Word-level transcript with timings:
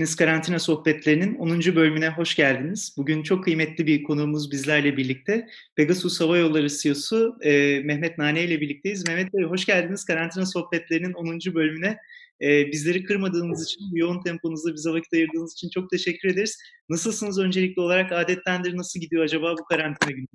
Deniz 0.00 0.16
Karantina 0.16 0.58
Sohbetlerinin 0.58 1.34
10. 1.34 1.60
bölümüne 1.60 2.08
hoş 2.08 2.34
geldiniz. 2.34 2.94
Bugün 2.96 3.22
çok 3.22 3.44
kıymetli 3.44 3.86
bir 3.86 4.02
konuğumuz 4.02 4.50
bizlerle 4.50 4.96
birlikte. 4.96 5.48
Pegasus 5.76 6.20
Hava 6.20 6.38
Yolları 6.38 6.68
CEO'su 6.68 7.36
e, 7.42 7.80
Mehmet 7.80 8.18
Nane 8.18 8.44
ile 8.44 8.60
birlikteyiz. 8.60 9.08
Mehmet 9.08 9.34
Bey 9.34 9.44
hoş 9.44 9.66
geldiniz 9.66 10.04
Karantina 10.04 10.46
Sohbetlerinin 10.46 11.12
10. 11.12 11.38
bölümüne. 11.54 11.96
E, 12.40 12.66
bizleri 12.66 13.04
kırmadığınız 13.04 13.64
için, 13.64 13.80
yoğun 13.94 14.22
temponuzda 14.22 14.74
bize 14.74 14.90
vakit 14.90 15.12
ayırdığınız 15.14 15.52
için 15.52 15.70
çok 15.70 15.90
teşekkür 15.90 16.28
ederiz. 16.28 16.58
Nasılsınız 16.88 17.38
öncelikli 17.38 17.80
olarak? 17.80 18.12
Adettendir 18.12 18.76
nasıl 18.76 19.00
gidiyor 19.00 19.24
acaba 19.24 19.54
bu 19.58 19.64
karantina 19.64 20.10
günü? 20.10 20.26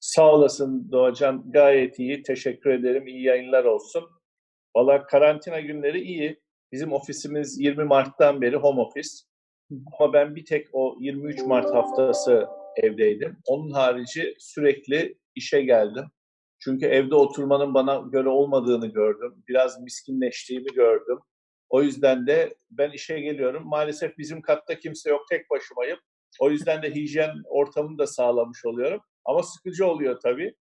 Sağ 0.00 0.32
olasın 0.32 0.92
Doğacan. 0.92 1.52
Gayet 1.52 1.98
iyi. 1.98 2.22
Teşekkür 2.22 2.70
ederim. 2.70 3.06
İyi 3.06 3.22
yayınlar 3.22 3.64
olsun. 3.64 4.04
Valla 4.76 5.06
karantina 5.06 5.60
günleri 5.60 6.00
iyi. 6.00 6.40
Bizim 6.72 6.92
ofisimiz 6.92 7.60
20 7.60 7.84
Mart'tan 7.84 8.40
beri 8.40 8.56
home 8.56 8.80
office. 8.80 9.08
Ama 9.98 10.12
ben 10.12 10.36
bir 10.36 10.44
tek 10.44 10.68
o 10.72 10.96
23 11.00 11.42
Mart 11.42 11.74
haftası 11.74 12.48
evdeydim. 12.76 13.36
Onun 13.46 13.70
harici 13.70 14.34
sürekli 14.38 15.18
işe 15.34 15.62
geldim. 15.62 16.04
Çünkü 16.58 16.86
evde 16.86 17.14
oturmanın 17.14 17.74
bana 17.74 17.96
göre 18.12 18.28
olmadığını 18.28 18.86
gördüm. 18.86 19.44
Biraz 19.48 19.80
miskinleştiğimi 19.80 20.74
gördüm. 20.74 21.18
O 21.68 21.82
yüzden 21.82 22.26
de 22.26 22.54
ben 22.70 22.90
işe 22.90 23.20
geliyorum. 23.20 23.68
Maalesef 23.68 24.18
bizim 24.18 24.42
katta 24.42 24.78
kimse 24.78 25.10
yok, 25.10 25.28
tek 25.30 25.50
başımayım. 25.50 25.98
O 26.40 26.50
yüzden 26.50 26.82
de 26.82 26.94
hijyen 26.94 27.34
ortamını 27.48 27.98
da 27.98 28.06
sağlamış 28.06 28.64
oluyorum. 28.64 29.00
Ama 29.24 29.42
sıkıcı 29.42 29.86
oluyor 29.86 30.20
tabii. 30.20 30.54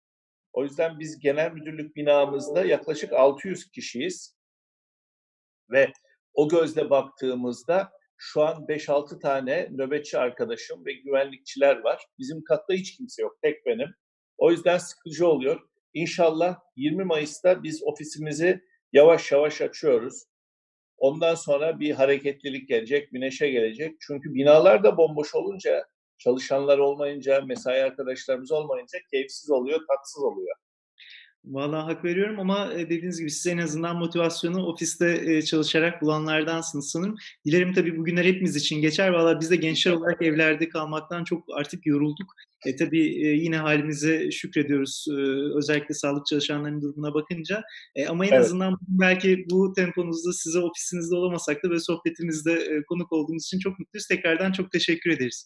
O 0.54 0.64
yüzden 0.64 1.00
biz 1.00 1.20
genel 1.20 1.52
müdürlük 1.52 1.96
binamızda 1.96 2.66
yaklaşık 2.66 3.14
600 3.14 3.72
kişiyiz. 3.72 4.37
Ve 5.72 5.92
o 6.34 6.50
gözle 6.50 6.90
baktığımızda 6.90 7.92
şu 8.18 8.42
an 8.42 8.66
5-6 8.66 9.20
tane 9.20 9.70
nöbetçi 9.72 10.18
arkadaşım 10.18 10.86
ve 10.86 10.94
güvenlikçiler 10.94 11.80
var. 11.80 12.06
Bizim 12.20 12.44
katta 12.44 12.74
hiç 12.74 12.98
kimse 12.98 13.22
yok, 13.22 13.38
tek 13.42 13.66
benim. 13.66 13.90
O 14.38 14.52
yüzden 14.52 14.78
sıkıcı 14.78 15.28
oluyor. 15.28 15.62
İnşallah 15.94 16.60
20 16.76 17.04
Mayıs'ta 17.04 17.64
biz 17.64 17.84
ofisimizi 17.84 18.62
yavaş 18.94 19.32
yavaş 19.32 19.62
açıyoruz. 19.62 20.24
Ondan 20.98 21.36
sonra 21.36 21.80
bir 21.80 21.92
hareketlilik 21.92 22.68
gelecek, 22.68 23.12
güneşe 23.12 23.50
gelecek. 23.50 23.96
Çünkü 24.00 24.34
binalar 24.34 24.84
da 24.84 24.98
bomboş 24.98 25.36
olunca, 25.36 25.86
çalışanlar 26.18 26.78
olmayınca, 26.78 27.42
mesai 27.42 27.84
arkadaşlarımız 27.84 28.52
olmayınca 28.52 29.00
keyifsiz 29.12 29.52
oluyor, 29.52 29.80
tatsız 29.88 30.24
oluyor. 30.24 30.56
Vallahi 31.52 31.86
hak 31.86 32.06
veriyorum 32.06 32.40
ama 32.40 32.74
e, 32.74 32.90
dediğiniz 32.90 33.20
gibi 33.20 33.32
siz 33.32 33.48
en 33.48 33.58
azından 33.58 33.98
motivasyonu 33.98 34.66
ofiste 34.66 35.22
e, 35.26 35.42
çalışarak 35.42 36.02
bulanlardansınız 36.02 36.90
sanırım. 36.90 37.16
Dilerim 37.46 37.74
tabii 37.74 37.98
bugünler 37.98 38.26
hepimiz 38.26 38.56
için 38.56 38.82
geçer. 38.82 39.10
Valla 39.10 39.40
biz 39.40 39.52
de 39.52 39.56
gençler 39.56 39.92
olarak 39.92 40.22
evlerde 40.22 40.70
kalmaktan 40.70 41.24
çok 41.24 41.44
artık 41.56 41.86
yorulduk. 41.86 42.34
E, 42.66 42.76
tabii 42.76 43.26
e, 43.26 43.28
yine 43.28 43.58
halimize 43.58 44.32
şükrediyoruz 44.32 45.06
özellikle 45.56 45.94
sağlık 45.94 46.26
çalışanlarının 46.26 46.82
durumuna 46.82 47.14
bakınca. 47.14 47.64
E, 47.96 48.08
ama 48.08 48.26
en 48.26 48.32
evet. 48.32 48.46
azından 48.46 48.78
belki 48.82 49.46
bu 49.50 49.74
temponuzda 49.74 50.34
size 50.34 50.60
ofisinizde 50.60 51.16
olamasak 51.16 51.64
da 51.64 51.70
ve 51.70 51.80
sohbetimizde 51.80 52.82
konuk 52.90 53.12
olduğunuz 53.12 53.46
için 53.46 53.60
çok 53.60 53.80
mutluyuz. 53.80 54.08
Tekrardan 54.08 54.52
çok 54.52 54.72
teşekkür 54.72 55.12
ederiz. 55.12 55.46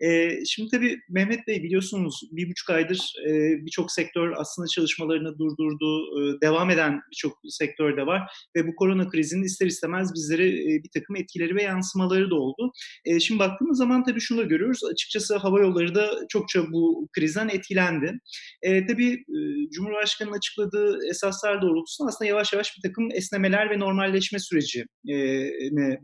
E, 0.00 0.38
şimdi 0.44 0.70
tabii 0.70 1.00
Mehmet 1.08 1.46
Bey 1.46 1.62
biliyorsunuz 1.62 2.20
bir 2.32 2.50
buçuk 2.50 2.70
aydır 2.70 3.12
e, 3.28 3.30
birçok 3.66 3.92
sektör 3.92 4.32
aslında 4.36 4.68
çalışmalarını 4.68 5.38
durdurdu. 5.38 6.20
E, 6.20 6.40
devam 6.40 6.70
eden 6.70 7.00
birçok 7.10 7.38
sektör 7.48 7.96
de 7.96 8.06
var 8.06 8.22
ve 8.56 8.66
bu 8.66 8.76
korona 8.76 9.08
krizinin 9.08 9.42
ister 9.42 9.66
istemez 9.66 10.10
bizlere 10.14 10.48
e, 10.48 10.82
bir 10.84 10.90
takım 10.94 11.16
etkileri 11.16 11.54
ve 11.54 11.62
yansımaları 11.62 12.30
da 12.30 12.34
oldu. 12.34 12.72
E, 13.04 13.20
şimdi 13.20 13.38
baktığımız 13.38 13.78
zaman 13.78 14.04
tabii 14.04 14.20
şunu 14.20 14.48
görüyoruz. 14.48 14.80
Açıkçası 14.92 15.36
hava 15.36 15.60
yolları 15.60 15.94
da 15.94 16.10
çokça 16.28 16.72
bu 16.72 17.08
krizden 17.12 17.48
etkilendi. 17.48 18.18
E, 18.62 18.86
tabii 18.86 19.12
e, 19.12 19.38
Cumhurbaşkanı'nın 19.70 20.36
açıkladığı 20.36 20.98
esaslar 21.10 21.62
doğrultusunda 21.62 22.08
aslında 22.08 22.28
yavaş 22.28 22.52
yavaş 22.52 22.76
bir 22.76 22.88
takım 22.88 23.08
esnemeler 23.12 23.70
ve 23.70 23.78
normalleşme 23.78 24.38
süreci 24.38 24.84
e, 25.10 25.14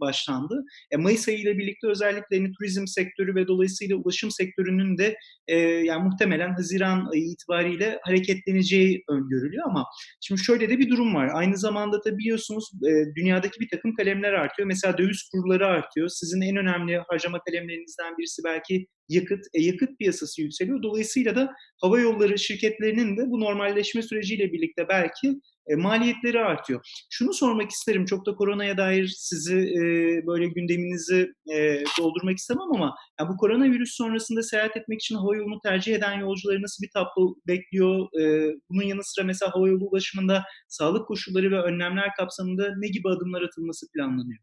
başlandı. 0.00 0.64
E, 0.90 0.96
Mayıs 0.96 1.28
ayı 1.28 1.38
ile 1.38 1.58
birlikte 1.58 1.88
özellikle 1.88 2.36
hani, 2.36 2.52
turizm 2.52 2.86
sektörü 2.86 3.34
ve 3.34 3.48
dolayısıyla 3.48 3.85
ulaşım 3.94 4.30
sektörünün 4.30 4.98
de 4.98 5.16
e, 5.48 5.58
yani 5.58 6.04
muhtemelen 6.04 6.52
Haziran 6.54 7.08
ayı 7.12 7.24
itibariyle 7.24 7.98
hareketleneceği 8.02 9.04
öngörülüyor 9.08 9.64
ama 9.66 9.84
şimdi 10.20 10.40
şöyle 10.40 10.68
de 10.68 10.78
bir 10.78 10.90
durum 10.90 11.14
var. 11.14 11.30
Aynı 11.32 11.56
zamanda 11.56 12.04
da 12.04 12.18
biliyorsunuz 12.18 12.70
e, 12.88 13.14
dünyadaki 13.14 13.60
bir 13.60 13.68
takım 13.68 13.94
kalemler 13.94 14.32
artıyor. 14.32 14.66
Mesela 14.66 14.98
döviz 14.98 15.28
kurları 15.32 15.66
artıyor. 15.66 16.08
Sizin 16.08 16.40
en 16.40 16.56
önemli 16.56 16.98
harcama 17.08 17.40
kalemlerinizden 17.46 18.18
birisi 18.18 18.42
belki 18.44 18.86
yakıt. 19.08 19.40
E, 19.54 19.62
yakıt 19.62 19.98
piyasası 19.98 20.42
yükseliyor. 20.42 20.82
Dolayısıyla 20.82 21.36
da 21.36 21.52
hava 21.80 22.00
yolları 22.00 22.38
şirketlerinin 22.38 23.16
de 23.16 23.22
bu 23.26 23.40
normalleşme 23.40 24.02
süreciyle 24.02 24.52
birlikte 24.52 24.88
belki 24.88 25.34
e, 25.68 25.74
maliyetleri 25.76 26.40
artıyor. 26.40 26.80
Şunu 27.10 27.32
sormak 27.32 27.70
isterim, 27.70 28.04
çok 28.04 28.26
da 28.26 28.34
koronaya 28.34 28.76
dair 28.76 29.14
sizi 29.18 29.56
e, 29.56 29.82
böyle 30.26 30.46
gündeminizi 30.46 31.32
e, 31.54 31.84
doldurmak 31.98 32.38
istemem 32.38 32.74
ama 32.74 32.94
ya 33.20 33.28
bu 33.28 33.36
koronavirüs 33.36 33.96
sonrasında 33.96 34.42
seyahat 34.42 34.76
etmek 34.76 35.00
için 35.00 35.14
hava 35.14 35.36
yolunu 35.36 35.60
tercih 35.60 35.94
eden 35.94 36.20
yolcuları 36.20 36.62
nasıl 36.62 36.82
bir 36.82 36.90
tablo 36.90 37.34
bekliyor? 37.46 38.20
E, 38.20 38.52
bunun 38.70 38.82
yanı 38.82 39.04
sıra 39.04 39.24
mesela 39.24 39.54
hava 39.54 39.68
yolu 39.68 39.84
ulaşımında 39.84 40.44
sağlık 40.68 41.08
koşulları 41.08 41.50
ve 41.50 41.60
önlemler 41.62 42.14
kapsamında 42.18 42.68
ne 42.76 42.88
gibi 42.88 43.08
adımlar 43.08 43.42
atılması 43.42 43.86
planlanıyor? 43.92 44.38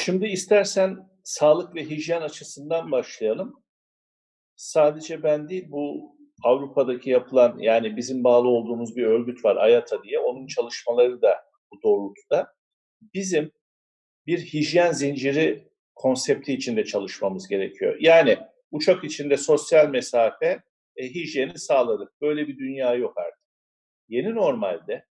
Şimdi 0.00 0.26
istersen 0.26 0.96
sağlık 1.24 1.74
ve 1.74 1.90
hijyen 1.90 2.22
açısından 2.22 2.92
başlayalım. 2.92 3.54
Sadece 4.56 5.22
ben 5.22 5.48
değil, 5.48 5.64
bu 5.68 6.16
Avrupa'daki 6.44 7.10
yapılan 7.10 7.58
yani 7.58 7.96
bizim 7.96 8.24
bağlı 8.24 8.48
olduğumuz 8.48 8.96
bir 8.96 9.04
örgüt 9.04 9.44
var 9.44 9.56
AYATA 9.56 10.02
diye. 10.02 10.18
Onun 10.18 10.46
çalışmaları 10.46 11.22
da 11.22 11.36
bu 11.72 11.82
doğrultuda. 11.82 12.54
Bizim 13.14 13.52
bir 14.26 14.38
hijyen 14.38 14.92
zinciri 14.92 15.68
konsepti 15.94 16.52
içinde 16.52 16.84
çalışmamız 16.84 17.48
gerekiyor. 17.48 17.96
Yani 18.00 18.38
uçak 18.70 19.04
içinde 19.04 19.36
sosyal 19.36 19.88
mesafe 19.88 20.62
e, 20.96 21.04
hijyeni 21.14 21.58
sağladık. 21.58 22.20
Böyle 22.20 22.48
bir 22.48 22.58
dünya 22.58 22.94
yok 22.94 23.18
artık. 23.18 23.48
Yeni 24.08 24.34
normalde 24.34 25.04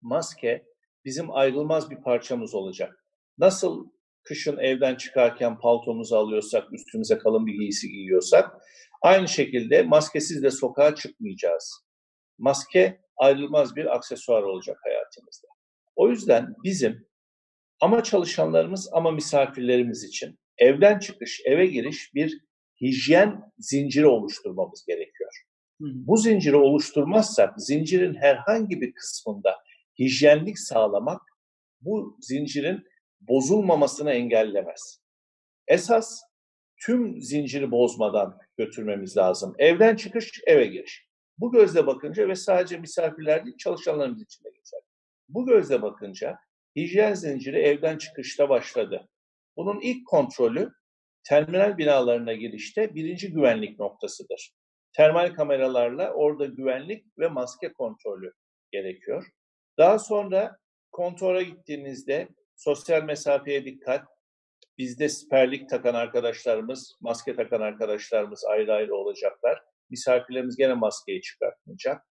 maske 0.00 0.66
bizim 1.04 1.30
ayrılmaz 1.30 1.90
bir 1.90 1.96
parçamız 1.96 2.54
olacak. 2.54 3.04
Nasıl 3.38 3.88
kışın 4.22 4.58
evden 4.58 4.94
çıkarken 4.94 5.58
paltomuzu 5.58 6.16
alıyorsak, 6.16 6.72
üstümüze 6.72 7.18
kalın 7.18 7.46
bir 7.46 7.54
giysi 7.54 7.88
giyiyorsak, 7.88 8.62
aynı 9.00 9.28
şekilde 9.28 9.82
maskesiz 9.82 10.42
de 10.42 10.50
sokağa 10.50 10.94
çıkmayacağız. 10.94 11.84
Maske 12.38 13.00
ayrılmaz 13.16 13.76
bir 13.76 13.94
aksesuar 13.94 14.42
olacak 14.42 14.78
hayatımızda. 14.84 15.48
O 15.96 16.08
yüzden 16.08 16.54
bizim 16.64 17.08
ama 17.80 18.02
çalışanlarımız 18.02 18.88
ama 18.92 19.10
misafirlerimiz 19.10 20.04
için 20.04 20.38
evden 20.58 20.98
çıkış, 20.98 21.40
eve 21.44 21.66
giriş 21.66 22.14
bir 22.14 22.40
hijyen 22.80 23.52
zinciri 23.58 24.06
oluşturmamız 24.06 24.84
gerekiyor. 24.86 25.32
Bu 25.80 26.16
zinciri 26.16 26.56
oluşturmazsak 26.56 27.54
zincirin 27.62 28.14
herhangi 28.14 28.80
bir 28.80 28.92
kısmında 28.94 29.56
hijyenlik 29.98 30.58
sağlamak 30.58 31.20
bu 31.80 32.18
zincirin 32.20 32.84
bozulmamasını 33.20 34.10
engellemez. 34.12 35.00
Esas 35.68 36.20
tüm 36.80 37.22
zinciri 37.22 37.70
bozmadan 37.70 38.38
götürmemiz 38.56 39.16
lazım. 39.16 39.54
Evden 39.58 39.96
çıkış, 39.96 40.40
eve 40.46 40.66
giriş. 40.66 41.08
Bu 41.38 41.52
gözle 41.52 41.86
bakınca 41.86 42.28
ve 42.28 42.34
sadece 42.34 42.78
misafirler 42.78 43.44
değil 43.44 43.56
çalışanlarımız 43.56 44.22
için 44.22 44.44
de 44.44 44.50
geçer. 44.50 44.80
Bu 45.28 45.46
gözle 45.46 45.82
bakınca 45.82 46.38
hijyen 46.76 47.14
zinciri 47.14 47.58
evden 47.58 47.98
çıkışta 47.98 48.48
başladı. 48.48 49.08
Bunun 49.56 49.80
ilk 49.80 50.06
kontrolü 50.06 50.72
terminal 51.24 51.78
binalarına 51.78 52.32
girişte 52.32 52.94
birinci 52.94 53.32
güvenlik 53.32 53.78
noktasıdır. 53.78 54.52
Termal 54.92 55.34
kameralarla 55.34 56.12
orada 56.12 56.46
güvenlik 56.46 57.04
ve 57.18 57.28
maske 57.28 57.72
kontrolü 57.72 58.32
gerekiyor. 58.72 59.26
Daha 59.78 59.98
sonra 59.98 60.58
kontora 60.92 61.42
gittiğinizde 61.42 62.28
Sosyal 62.58 63.02
mesafeye 63.02 63.64
dikkat. 63.64 64.08
Bizde 64.78 65.08
siperlik 65.08 65.68
takan 65.68 65.94
arkadaşlarımız, 65.94 66.98
maske 67.00 67.36
takan 67.36 67.60
arkadaşlarımız 67.60 68.44
ayrı 68.44 68.72
ayrı 68.72 68.94
olacaklar. 68.94 69.62
Misafirlerimiz 69.90 70.56
gene 70.56 70.74
maskeyi 70.74 71.20
çıkartmayacak. 71.20 72.06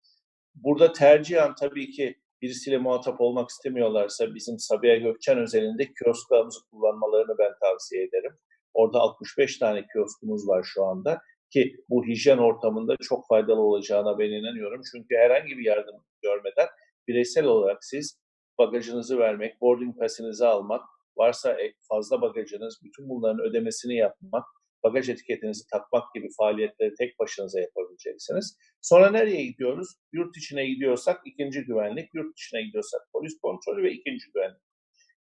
Burada 0.54 0.92
tercihen 0.92 1.54
tabii 1.54 1.90
ki 1.90 2.16
birisiyle 2.42 2.78
muhatap 2.78 3.20
olmak 3.20 3.50
istemiyorlarsa 3.50 4.34
bizim 4.34 4.58
Sabiha 4.58 4.96
Gökçen 4.96 5.38
özelinde 5.38 5.92
kiosklarımızı 5.94 6.60
kullanmalarını 6.70 7.38
ben 7.38 7.52
tavsiye 7.62 8.04
ederim. 8.04 8.38
Orada 8.74 8.98
65 8.98 9.58
tane 9.58 9.86
kioskumuz 9.92 10.48
var 10.48 10.62
şu 10.74 10.84
anda 10.84 11.20
ki 11.50 11.76
bu 11.88 12.06
hijyen 12.06 12.38
ortamında 12.38 12.96
çok 12.96 13.28
faydalı 13.28 13.60
olacağına 13.60 14.18
ben 14.18 14.30
inanıyorum. 14.30 14.80
Çünkü 14.92 15.16
herhangi 15.16 15.58
bir 15.58 15.64
yardım 15.64 16.04
görmeden 16.22 16.68
bireysel 17.08 17.44
olarak 17.44 17.84
siz 17.84 18.20
bagajınızı 18.58 19.18
vermek, 19.18 19.60
boarding 19.60 19.98
pass'inizi 19.98 20.46
almak, 20.46 20.82
varsa 21.16 21.52
e, 21.62 21.72
fazla 21.88 22.22
bagajınız, 22.22 22.80
bütün 22.84 23.08
bunların 23.08 23.40
ödemesini 23.40 23.96
yapmak, 23.96 24.44
bagaj 24.84 25.08
etiketinizi 25.08 25.66
takmak 25.72 26.14
gibi 26.14 26.28
faaliyetleri 26.38 26.94
tek 26.94 27.18
başınıza 27.18 27.60
yapabileceksiniz. 27.60 28.58
Sonra 28.82 29.10
nereye 29.10 29.46
gidiyoruz? 29.46 29.88
Yurt 30.12 30.36
içine 30.36 30.66
gidiyorsak 30.66 31.20
ikinci 31.24 31.60
güvenlik, 31.64 32.14
yurt 32.14 32.36
dışına 32.36 32.60
gidiyorsak 32.60 33.00
polis 33.12 33.38
kontrolü 33.42 33.82
ve 33.82 33.92
ikinci 33.92 34.24
güvenlik. 34.34 34.62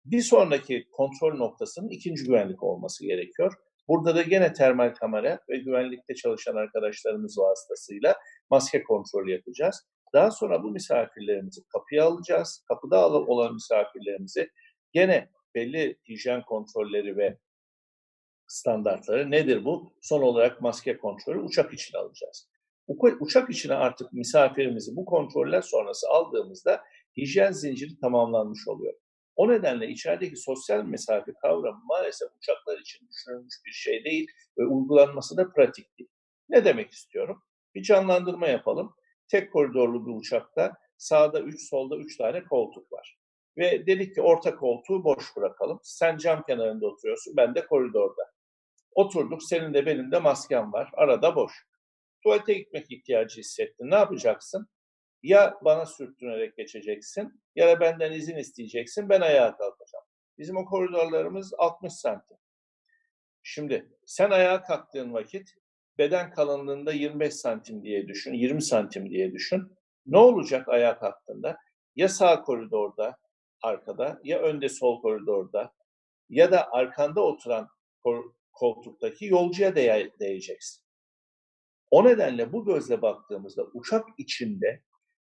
Bir 0.06 0.22
sonraki 0.22 0.88
kontrol 0.92 1.38
noktasının 1.38 1.90
ikinci 1.90 2.24
güvenlik 2.24 2.64
olması 2.64 3.06
gerekiyor. 3.06 3.54
Burada 3.88 4.16
da 4.16 4.22
gene 4.22 4.54
termal 4.54 4.94
kamera 4.94 5.40
ve 5.50 5.58
güvenlikte 5.58 6.16
çalışan 6.16 6.56
arkadaşlarımız 6.56 7.38
vasıtasıyla 7.38 8.16
maske 8.50 8.84
kontrolü 8.84 9.32
yapacağız. 9.32 9.88
Daha 10.14 10.32
sonra 10.32 10.64
bu 10.64 10.72
misafirlerimizi 10.72 11.62
kapıya 11.74 12.06
alacağız. 12.06 12.64
Kapıda 12.68 13.10
olan 13.10 13.54
misafirlerimizi 13.54 14.50
gene 14.94 15.30
belli 15.56 15.98
hijyen 16.10 16.42
kontrolleri 16.42 17.18
ve 17.18 17.38
standartları 18.48 19.32
nedir 19.32 19.66
bu? 19.66 19.94
Son 20.02 20.22
olarak 20.22 20.62
maske 20.62 20.98
kontrolü 20.98 21.40
uçak 21.40 21.74
için 21.74 21.98
alacağız. 21.98 22.50
Uçak 23.20 23.50
içine 23.50 23.74
artık 23.74 24.14
misafirimizi 24.14 24.96
bu 24.96 25.06
kontroller 25.06 25.62
sonrası 25.62 26.10
aldığımızda 26.10 26.84
hijyen 27.18 27.52
zinciri 27.52 28.00
tamamlanmış 28.00 28.68
oluyor. 28.68 28.94
O 29.36 29.50
nedenle 29.50 29.88
içerideki 29.88 30.36
sosyal 30.36 30.84
mesafe 30.84 31.34
kavramı 31.42 31.82
maalesef 31.86 32.30
uçaklar 32.38 32.80
için 32.80 33.08
düşünülmüş 33.08 33.56
bir 33.66 33.72
şey 33.72 34.04
değil 34.04 34.28
ve 34.58 34.66
uygulanması 34.66 35.38
da 35.38 35.52
pratik 35.52 36.00
değil. 36.00 36.10
Ne 36.50 36.66
demek 36.66 36.92
istiyorum? 36.92 37.44
Bir 37.76 37.84
canlandırma 37.84 38.48
yapalım. 38.48 38.96
Tek 39.28 39.54
koridorlu 39.54 40.06
bir 40.08 40.12
uçakta 40.12 40.78
sağda 40.98 41.42
3, 41.42 41.70
solda 41.70 41.98
3 41.98 42.18
tane 42.18 42.44
koltuk 42.44 42.92
var. 42.92 43.20
Ve 43.58 43.88
dedik 43.88 44.16
ki 44.16 44.22
orta 44.22 44.56
koltuğu 44.56 45.04
boş 45.04 45.36
bırakalım. 45.38 45.80
Sen 45.84 46.18
cam 46.18 46.44
kenarında 46.44 46.88
oturuyorsun, 46.88 47.38
ben 47.38 47.56
de 47.56 47.66
koridorda. 47.66 48.32
Oturduk, 48.92 49.44
senin 49.44 49.74
de 49.74 49.86
benim 49.86 50.12
de 50.12 50.20
maskem 50.20 50.74
var. 50.74 50.90
Arada 50.94 51.36
boş. 51.36 51.54
Tuvalete 52.24 52.54
gitmek 52.54 52.92
ihtiyacı 52.92 53.40
hissettin. 53.40 53.92
Ne 53.92 53.96
yapacaksın? 53.96 54.68
Ya 55.24 55.58
bana 55.62 55.86
sürtünerek 55.86 56.58
geçeceksin 56.58 57.42
ya 57.56 57.68
da 57.68 57.80
benden 57.80 58.12
izin 58.12 58.38
isteyeceksin. 58.38 59.10
Ben 59.10 59.22
ayağa 59.22 59.58
kalkacağım. 59.58 60.06
Bizim 60.38 60.58
o 60.58 60.66
koridorlarımız 60.66 61.54
60 61.58 61.94
santim. 61.94 62.38
Şimdi 63.44 63.90
sen 64.06 64.30
ayağa 64.30 64.64
kalktığın 64.64 65.14
vakit 65.14 65.56
beden 65.98 66.32
kalınlığında 66.32 66.92
25 66.92 67.34
santim 67.34 67.84
diye 67.84 68.08
düşün, 68.08 68.34
20 68.34 68.62
santim 68.62 69.10
diye 69.10 69.32
düşün. 69.32 69.72
Ne 70.06 70.18
olacak 70.18 70.70
ayağa 70.70 71.00
kalktığında? 71.00 71.58
Ya 71.96 72.10
sağ 72.10 72.42
koridorda, 72.42 73.18
arkada, 73.66 74.22
ya 74.24 74.40
önde 74.40 74.70
sol 74.70 75.02
koridorda 75.02 75.74
ya 76.30 76.52
da 76.52 76.72
arkanda 76.72 77.22
oturan 77.22 77.70
koltuktaki 78.54 79.26
yolcuya 79.26 79.76
değe 79.76 80.12
değeceksin. 80.20 80.86
O 81.92 82.06
nedenle 82.06 82.54
bu 82.54 82.66
gözle 82.66 83.02
baktığımızda 83.02 83.64
uçak 83.74 84.06
içinde 84.18 84.82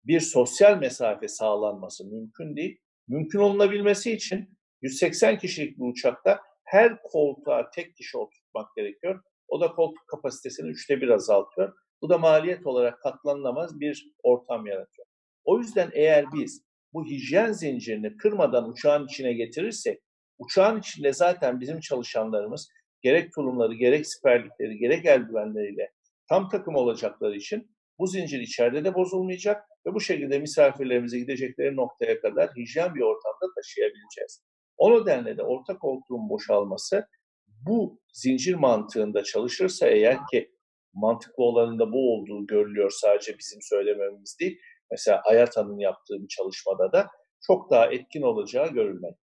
bir 0.03 0.19
sosyal 0.19 0.77
mesafe 0.77 1.27
sağlanması 1.27 2.05
mümkün 2.05 2.55
değil. 2.55 2.79
Mümkün 3.07 3.39
olunabilmesi 3.39 4.11
için 4.11 4.57
180 4.81 5.37
kişilik 5.37 5.77
bir 5.77 5.83
uçakta 5.83 6.41
her 6.63 7.01
koltuğa 7.01 7.69
tek 7.69 7.95
kişi 7.95 8.17
oturtmak 8.17 8.75
gerekiyor. 8.75 9.23
O 9.47 9.61
da 9.61 9.71
koltuk 9.71 10.07
kapasitesini 10.07 10.69
üçte 10.69 11.01
bir 11.01 11.09
azaltıyor. 11.09 11.73
Bu 12.01 12.09
da 12.09 12.17
maliyet 12.17 12.67
olarak 12.67 13.01
katlanılamaz 13.01 13.79
bir 13.79 14.11
ortam 14.23 14.65
yaratıyor. 14.65 15.07
O 15.43 15.59
yüzden 15.59 15.89
eğer 15.93 16.25
biz 16.33 16.68
bu 16.93 17.05
hijyen 17.05 17.51
zincirini 17.51 18.17
kırmadan 18.17 18.69
uçağın 18.69 19.05
içine 19.05 19.33
getirirsek, 19.33 19.99
uçağın 20.37 20.79
içinde 20.79 21.13
zaten 21.13 21.59
bizim 21.59 21.79
çalışanlarımız 21.79 22.69
gerek 23.01 23.33
tulumları, 23.33 23.73
gerek 23.73 24.07
siperlikleri, 24.07 24.77
gerek 24.77 25.05
eldivenleriyle 25.05 25.91
tam 26.29 26.49
takım 26.49 26.75
olacakları 26.75 27.35
için 27.35 27.71
bu 27.99 28.07
zincir 28.07 28.39
içeride 28.39 28.85
de 28.85 28.93
bozulmayacak 28.93 29.65
ve 29.87 29.93
bu 29.93 30.01
şekilde 30.01 30.39
misafirlerimize 30.39 31.19
gidecekleri 31.19 31.75
noktaya 31.75 32.21
kadar 32.21 32.49
hijyen 32.55 32.95
bir 32.95 33.01
ortamda 33.01 33.53
taşıyabileceğiz. 33.55 34.43
O 34.77 35.01
nedenle 35.01 35.37
de 35.37 35.43
orta 35.43 35.77
koltuğun 35.77 36.29
boşalması 36.29 37.07
bu 37.47 38.01
zincir 38.13 38.55
mantığında 38.55 39.23
çalışırsa 39.23 39.87
eğer 39.87 40.17
ki 40.31 40.51
mantıklı 40.93 41.43
olanında 41.43 41.91
bu 41.91 42.13
olduğu 42.13 42.47
görülüyor 42.47 42.91
sadece 43.01 43.37
bizim 43.37 43.59
söylememiz 43.61 44.37
değil. 44.39 44.59
Mesela 44.91 45.21
Ayata'nın 45.25 45.77
yaptığı 45.77 46.23
bir 46.23 46.27
çalışmada 46.27 46.91
da 46.91 47.07
çok 47.47 47.71
daha 47.71 47.91
etkin 47.91 48.21
olacağı 48.21 48.73
görülmekte. 48.73 49.29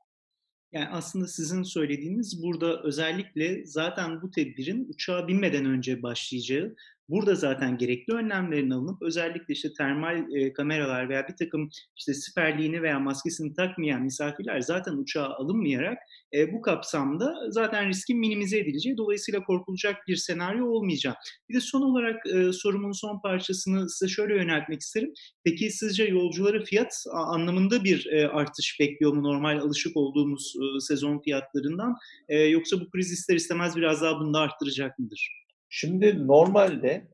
Yani 0.72 0.88
aslında 0.88 1.26
sizin 1.26 1.62
söylediğiniz 1.62 2.42
burada 2.42 2.82
özellikle 2.82 3.66
zaten 3.66 4.22
bu 4.22 4.30
tedbirin 4.30 4.88
uçağa 4.88 5.28
binmeden 5.28 5.64
önce 5.64 6.02
başlayacağı 6.02 6.76
Burada 7.08 7.34
zaten 7.34 7.78
gerekli 7.78 8.14
önlemlerin 8.14 8.70
alınıp 8.70 9.02
özellikle 9.02 9.54
işte 9.54 9.72
termal 9.72 10.32
e, 10.32 10.52
kameralar 10.52 11.08
veya 11.08 11.28
bir 11.28 11.36
takım 11.36 11.68
işte 11.96 12.14
siperliğini 12.14 12.82
veya 12.82 13.00
maskesini 13.00 13.54
takmayan 13.54 14.02
misafirler 14.02 14.60
zaten 14.60 14.92
uçağa 14.92 15.26
alınmayarak 15.26 15.98
e, 16.34 16.52
bu 16.52 16.62
kapsamda 16.62 17.34
zaten 17.50 17.88
riskin 17.88 18.18
minimize 18.18 18.58
edileceği 18.58 18.96
dolayısıyla 18.96 19.44
korkulacak 19.44 19.96
bir 20.08 20.16
senaryo 20.16 20.66
olmayacak. 20.66 21.16
Bir 21.48 21.54
de 21.54 21.60
son 21.60 21.82
olarak 21.82 22.26
e, 22.26 22.52
sorumun 22.52 22.92
son 22.92 23.20
parçasını 23.20 23.90
size 23.90 24.08
şöyle 24.08 24.34
yöneltmek 24.34 24.80
isterim. 24.80 25.12
Peki 25.44 25.70
sizce 25.70 26.04
yolcuları 26.04 26.64
fiyat 26.64 27.04
anlamında 27.12 27.84
bir 27.84 28.06
e, 28.06 28.28
artış 28.28 28.76
bekliyor 28.80 29.12
mu 29.12 29.22
normal 29.22 29.58
alışık 29.58 29.96
olduğumuz 29.96 30.54
e, 30.56 30.80
sezon 30.80 31.20
fiyatlarından 31.22 31.94
e, 32.28 32.38
yoksa 32.38 32.80
bu 32.80 32.90
kriz 32.90 33.12
ister 33.12 33.36
istemez 33.36 33.76
biraz 33.76 34.02
daha 34.02 34.20
bunu 34.20 34.34
da 34.34 34.40
arttıracak 34.40 34.98
mıdır? 34.98 35.45
Şimdi 35.68 36.26
normalde 36.26 37.08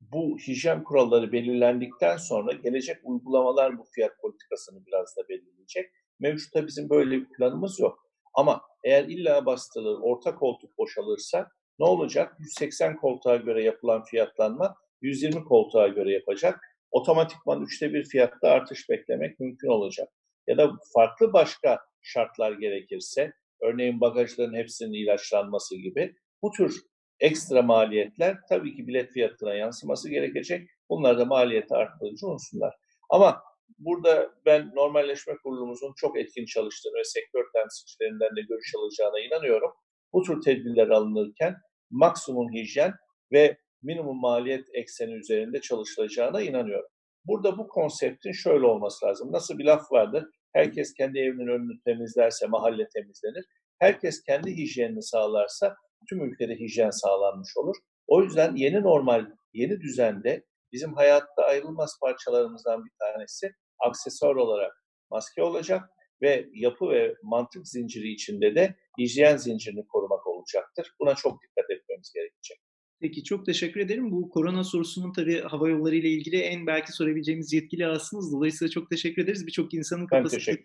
bu 0.00 0.38
hijyen 0.38 0.84
kuralları 0.84 1.32
belirlendikten 1.32 2.16
sonra 2.16 2.52
gelecek 2.52 2.96
uygulamalar 3.04 3.78
bu 3.78 3.84
fiyat 3.94 4.20
politikasını 4.20 4.86
biraz 4.86 5.16
da 5.16 5.28
belirleyecek. 5.28 5.90
Mevcutta 6.18 6.66
bizim 6.66 6.90
böyle 6.90 7.10
bir 7.10 7.28
planımız 7.28 7.80
yok. 7.80 8.06
Ama 8.34 8.62
eğer 8.84 9.04
illa 9.04 9.46
bastırılır, 9.46 9.98
orta 10.02 10.34
koltuk 10.34 10.78
boşalırsa 10.78 11.48
ne 11.78 11.86
olacak? 11.86 12.36
180 12.38 12.96
koltuğa 12.96 13.36
göre 13.36 13.64
yapılan 13.64 14.04
fiyatlanma 14.04 14.76
120 15.00 15.44
koltuğa 15.44 15.88
göre 15.88 16.12
yapacak. 16.12 16.60
Otomatikman 16.90 17.62
üçte 17.62 17.92
bir 17.92 18.04
fiyatta 18.04 18.48
artış 18.48 18.88
beklemek 18.88 19.40
mümkün 19.40 19.68
olacak. 19.68 20.08
Ya 20.46 20.58
da 20.58 20.72
farklı 20.94 21.32
başka 21.32 21.80
şartlar 22.02 22.52
gerekirse, 22.52 23.32
örneğin 23.62 24.00
bagajların 24.00 24.54
hepsinin 24.54 24.92
ilaçlanması 24.92 25.76
gibi 25.76 26.16
bu 26.42 26.50
tür 26.50 26.82
ekstra 27.20 27.62
maliyetler 27.62 28.36
tabii 28.48 28.76
ki 28.76 28.86
bilet 28.86 29.12
fiyatına 29.12 29.54
yansıması 29.54 30.10
gerekecek. 30.10 30.68
Bunlar 30.90 31.18
da 31.18 31.24
maliyeti 31.24 31.74
arttırıcı 31.74 32.26
unsurlar. 32.26 32.74
Ama 33.10 33.42
burada 33.78 34.30
ben 34.46 34.72
normalleşme 34.74 35.34
kurulumuzun 35.42 35.92
çok 35.96 36.18
etkin 36.18 36.46
çalıştığını 36.46 36.98
ve 36.98 37.04
sektör 37.04 37.44
temsilcilerinden 37.54 38.36
de 38.36 38.40
görüş 38.48 38.72
alacağına 38.78 39.20
inanıyorum. 39.20 39.70
Bu 40.12 40.22
tür 40.22 40.40
tedbirler 40.40 40.88
alınırken 40.88 41.56
maksimum 41.90 42.52
hijyen 42.52 42.92
ve 43.32 43.56
minimum 43.82 44.20
maliyet 44.20 44.66
ekseni 44.72 45.12
üzerinde 45.12 45.60
çalışılacağına 45.60 46.42
inanıyorum. 46.42 46.90
Burada 47.24 47.58
bu 47.58 47.68
konseptin 47.68 48.32
şöyle 48.32 48.66
olması 48.66 49.06
lazım. 49.06 49.32
Nasıl 49.32 49.58
bir 49.58 49.64
laf 49.64 49.92
vardır? 49.92 50.24
Herkes 50.52 50.94
kendi 50.94 51.18
evinin 51.18 51.48
önünü 51.48 51.80
temizlerse 51.84 52.46
mahalle 52.46 52.88
temizlenir. 52.88 53.44
Herkes 53.78 54.22
kendi 54.22 54.56
hijyenini 54.56 55.02
sağlarsa 55.02 55.76
tüm 56.08 56.24
ülkede 56.24 56.54
hijyen 56.54 56.90
sağlanmış 56.90 57.56
olur. 57.56 57.76
O 58.06 58.22
yüzden 58.22 58.56
yeni 58.56 58.82
normal, 58.82 59.26
yeni 59.52 59.80
düzende 59.80 60.44
bizim 60.72 60.94
hayatta 60.94 61.42
ayrılmaz 61.42 61.98
parçalarımızdan 62.02 62.84
bir 62.84 62.92
tanesi 62.98 63.52
aksesuar 63.78 64.34
olarak 64.34 64.72
maske 65.10 65.42
olacak 65.42 65.90
ve 66.22 66.46
yapı 66.52 66.90
ve 66.90 67.14
mantık 67.22 67.68
zinciri 67.68 68.08
içinde 68.08 68.54
de 68.54 68.74
hijyen 68.98 69.36
zincirini 69.36 69.86
korumak 69.86 70.26
olacaktır. 70.26 70.92
Buna 71.00 71.14
çok 71.14 71.42
dikkat 71.42 71.70
etmemiz 71.70 72.12
gerekecek. 72.14 72.65
Peki 73.00 73.24
çok 73.24 73.46
teşekkür 73.46 73.80
ederim. 73.80 74.10
Bu 74.10 74.28
korona 74.28 74.64
sorusunun 74.64 75.12
tabii 75.12 75.40
hava 75.40 75.68
yolları 75.68 75.96
ile 75.96 76.08
ilgili 76.08 76.36
en 76.36 76.66
belki 76.66 76.92
sorabileceğimiz 76.92 77.52
yetkili 77.52 77.86
aslınız. 77.86 78.32
Dolayısıyla 78.32 78.70
çok 78.70 78.90
teşekkür 78.90 79.22
ederiz. 79.22 79.46
Birçok 79.46 79.74
insanın 79.74 80.06
kafasında 80.06 80.56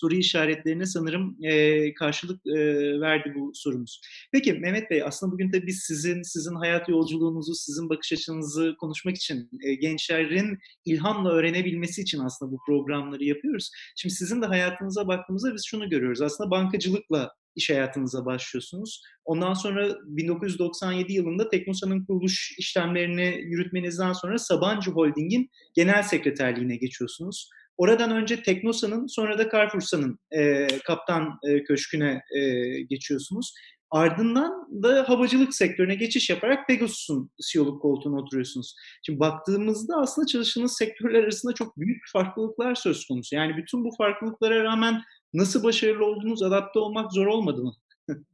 soru 0.00 0.14
işaretlerine 0.14 0.86
sanırım 0.86 1.36
e, 1.42 1.94
karşılık 1.94 2.46
e, 2.46 2.60
verdi 3.00 3.34
bu 3.36 3.52
sorumuz. 3.54 4.00
Peki 4.32 4.52
Mehmet 4.52 4.90
Bey 4.90 5.02
aslında 5.02 5.32
bugün 5.32 5.52
de 5.52 5.66
biz 5.66 5.78
sizin 5.78 6.22
sizin 6.22 6.54
hayat 6.54 6.88
yolculuğunuzu, 6.88 7.54
sizin 7.54 7.88
bakış 7.88 8.12
açınızı 8.12 8.76
konuşmak 8.80 9.16
için 9.16 9.50
e, 9.62 9.74
gençlerin 9.74 10.58
ilhamla 10.84 11.32
öğrenebilmesi 11.32 12.02
için 12.02 12.18
aslında 12.18 12.52
bu 12.52 12.58
programları 12.66 13.24
yapıyoruz. 13.24 13.70
Şimdi 13.96 14.14
sizin 14.14 14.42
de 14.42 14.46
hayatınıza 14.46 15.08
baktığımızda 15.08 15.54
biz 15.54 15.66
şunu 15.66 15.90
görüyoruz. 15.90 16.22
Aslında 16.22 16.50
bankacılıkla 16.50 17.39
iş 17.56 17.70
hayatınıza 17.70 18.24
başlıyorsunuz. 18.26 19.02
Ondan 19.24 19.54
sonra 19.54 19.88
1997 20.04 21.12
yılında 21.12 21.50
Teknosa'nın 21.50 22.04
kuruluş 22.04 22.58
işlemlerini 22.58 23.40
yürütmenizden 23.42 24.12
sonra 24.12 24.38
Sabancı 24.38 24.90
Holding'in 24.90 25.50
genel 25.74 26.02
sekreterliğine 26.02 26.76
geçiyorsunuz. 26.76 27.50
Oradan 27.76 28.10
önce 28.10 28.42
Teknosa'nın 28.42 29.06
sonra 29.06 29.38
da 29.38 29.50
Carrefour'sa'nın 29.50 30.18
e, 30.30 30.66
kaptan 30.84 31.38
e, 31.48 31.64
köşküne 31.64 32.22
e, 32.36 32.40
geçiyorsunuz. 32.80 33.54
Ardından 33.90 34.82
da 34.82 35.08
havacılık 35.08 35.54
sektörüne 35.54 35.94
geçiş 35.94 36.30
yaparak 36.30 36.68
Pegasus'un 36.68 37.30
CEO'luk 37.52 37.82
koltuğuna 37.82 38.16
oturuyorsunuz. 38.16 38.74
Şimdi 39.06 39.20
baktığımızda 39.20 39.96
aslında 39.96 40.26
çalıştığınız 40.26 40.76
sektörler 40.76 41.22
arasında 41.22 41.52
çok 41.52 41.78
büyük 41.78 42.02
farklılıklar 42.12 42.74
söz 42.74 43.06
konusu. 43.06 43.36
Yani 43.36 43.56
bütün 43.56 43.84
bu 43.84 43.90
farklılıklara 43.98 44.64
rağmen 44.64 45.02
nasıl 45.34 45.64
başarılı 45.64 46.06
oldunuz, 46.06 46.42
adapte 46.42 46.78
olmak 46.78 47.12
zor 47.12 47.26
olmadı 47.26 47.62
mı? 47.62 47.74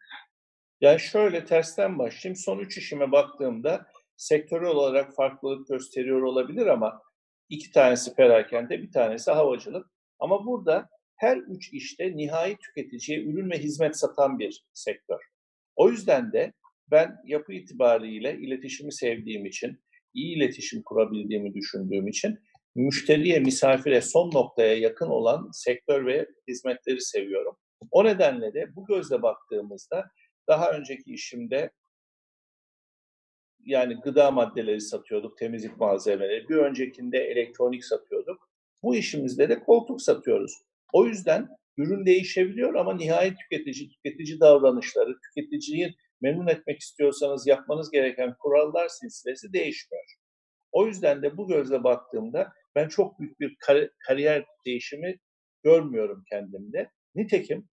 yani 0.81 1.01
şöyle 1.01 1.45
tersten 1.45 1.99
başlayayım. 1.99 2.37
Son 2.37 2.59
üç 2.59 2.79
işime 2.79 3.13
baktığımda 3.13 3.87
sektörel 4.17 4.69
olarak 4.69 5.15
farklılık 5.15 5.69
gösteriyor 5.69 6.23
olabilir 6.23 6.67
ama 6.67 7.03
iki 7.49 7.71
tanesi 7.71 8.15
perakende, 8.15 8.83
bir 8.83 8.93
tanesi 8.93 9.31
havacılık. 9.31 9.87
Ama 10.19 10.47
burada 10.47 10.89
her 11.17 11.37
üç 11.37 11.73
işte 11.73 12.17
nihai 12.17 12.57
tüketiciye 12.57 13.23
ürün 13.23 13.51
ve 13.51 13.59
hizmet 13.59 13.99
satan 13.99 14.39
bir 14.39 14.65
sektör. 14.73 15.21
O 15.77 15.91
yüzden 15.91 16.33
de 16.33 16.53
ben 16.91 17.17
yapı 17.25 17.53
itibariyle 17.53 18.39
iletişimi 18.39 18.93
sevdiğim 18.93 19.47
için, 19.47 19.81
iyi 20.15 20.37
iletişim 20.37 20.83
kurabildiğimi 20.83 21.55
düşündüğüm 21.55 22.09
için 22.09 22.39
müşteriye, 22.77 23.41
misafire 23.41 24.01
son 24.01 24.31
noktaya 24.31 24.75
yakın 24.79 25.09
olan 25.09 25.51
sektör 25.53 26.07
ve 26.07 26.27
hizmetleri 26.49 27.01
seviyorum. 27.01 27.57
O 27.91 28.05
nedenle 28.05 28.55
de 28.55 28.77
bu 28.77 28.87
gözle 28.87 29.23
baktığımızda 29.23 30.11
daha 30.49 30.71
önceki 30.71 31.13
işimde 31.13 31.71
yani 33.65 33.95
gıda 33.95 34.31
maddeleri 34.31 34.81
satıyorduk, 34.81 35.39
temizlik 35.39 35.77
malzemeleri. 35.77 36.49
Bir 36.49 36.57
öncekinde 36.57 37.19
elektronik 37.19 37.85
satıyorduk. 37.85 38.51
Bu 38.83 38.97
işimizde 38.97 39.49
de 39.49 39.61
koltuk 39.61 40.03
satıyoruz. 40.03 40.53
O 40.93 41.07
yüzden 41.07 41.49
ürün 41.77 42.07
değişebiliyor 42.07 42.75
ama 42.75 42.95
nihayet 42.95 43.39
tüketici, 43.39 43.89
tüketici 43.89 44.41
davranışları, 44.41 45.17
tüketiciyi 45.21 45.95
memnun 46.21 46.47
etmek 46.47 46.81
istiyorsanız 46.81 47.47
yapmanız 47.47 47.91
gereken 47.91 48.35
kurallar 48.39 48.89
silsilesi 48.89 49.53
değişmiyor. 49.53 50.05
O 50.73 50.87
yüzden 50.87 51.23
de 51.23 51.37
bu 51.37 51.49
gözle 51.49 51.85
baktığımda 51.85 52.53
ben 52.77 52.89
çok 52.89 53.21
büyük 53.21 53.41
bir 53.41 53.57
kar- 53.61 53.91
kariyer 54.07 54.45
değişimi 54.67 55.19
görmüyorum 55.63 56.25
kendimde. 56.31 56.91
Nitekim 57.15 57.69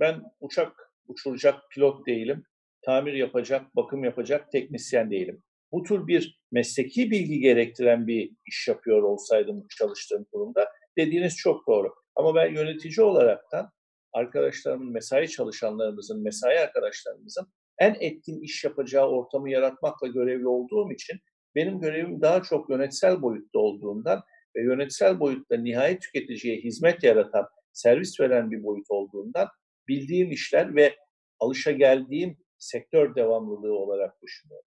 ben 0.00 0.22
uçak 0.40 0.92
uçuracak 1.08 1.54
pilot 1.70 2.06
değilim, 2.06 2.44
tamir 2.82 3.12
yapacak, 3.12 3.76
bakım 3.76 4.04
yapacak 4.04 4.52
teknisyen 4.52 5.10
değilim. 5.10 5.42
Bu 5.72 5.82
tür 5.82 6.06
bir 6.06 6.40
mesleki 6.52 7.10
bilgi 7.10 7.40
gerektiren 7.40 8.06
bir 8.06 8.30
iş 8.46 8.68
yapıyor 8.68 9.02
olsaydım 9.02 9.66
çalıştığım 9.78 10.24
kurumda 10.32 10.68
dediğiniz 10.98 11.36
çok 11.36 11.66
doğru. 11.66 11.94
Ama 12.14 12.34
ben 12.34 12.54
yönetici 12.54 13.06
olaraktan 13.06 13.70
arkadaşlarımın, 14.12 14.92
mesai 14.92 15.28
çalışanlarımızın, 15.28 16.22
mesai 16.22 16.58
arkadaşlarımızın 16.58 17.46
en 17.78 17.96
etkin 18.00 18.40
iş 18.40 18.64
yapacağı 18.64 19.08
ortamı 19.08 19.50
yaratmakla 19.50 20.06
görevli 20.06 20.48
olduğum 20.48 20.92
için 20.92 21.20
benim 21.54 21.80
görevim 21.80 22.20
daha 22.22 22.42
çok 22.42 22.70
yönetsel 22.70 23.22
boyutta 23.22 23.58
olduğundan 23.58 24.22
ve 24.56 24.62
yönetsel 24.62 25.20
boyutta 25.20 25.56
nihai 25.56 25.98
tüketiciye 25.98 26.56
hizmet 26.56 27.02
yaratan, 27.02 27.48
servis 27.72 28.20
veren 28.20 28.50
bir 28.50 28.62
boyut 28.62 28.86
olduğundan 28.88 29.48
bildiğim 29.88 30.30
işler 30.30 30.74
ve 30.74 30.96
alışa 31.38 31.70
geldiğim 31.70 32.36
sektör 32.58 33.14
devamlılığı 33.14 33.74
olarak 33.74 34.22
düşünüyorum. 34.22 34.68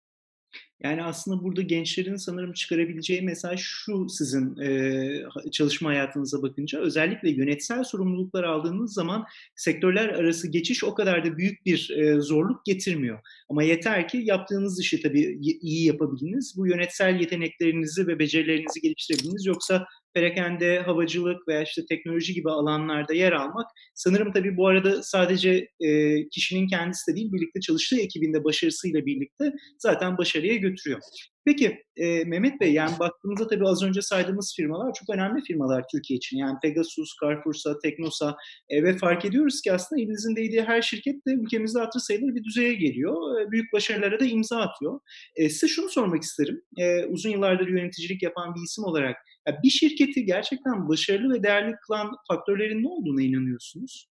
Yani 0.82 1.02
aslında 1.02 1.42
burada 1.44 1.62
gençlerin 1.62 2.16
sanırım 2.16 2.52
çıkarabileceği 2.52 3.22
mesaj 3.22 3.60
şu 3.60 4.08
sizin 4.08 4.56
e, 4.56 5.50
çalışma 5.52 5.90
hayatınıza 5.90 6.42
bakınca. 6.42 6.80
Özellikle 6.80 7.30
yönetsel 7.30 7.84
sorumluluklar 7.84 8.44
aldığınız 8.44 8.94
zaman 8.94 9.24
sektörler 9.56 10.08
arası 10.08 10.48
geçiş 10.48 10.84
o 10.84 10.94
kadar 10.94 11.24
da 11.24 11.36
büyük 11.38 11.66
bir 11.66 11.90
e, 11.90 12.20
zorluk 12.20 12.64
getirmiyor. 12.64 13.18
Ama 13.48 13.62
yeter 13.62 14.08
ki 14.08 14.18
yaptığınız 14.24 14.80
işi 14.80 15.02
tabii 15.02 15.38
iyi 15.40 15.86
yapabiliniz, 15.86 16.54
bu 16.56 16.66
yönetsel 16.66 17.20
yeteneklerinizi 17.20 18.06
ve 18.06 18.18
becerilerinizi 18.18 18.80
geliştirebiliniz. 18.80 19.46
Yoksa 19.46 19.86
perakende, 20.18 20.78
havacılık 20.78 21.48
veya 21.48 21.62
işte 21.62 21.82
teknoloji 21.88 22.34
gibi 22.34 22.50
alanlarda 22.50 23.14
yer 23.14 23.32
almak 23.32 23.66
sanırım 23.94 24.32
tabii 24.32 24.56
bu 24.56 24.66
arada 24.66 25.02
sadece 25.02 25.68
e, 25.80 26.28
kişinin 26.28 26.66
kendisi 26.66 27.12
de 27.12 27.16
değil 27.16 27.32
birlikte 27.32 27.60
çalıştığı 27.60 28.00
ekibinde 28.00 28.44
başarısıyla 28.44 29.06
birlikte 29.06 29.52
zaten 29.78 30.18
başarıya 30.18 30.56
götürüyor. 30.56 31.00
Peki 31.48 31.82
e, 31.96 32.24
Mehmet 32.24 32.60
Bey 32.60 32.72
yani 32.72 32.98
baktığımızda 32.98 33.46
tabii 33.46 33.68
az 33.68 33.82
önce 33.82 34.02
saydığımız 34.02 34.54
firmalar 34.56 34.92
çok 34.94 35.16
önemli 35.16 35.42
firmalar 35.42 35.84
Türkiye 35.92 36.16
için. 36.16 36.38
Yani 36.38 36.58
Pegasus, 36.62 37.10
Carrefour'sa, 37.22 37.78
Teknosa 37.78 38.36
e, 38.68 38.82
ve 38.82 38.96
fark 38.96 39.24
ediyoruz 39.24 39.60
ki 39.62 39.72
aslında 39.72 40.02
elinizin 40.02 40.36
değdiği 40.36 40.62
her 40.62 40.82
şirket 40.82 41.26
de 41.26 41.30
ülkemizde 41.30 41.78
hatır 41.78 42.00
sayılır 42.00 42.34
bir 42.34 42.44
düzeye 42.44 42.74
geliyor. 42.74 43.40
E, 43.40 43.50
büyük 43.50 43.72
başarılara 43.72 44.20
da 44.20 44.24
imza 44.24 44.60
atıyor. 44.60 45.00
E, 45.36 45.48
size 45.48 45.68
şunu 45.68 45.88
sormak 45.88 46.22
isterim. 46.22 46.62
E, 46.78 47.04
uzun 47.04 47.30
yıllardır 47.30 47.68
yöneticilik 47.68 48.22
yapan 48.22 48.54
bir 48.54 48.60
isim 48.60 48.84
olarak 48.84 49.16
ya 49.48 49.58
bir 49.62 49.70
şirketi 49.70 50.24
gerçekten 50.24 50.88
başarılı 50.88 51.34
ve 51.34 51.42
değerli 51.42 51.74
kılan 51.86 52.10
faktörlerin 52.28 52.82
ne 52.82 52.88
olduğuna 52.88 53.22
inanıyorsunuz? 53.22 54.08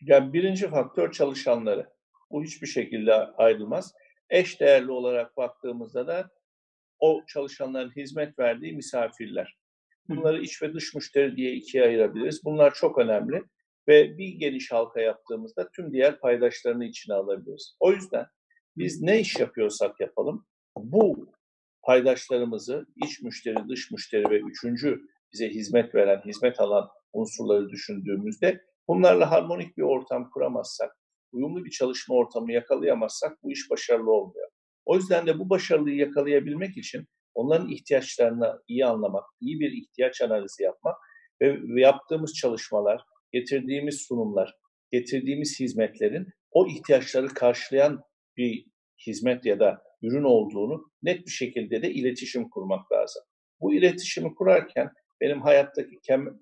Yani 0.00 0.32
birinci 0.32 0.68
faktör 0.68 1.12
çalışanları. 1.12 1.86
Bu 2.30 2.44
hiçbir 2.44 2.66
şekilde 2.66 3.14
ayrılmaz. 3.14 3.92
Eş 4.30 4.60
değerli 4.60 4.90
olarak 4.90 5.36
baktığımızda 5.36 6.06
da 6.06 6.30
o 7.02 7.22
çalışanların 7.26 7.90
hizmet 7.96 8.38
verdiği 8.38 8.72
misafirler. 8.72 9.56
Bunları 10.08 10.42
iç 10.42 10.62
ve 10.62 10.74
dış 10.74 10.94
müşteri 10.94 11.36
diye 11.36 11.52
ikiye 11.52 11.84
ayırabiliriz. 11.84 12.44
Bunlar 12.44 12.74
çok 12.74 12.98
önemli 12.98 13.42
ve 13.88 14.18
bir 14.18 14.28
geniş 14.28 14.72
halka 14.72 15.00
yaptığımızda 15.00 15.70
tüm 15.70 15.92
diğer 15.92 16.20
paydaşlarını 16.20 16.84
içine 16.84 17.14
alabiliriz. 17.14 17.76
O 17.80 17.92
yüzden 17.92 18.26
biz 18.76 19.02
ne 19.02 19.20
iş 19.20 19.38
yapıyorsak 19.38 20.00
yapalım 20.00 20.46
bu 20.76 21.32
paydaşlarımızı 21.82 22.86
iç 23.04 23.22
müşteri, 23.22 23.68
dış 23.68 23.90
müşteri 23.90 24.30
ve 24.30 24.40
üçüncü 24.40 25.00
bize 25.32 25.48
hizmet 25.48 25.94
veren, 25.94 26.22
hizmet 26.26 26.60
alan 26.60 26.88
unsurları 27.12 27.68
düşündüğümüzde 27.68 28.64
bunlarla 28.88 29.30
harmonik 29.30 29.76
bir 29.76 29.82
ortam 29.82 30.30
kuramazsak, 30.30 30.96
uyumlu 31.32 31.64
bir 31.64 31.70
çalışma 31.70 32.14
ortamı 32.14 32.52
yakalayamazsak 32.52 33.42
bu 33.42 33.52
iş 33.52 33.70
başarılı 33.70 34.10
olmuyor. 34.12 34.48
O 34.84 34.96
yüzden 34.96 35.26
de 35.26 35.38
bu 35.38 35.50
başarıyı 35.50 35.96
yakalayabilmek 35.96 36.76
için 36.76 37.06
onların 37.34 37.68
ihtiyaçlarını 37.68 38.62
iyi 38.68 38.86
anlamak, 38.86 39.24
iyi 39.40 39.60
bir 39.60 39.72
ihtiyaç 39.72 40.20
analizi 40.22 40.62
yapmak 40.62 40.96
ve 41.42 41.80
yaptığımız 41.80 42.34
çalışmalar, 42.34 43.04
getirdiğimiz 43.32 44.00
sunumlar, 44.08 44.54
getirdiğimiz 44.90 45.60
hizmetlerin 45.60 46.26
o 46.50 46.66
ihtiyaçları 46.66 47.28
karşılayan 47.28 48.02
bir 48.36 48.66
hizmet 49.06 49.46
ya 49.46 49.60
da 49.60 49.82
ürün 50.02 50.24
olduğunu 50.24 50.90
net 51.02 51.26
bir 51.26 51.30
şekilde 51.30 51.82
de 51.82 51.90
iletişim 51.90 52.50
kurmak 52.50 52.92
lazım. 52.92 53.22
Bu 53.60 53.74
iletişimi 53.74 54.34
kurarken 54.34 54.90
benim 55.20 55.40
hayattaki 55.40 56.00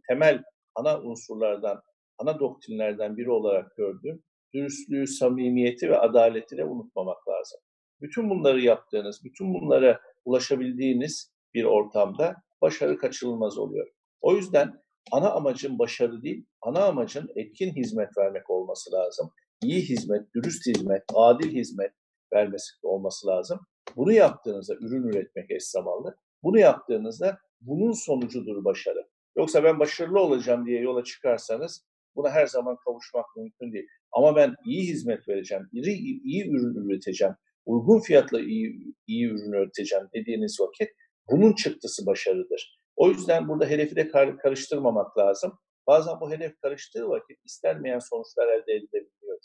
temel 0.08 0.42
ana 0.74 1.00
unsurlardan, 1.00 1.82
ana 2.18 2.40
doktrinlerden 2.40 3.16
biri 3.16 3.30
olarak 3.30 3.76
gördüğüm 3.76 4.22
dürüstlüğü, 4.54 5.06
samimiyeti 5.06 5.90
ve 5.90 5.98
adaleti 5.98 6.56
de 6.56 6.64
unutmamak 6.64 7.28
lazım. 7.28 7.60
Bütün 8.00 8.30
bunları 8.30 8.60
yaptığınız, 8.60 9.24
bütün 9.24 9.54
bunlara 9.54 10.00
ulaşabildiğiniz 10.24 11.32
bir 11.54 11.64
ortamda 11.64 12.36
başarı 12.62 12.98
kaçınılmaz 12.98 13.58
oluyor. 13.58 13.88
O 14.20 14.36
yüzden 14.36 14.82
ana 15.12 15.30
amacın 15.30 15.78
başarı 15.78 16.22
değil, 16.22 16.46
ana 16.62 16.84
amacın 16.84 17.28
etkin 17.36 17.74
hizmet 17.76 18.18
vermek 18.18 18.50
olması 18.50 18.92
lazım. 18.92 19.30
İyi 19.62 19.82
hizmet, 19.82 20.34
dürüst 20.34 20.66
hizmet, 20.66 21.02
adil 21.14 21.52
hizmet 21.52 21.92
vermesi 22.32 22.70
olması 22.82 23.26
lazım. 23.26 23.60
Bunu 23.96 24.12
yaptığınızda 24.12 24.74
ürün 24.74 25.08
üretmek 25.08 25.50
eş 25.50 25.64
zamanlı. 25.64 26.16
Bunu 26.42 26.58
yaptığınızda 26.58 27.38
bunun 27.60 27.92
sonucudur 27.92 28.64
başarı. 28.64 29.08
Yoksa 29.36 29.64
ben 29.64 29.78
başarılı 29.78 30.20
olacağım 30.20 30.66
diye 30.66 30.80
yola 30.80 31.04
çıkarsanız 31.04 31.84
buna 32.16 32.30
her 32.30 32.46
zaman 32.46 32.76
kavuşmak 32.84 33.36
mümkün 33.36 33.72
değil. 33.72 33.86
Ama 34.12 34.36
ben 34.36 34.54
iyi 34.64 34.82
hizmet 34.82 35.28
vereceğim, 35.28 35.68
iyi, 35.72 36.22
iyi 36.22 36.50
ürün 36.50 36.74
üreteceğim, 36.74 37.34
uygun 37.66 38.00
fiyatla 38.00 38.40
iyi, 38.40 38.94
iyi 39.06 39.26
ürün 39.26 39.52
üreteceğim 39.52 40.04
dediğiniz 40.14 40.60
vakit 40.60 40.88
bunun 41.30 41.52
çıktısı 41.52 42.06
başarıdır. 42.06 42.80
O 42.96 43.10
yüzden 43.10 43.48
burada 43.48 43.66
hedefi 43.66 43.96
de 43.96 44.08
kar, 44.08 44.38
karıştırmamak 44.38 45.18
lazım. 45.18 45.52
Bazen 45.86 46.20
bu 46.20 46.30
hedef 46.30 46.60
karıştığı 46.60 47.08
vakit 47.08 47.38
istenmeyen 47.44 47.98
sonuçlar 47.98 48.48
elde 48.48 48.72
edilebiliyor. 48.72 49.38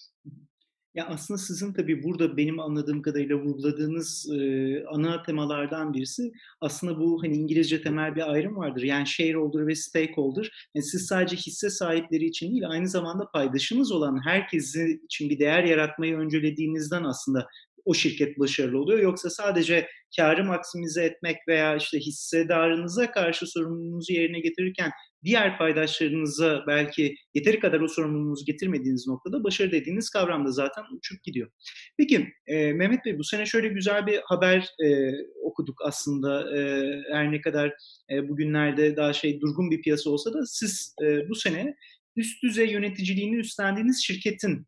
Ya 0.96 1.08
aslında 1.08 1.38
sizin 1.38 1.74
tabii 1.74 2.04
burada 2.04 2.38
benim 2.38 2.60
anladığım 2.60 3.02
kadarıyla 3.02 3.36
vurguladığınız 3.36 4.30
e, 4.34 4.86
ana 4.86 5.24
temalardan 5.24 5.94
birisi 5.94 6.32
aslında 6.62 7.00
bu 7.00 7.24
hani 7.24 7.36
İngilizce 7.36 7.82
temel 7.82 8.16
bir 8.16 8.32
ayrım 8.32 8.58
vardır. 8.58 8.82
Yani 8.82 9.08
shareholder 9.08 9.68
ve 9.68 9.76
stakeholder. 9.76 10.70
Yani 10.76 10.86
siz 10.86 11.08
sadece 11.08 11.36
hisse 11.36 11.70
sahipleri 11.70 12.26
için 12.26 12.52
değil 12.52 12.70
aynı 12.70 12.90
zamanda 12.90 13.32
paydaşınız 13.34 13.92
olan 13.92 14.26
herkesi 14.26 15.00
için 15.04 15.30
bir 15.30 15.40
değer 15.40 15.64
yaratmayı 15.64 16.18
öncelediğinizden 16.18 17.04
aslında 17.04 17.48
o 17.86 17.94
şirket 17.94 18.40
başarılı 18.40 18.80
oluyor. 18.80 19.00
Yoksa 19.00 19.30
sadece 19.30 19.88
karı 20.16 20.44
maksimize 20.44 21.04
etmek 21.04 21.38
veya 21.48 21.76
işte 21.76 22.00
hissedarınıza 22.00 23.12
karşı 23.12 23.48
sorumluluğunuzu 23.48 24.14
yerine 24.14 24.40
getirirken 24.40 24.92
diğer 25.24 25.58
paydaşlarınıza 25.58 26.64
belki 26.68 27.16
yeteri 27.34 27.60
kadar 27.60 27.80
o 27.80 27.88
sorumluluğunuzu 27.88 28.46
getirmediğiniz 28.46 29.08
noktada 29.08 29.44
başarı 29.44 29.72
dediğiniz 29.72 30.10
kavram 30.10 30.46
da 30.46 30.52
zaten 30.52 30.84
uçup 30.98 31.24
gidiyor. 31.24 31.52
Peki 31.98 32.28
e, 32.48 32.74
Mehmet 32.74 33.06
Bey 33.06 33.18
bu 33.18 33.24
sene 33.24 33.46
şöyle 33.46 33.68
güzel 33.68 34.08
bir 34.08 34.20
haber 34.26 34.70
e, 34.86 35.12
okuduk 35.44 35.82
aslında. 35.86 36.58
E, 36.58 36.92
her 37.12 37.32
ne 37.32 37.42
kadar 37.42 37.74
e, 38.12 38.30
bugünlerde 38.30 38.96
daha 38.96 39.14
şey 39.14 39.42
durgun 39.42 39.72
bir 39.72 39.82
piyasa 39.82 40.10
olsa 40.10 40.34
da 40.34 40.46
siz 40.46 40.96
e, 41.04 41.30
bu 41.30 41.36
sene 41.36 41.76
üst 42.16 42.44
düzey 42.44 42.70
yöneticiliğini 42.70 43.36
üstlendiğiniz 43.36 44.04
şirketin 44.04 44.68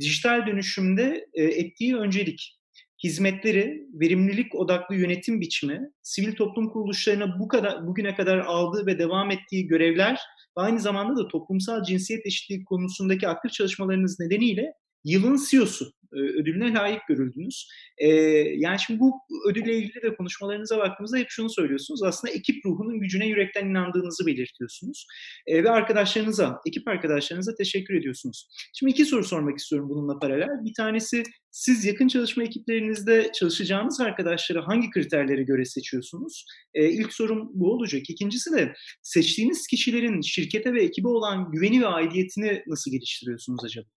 dijital 0.00 0.46
dönüşümde 0.46 1.26
e, 1.34 1.42
ettiği 1.42 1.96
öncelik, 1.96 2.58
hizmetleri, 3.04 3.86
verimlilik 3.92 4.54
odaklı 4.54 4.94
yönetim 4.94 5.40
biçimi, 5.40 5.90
sivil 6.02 6.36
toplum 6.36 6.70
kuruluşlarına 6.70 7.38
bu 7.38 7.48
kadar 7.48 7.86
bugüne 7.86 8.14
kadar 8.14 8.38
aldığı 8.38 8.86
ve 8.86 8.98
devam 8.98 9.30
ettiği 9.30 9.66
görevler 9.66 10.20
ve 10.58 10.62
aynı 10.62 10.80
zamanda 10.80 11.16
da 11.16 11.28
toplumsal 11.28 11.82
cinsiyet 11.82 12.26
eşitliği 12.26 12.64
konusundaki 12.64 13.28
aktif 13.28 13.52
çalışmalarınız 13.52 14.20
nedeniyle 14.20 14.74
yılın 15.04 15.40
CEO'su 15.50 15.92
e, 16.14 16.18
ödülüne 16.18 16.72
layık 16.72 17.00
görüldünüz. 17.08 17.68
E, 17.98 18.08
yani 18.56 18.78
şimdi 18.86 19.00
bu 19.00 19.12
ödülle 19.50 19.76
ilgili 19.76 20.02
de 20.02 20.16
konuşmalarınıza 20.16 20.78
baktığımızda 20.78 21.18
hep 21.18 21.26
şunu 21.30 21.50
söylüyorsunuz. 21.50 22.02
Aslında 22.02 22.34
ekip 22.34 22.66
ruhunun 22.66 23.00
gücüne 23.00 23.26
yürekten 23.26 23.66
inandığınızı 23.66 24.26
belirtiyorsunuz. 24.26 25.06
E, 25.46 25.64
ve 25.64 25.70
arkadaşlarınıza, 25.70 26.60
ekip 26.66 26.88
arkadaşlarınıza 26.88 27.54
teşekkür 27.54 27.94
ediyorsunuz. 27.94 28.48
Şimdi 28.74 28.92
iki 28.92 29.04
soru 29.04 29.24
sormak 29.24 29.58
istiyorum 29.58 29.88
bununla 29.88 30.18
paralel. 30.18 30.64
Bir 30.64 30.74
tanesi 30.76 31.22
siz 31.50 31.84
yakın 31.84 32.08
çalışma 32.08 32.42
ekiplerinizde 32.42 33.30
çalışacağınız 33.34 34.00
arkadaşları 34.00 34.60
hangi 34.60 34.90
kriterlere 34.90 35.42
göre 35.42 35.64
seçiyorsunuz? 35.64 36.44
E, 36.74 36.90
ilk 36.90 37.12
sorum 37.12 37.50
bu 37.54 37.72
olacak. 37.72 38.02
İkincisi 38.10 38.52
de 38.52 38.72
seçtiğiniz 39.02 39.66
kişilerin 39.66 40.20
şirkete 40.20 40.72
ve 40.72 40.82
ekibe 40.82 41.08
olan 41.08 41.50
güveni 41.52 41.80
ve 41.80 41.86
aidiyetini 41.86 42.62
nasıl 42.66 42.90
geliştiriyorsunuz 42.90 43.64
acaba? 43.64 43.93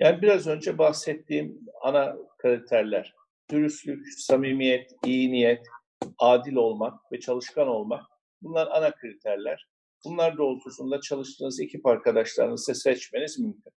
Yani 0.00 0.22
biraz 0.22 0.46
önce 0.46 0.78
bahsettiğim 0.78 1.60
ana 1.82 2.16
kriterler, 2.38 3.14
dürüstlük, 3.50 4.06
samimiyet, 4.18 4.90
iyi 5.04 5.32
niyet, 5.32 5.66
adil 6.18 6.54
olmak 6.54 7.12
ve 7.12 7.20
çalışkan 7.20 7.68
olmak 7.68 8.04
bunlar 8.42 8.68
ana 8.70 8.90
kriterler. 8.94 9.68
Bunlar 10.04 10.38
doğrultusunda 10.38 11.00
çalıştığınız 11.00 11.60
ekip 11.60 11.86
arkadaşlarınızı 11.86 12.74
seçmeniz 12.74 13.38
mümkün. 13.38 13.72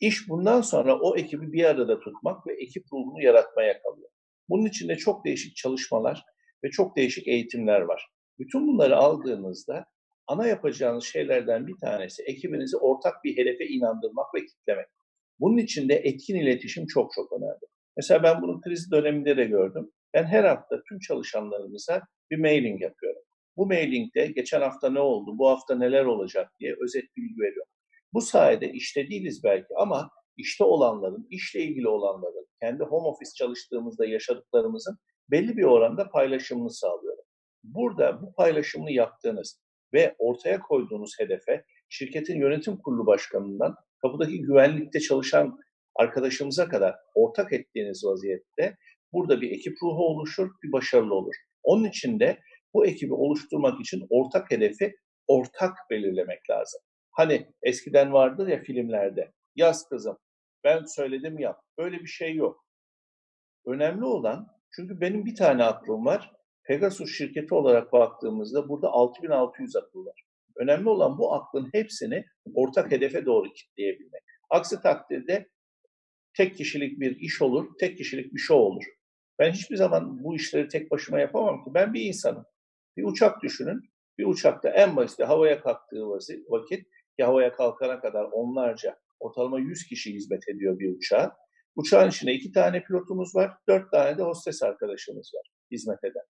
İş 0.00 0.28
bundan 0.28 0.60
sonra 0.60 0.98
o 1.00 1.16
ekibi 1.16 1.52
bir 1.52 1.64
arada 1.64 2.00
tutmak 2.00 2.46
ve 2.46 2.52
ekip 2.52 2.84
ruhunu 2.92 3.22
yaratmaya 3.22 3.82
kalıyor. 3.82 4.10
Bunun 4.48 4.66
içinde 4.66 4.96
çok 4.96 5.24
değişik 5.24 5.56
çalışmalar 5.56 6.24
ve 6.64 6.70
çok 6.70 6.96
değişik 6.96 7.28
eğitimler 7.28 7.80
var. 7.80 8.08
Bütün 8.38 8.68
bunları 8.68 8.96
aldığınızda 8.96 9.86
ana 10.26 10.46
yapacağınız 10.46 11.04
şeylerden 11.04 11.66
bir 11.66 11.76
tanesi 11.80 12.22
ekibinizi 12.22 12.76
ortak 12.76 13.24
bir 13.24 13.36
hedefe 13.36 13.66
inandırmak 13.66 14.34
ve 14.34 14.46
kitlemek. 14.46 14.95
Bunun 15.40 15.56
için 15.56 15.88
de 15.88 15.94
etkin 15.94 16.36
iletişim 16.36 16.86
çok 16.86 17.12
çok 17.12 17.32
önemli. 17.32 17.66
Mesela 17.96 18.22
ben 18.22 18.42
bunu 18.42 18.60
kriz 18.60 18.90
döneminde 18.92 19.36
de 19.36 19.44
gördüm. 19.44 19.90
Ben 20.14 20.24
her 20.24 20.44
hafta 20.44 20.82
tüm 20.88 20.98
çalışanlarımıza 20.98 22.02
bir 22.30 22.38
mailing 22.38 22.82
yapıyorum. 22.82 23.22
Bu 23.56 23.66
mailingde 23.66 24.26
geçen 24.26 24.60
hafta 24.60 24.90
ne 24.90 25.00
oldu, 25.00 25.38
bu 25.38 25.48
hafta 25.48 25.74
neler 25.74 26.04
olacak 26.04 26.52
diye 26.60 26.74
özet 26.84 27.04
bilgi 27.16 27.40
veriyorum. 27.40 27.72
Bu 28.12 28.20
sayede 28.20 28.72
işte 28.72 29.08
değiliz 29.08 29.40
belki 29.44 29.74
ama 29.76 30.10
işte 30.36 30.64
olanların, 30.64 31.26
işle 31.30 31.60
ilgili 31.60 31.88
olanların, 31.88 32.46
kendi 32.60 32.84
home 32.84 33.08
office 33.08 33.30
çalıştığımızda 33.36 34.06
yaşadıklarımızın 34.06 34.98
belli 35.30 35.56
bir 35.56 35.64
oranda 35.64 36.08
paylaşımını 36.08 36.70
sağlıyorum. 36.70 37.24
Burada 37.64 38.22
bu 38.22 38.34
paylaşımını 38.34 38.90
yaptığınız 38.90 39.60
ve 39.92 40.14
ortaya 40.18 40.60
koyduğunuz 40.60 41.12
hedefe 41.18 41.64
şirketin 41.88 42.40
yönetim 42.40 42.76
kurulu 42.76 43.06
başkanından 43.06 43.74
kapıdaki 44.06 44.42
güvenlikte 44.42 45.00
çalışan 45.00 45.58
arkadaşımıza 45.94 46.68
kadar 46.68 46.94
ortak 47.14 47.52
ettiğiniz 47.52 48.04
vaziyette 48.04 48.76
burada 49.12 49.40
bir 49.40 49.50
ekip 49.50 49.72
ruhu 49.82 50.06
oluşur, 50.06 50.50
bir 50.62 50.72
başarılı 50.72 51.14
olur. 51.14 51.34
Onun 51.62 51.84
için 51.84 52.20
de 52.20 52.38
bu 52.74 52.86
ekibi 52.86 53.14
oluşturmak 53.14 53.80
için 53.80 54.06
ortak 54.10 54.50
hedefi 54.50 54.94
ortak 55.26 55.76
belirlemek 55.90 56.50
lazım. 56.50 56.80
Hani 57.10 57.52
eskiden 57.62 58.12
vardır 58.12 58.48
ya 58.48 58.62
filmlerde, 58.62 59.32
yaz 59.56 59.88
kızım, 59.88 60.18
ben 60.64 60.84
söyledim 60.84 61.38
yap. 61.38 61.60
Böyle 61.78 61.98
bir 62.00 62.06
şey 62.06 62.34
yok. 62.34 62.66
Önemli 63.66 64.04
olan, 64.04 64.46
çünkü 64.76 65.00
benim 65.00 65.24
bir 65.24 65.34
tane 65.34 65.64
aklım 65.64 66.04
var. 66.04 66.32
Pegasus 66.64 67.10
şirketi 67.18 67.54
olarak 67.54 67.92
baktığımızda 67.92 68.68
burada 68.68 68.88
6600 68.88 69.76
akıl 69.76 70.06
var. 70.06 70.25
Önemli 70.56 70.88
olan 70.88 71.18
bu 71.18 71.34
aklın 71.34 71.68
hepsini 71.72 72.24
ortak 72.54 72.92
hedefe 72.92 73.26
doğru 73.26 73.52
kitleyebilmek. 73.52 74.22
Aksi 74.50 74.80
takdirde 74.80 75.48
tek 76.36 76.56
kişilik 76.56 77.00
bir 77.00 77.16
iş 77.16 77.42
olur, 77.42 77.78
tek 77.78 77.98
kişilik 77.98 78.34
bir 78.34 78.38
show 78.38 78.62
olur. 78.62 78.84
Ben 79.38 79.52
hiçbir 79.52 79.76
zaman 79.76 80.24
bu 80.24 80.36
işleri 80.36 80.68
tek 80.68 80.90
başıma 80.90 81.20
yapamam 81.20 81.64
ki. 81.64 81.70
Ben 81.74 81.94
bir 81.94 82.00
insanım. 82.00 82.44
Bir 82.96 83.04
uçak 83.04 83.42
düşünün. 83.42 83.80
Bir 84.18 84.26
uçakta 84.26 84.68
en 84.68 84.96
basit 84.96 85.20
havaya 85.20 85.60
kalktığı 85.60 86.08
vakit 86.48 86.86
ki 87.18 87.24
havaya 87.24 87.52
kalkana 87.52 88.00
kadar 88.00 88.24
onlarca, 88.24 88.98
ortalama 89.20 89.58
100 89.58 89.86
kişi 89.86 90.14
hizmet 90.14 90.48
ediyor 90.48 90.78
bir 90.78 90.96
uçağa. 90.96 91.36
Uçağın 91.76 92.08
içinde 92.08 92.32
iki 92.32 92.52
tane 92.52 92.84
pilotumuz 92.84 93.34
var, 93.34 93.52
dört 93.68 93.90
tane 93.90 94.18
de 94.18 94.22
hostes 94.22 94.62
arkadaşımız 94.62 95.32
var 95.34 95.50
hizmet 95.70 96.04
eden. 96.04 96.24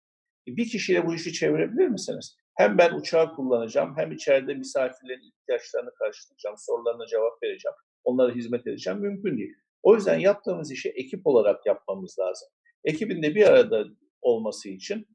Bir 0.48 0.70
kişiyle 0.70 1.06
bu 1.06 1.16
işi 1.16 1.34
çevirebilir 1.34 1.88
misiniz? 1.88 2.38
Hem 2.56 2.78
ben 2.78 2.94
uçağı 2.94 3.36
kullanacağım, 3.36 3.94
hem 3.98 4.12
içeride 4.12 4.54
misafirlerin 4.54 5.32
ihtiyaçlarını 5.32 5.94
karşılayacağım, 5.94 6.56
sorularına 6.58 7.06
cevap 7.06 7.44
vereceğim, 7.44 7.76
onlara 8.04 8.32
hizmet 8.32 8.68
edeceğim. 8.68 9.00
Mümkün 9.00 9.38
değil. 9.38 9.54
O 9.84 9.96
yüzden 9.96 10.20
yaptığımız 10.20 10.72
işi 10.72 10.90
ekip 10.90 11.28
olarak 11.28 11.66
yapmamız 11.66 12.20
lazım. 12.20 12.50
Ekibin 12.84 13.24
de 13.24 13.36
bir 13.36 13.48
arada 13.48 13.86
olması 14.22 14.70
için 14.70 15.08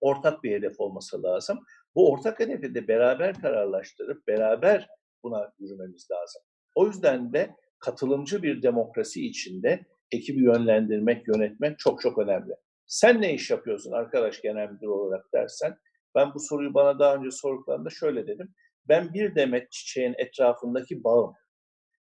ortak 0.00 0.44
bir 0.44 0.50
hedef 0.50 0.80
olması 0.80 1.22
lazım. 1.22 1.58
Bu 1.94 2.12
ortak 2.12 2.40
hedefi 2.40 2.74
de 2.74 2.88
beraber 2.88 3.40
kararlaştırıp 3.40 4.26
beraber 4.26 4.88
buna 5.22 5.52
yürümemiz 5.58 6.08
lazım. 6.10 6.42
O 6.74 6.86
yüzden 6.86 7.32
de 7.32 7.56
katılımcı 7.78 8.42
bir 8.42 8.62
demokrasi 8.62 9.26
içinde 9.26 9.86
ekibi 10.12 10.44
yönlendirmek, 10.44 11.28
yönetmek 11.28 11.78
çok 11.78 12.00
çok 12.00 12.18
önemli. 12.18 12.54
Sen 12.86 13.22
ne 13.22 13.34
iş 13.34 13.50
yapıyorsun 13.50 13.92
arkadaş 13.92 14.42
genel 14.42 14.70
müdür 14.70 14.86
olarak 14.86 15.32
dersen, 15.34 15.76
ben 16.14 16.34
bu 16.34 16.40
soruyu 16.40 16.74
bana 16.74 16.98
daha 16.98 17.14
önce 17.14 17.30
sorduklarında 17.30 17.90
şöyle 17.90 18.26
dedim. 18.26 18.54
Ben 18.88 19.14
bir 19.14 19.34
demet 19.34 19.72
çiçeğin 19.72 20.14
etrafındaki 20.18 21.04
bağım. 21.04 21.34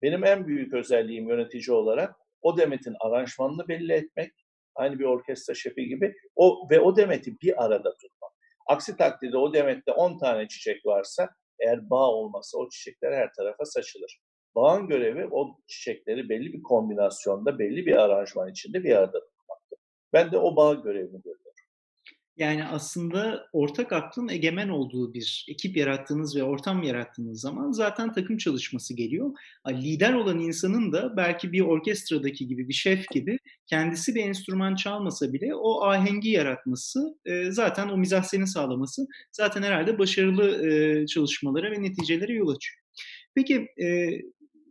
Benim 0.02 0.24
en 0.24 0.48
büyük 0.48 0.74
özelliğim 0.74 1.30
yönetici 1.30 1.76
olarak 1.76 2.16
o 2.42 2.58
demetin 2.58 2.96
aranjmanını 3.00 3.68
belli 3.68 3.94
etmek, 3.94 4.32
aynı 4.76 5.00
bir 5.00 5.06
orkestra 5.06 5.54
şefi 5.54 5.88
gibi 5.88 6.16
o 6.36 6.68
ve 6.72 6.80
o 6.80 6.96
demeti 6.96 7.42
bir 7.42 7.66
arada 7.66 7.98
tutmak. 7.98 8.32
Aksi 8.68 8.98
takdirde 8.98 9.38
o 9.38 9.54
demette 9.54 9.92
10 9.92 10.18
tane 10.18 10.48
çiçek 10.48 10.86
varsa 10.86 11.30
eğer 11.60 11.90
bağ 11.90 12.12
olmasa 12.12 12.58
o 12.58 12.70
çiçekler 12.70 13.12
her 13.12 13.34
tarafa 13.34 13.66
saçılır. 13.66 14.20
Bağın 14.56 14.88
görevi 14.88 15.28
o 15.32 15.58
çiçekleri 15.68 16.30
belli 16.30 16.54
bir 16.54 16.64
kombinasyonda, 16.64 17.60
belli 17.60 17.86
bir 17.86 17.96
aranjman 17.96 18.50
içinde 18.50 18.84
bir 18.84 18.96
arada 18.96 19.20
tutmaktır. 19.26 19.80
Ben 20.14 20.32
de 20.32 20.38
o 20.38 20.56
bağ 20.56 20.74
görevini 20.74 21.22
görüyorum. 21.22 21.47
Yani 22.38 22.66
aslında 22.66 23.50
ortak 23.54 23.92
aklın 23.92 24.30
egemen 24.30 24.70
olduğu 24.70 25.14
bir 25.14 25.46
ekip 25.50 25.78
yarattığınız 25.78 26.36
ve 26.36 26.44
ortam 26.44 26.84
yarattığınız 26.84 27.42
zaman 27.42 27.72
zaten 27.72 28.14
takım 28.14 28.38
çalışması 28.38 28.96
geliyor. 28.96 29.32
Lider 29.70 30.14
olan 30.14 30.40
insanın 30.40 30.92
da 30.92 31.18
belki 31.18 31.52
bir 31.52 31.62
orkestradaki 31.62 32.48
gibi 32.48 32.68
bir 32.68 32.74
şef 32.74 33.08
gibi 33.12 33.38
kendisi 33.66 34.16
bir 34.16 34.24
enstrüman 34.24 34.76
çalmasa 34.76 35.34
bile 35.34 35.56
o 35.56 35.84
ahengi 35.84 36.30
yaratması, 36.30 37.20
e, 37.26 37.52
zaten 37.52 37.90
o 37.90 37.98
mizahseni 37.98 38.48
sağlaması 38.48 39.08
zaten 39.32 39.64
herhalde 39.64 40.00
başarılı 40.00 40.68
e, 40.68 41.06
çalışmalara 41.08 41.72
ve 41.72 41.82
neticelere 41.82 42.34
yol 42.34 42.48
açıyor. 42.48 42.80
Peki 43.36 43.68
e, 43.84 44.10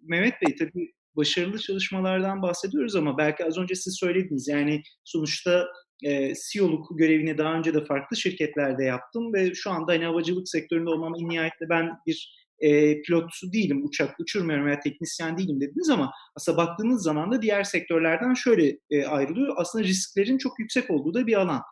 Mehmet 0.02 0.34
Bey 0.42 0.54
tabii 0.58 0.92
başarılı 1.16 1.58
çalışmalardan 1.58 2.42
bahsediyoruz 2.42 2.96
ama 2.96 3.18
belki 3.18 3.44
az 3.44 3.58
önce 3.58 3.74
siz 3.74 3.96
söylediniz 3.98 4.48
yani 4.48 4.82
sonuçta 5.04 5.66
e, 6.04 6.32
CEO'luk 6.34 6.98
görevini 6.98 7.38
daha 7.38 7.54
önce 7.54 7.74
de 7.74 7.84
farklı 7.84 8.16
şirketlerde 8.16 8.84
yaptım 8.84 9.34
ve 9.34 9.54
şu 9.54 9.70
anda 9.70 9.92
hani 9.92 10.04
havacılık 10.04 10.48
sektöründe 10.48 10.90
olmam 10.90 11.14
en 11.20 11.28
nihayetinde 11.28 11.68
ben 11.68 11.90
bir 12.06 12.46
e, 12.60 13.02
pilot 13.02 13.30
değilim, 13.52 13.84
uçak 13.84 14.20
uçurmuyorum 14.20 14.66
veya 14.66 14.80
teknisyen 14.80 15.38
değilim 15.38 15.60
dediniz 15.60 15.90
ama 15.90 16.12
aslında 16.36 16.58
baktığınız 16.58 17.02
zaman 17.02 17.32
da 17.32 17.42
diğer 17.42 17.64
sektörlerden 17.64 18.34
şöyle 18.34 18.78
e, 18.90 19.06
ayrılıyor. 19.06 19.54
Aslında 19.58 19.84
risklerin 19.84 20.38
çok 20.38 20.58
yüksek 20.58 20.90
olduğu 20.90 21.14
da 21.14 21.26
bir 21.26 21.40
alan. 21.40 21.62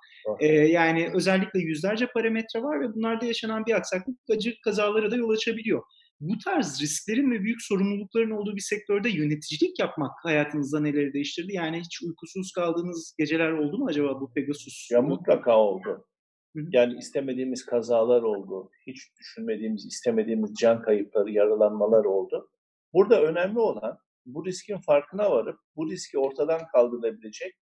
E, 0.41 0.47
yani 0.47 1.11
özellikle 1.15 1.61
yüzlerce 1.61 2.07
parametre 2.07 2.63
var 2.63 2.81
ve 2.81 2.95
bunlarda 2.95 3.27
yaşanan 3.27 3.67
bir 3.67 3.73
aksaklık 3.73 4.17
acı 4.31 4.55
kazalara 4.65 5.11
da 5.11 5.17
yol 5.17 5.31
açabiliyor. 5.31 5.83
Bu 6.21 6.39
tarz 6.39 6.83
risklerin 6.83 7.31
ve 7.31 7.41
büyük 7.41 7.63
sorumlulukların 7.63 8.31
olduğu 8.31 8.57
bir 8.57 8.61
sektörde 8.61 9.09
yöneticilik 9.09 9.79
yapmak 9.79 10.11
hayatınızda 10.23 10.81
neleri 10.81 11.13
değiştirdi? 11.13 11.53
Yani 11.53 11.81
hiç 11.81 12.03
uykusuz 12.03 12.53
kaldığınız 12.53 13.15
geceler 13.19 13.51
oldu 13.51 13.79
mu 13.79 13.87
acaba 13.87 14.21
bu 14.21 14.33
Pegasus? 14.33 14.91
Ya 14.91 15.03
mutlaka 15.03 15.59
oldu. 15.59 16.07
Yani 16.55 16.99
istemediğimiz 16.99 17.67
kazalar 17.67 18.23
oldu. 18.23 18.71
Hiç 18.87 18.99
düşünmediğimiz, 19.21 19.87
istemediğimiz 19.87 20.55
can 20.55 20.83
kayıpları, 20.83 21.31
yaralanmalar 21.31 22.05
oldu. 22.05 22.51
Burada 22.93 23.23
önemli 23.23 23.59
olan 23.59 23.99
bu 24.27 24.47
riskin 24.47 24.79
farkına 24.79 25.31
varıp 25.31 25.59
bu 25.77 25.91
riski 25.91 26.19
ortadan 26.19 26.67
kaldırabilecek 26.73 27.55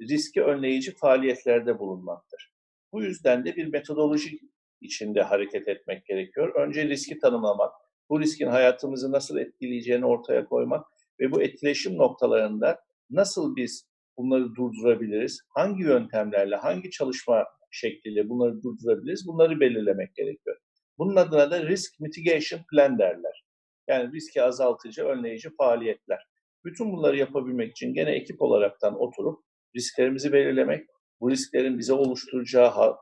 riski 0.00 0.42
önleyici 0.42 0.96
faaliyetlerde 0.96 1.78
bulunmaktır. 1.78 2.52
Bu 2.92 3.02
yüzden 3.02 3.44
de 3.44 3.56
bir 3.56 3.66
metodoloji 3.66 4.38
içinde 4.80 5.22
hareket 5.22 5.68
etmek 5.68 6.06
gerekiyor. 6.06 6.54
Önce 6.54 6.88
riski 6.88 7.18
tanımlamak, 7.18 7.72
bu 8.10 8.20
riskin 8.20 8.46
hayatımızı 8.46 9.12
nasıl 9.12 9.38
etkileyeceğini 9.38 10.06
ortaya 10.06 10.44
koymak 10.44 10.86
ve 11.20 11.32
bu 11.32 11.42
etkileşim 11.42 11.98
noktalarında 11.98 12.80
nasıl 13.10 13.56
biz 13.56 13.88
bunları 14.18 14.54
durdurabiliriz, 14.54 15.40
hangi 15.48 15.82
yöntemlerle, 15.82 16.56
hangi 16.56 16.90
çalışma 16.90 17.44
şekliyle 17.70 18.28
bunları 18.28 18.62
durdurabiliriz, 18.62 19.26
bunları 19.26 19.60
belirlemek 19.60 20.14
gerekiyor. 20.14 20.56
Bunun 20.98 21.16
adına 21.16 21.50
da 21.50 21.66
risk 21.66 22.00
mitigation 22.00 22.60
plan 22.70 22.98
derler. 22.98 23.44
Yani 23.88 24.12
riski 24.12 24.42
azaltıcı, 24.42 25.04
önleyici 25.04 25.50
faaliyetler. 25.56 26.26
Bütün 26.64 26.92
bunları 26.92 27.16
yapabilmek 27.16 27.70
için 27.70 27.94
gene 27.94 28.10
ekip 28.10 28.42
olaraktan 28.42 29.00
oturup 29.00 29.44
risklerimizi 29.76 30.32
belirlemek, 30.32 30.86
bu 31.20 31.30
risklerin 31.30 31.78
bize 31.78 31.92
oluşturacağı 31.92 32.96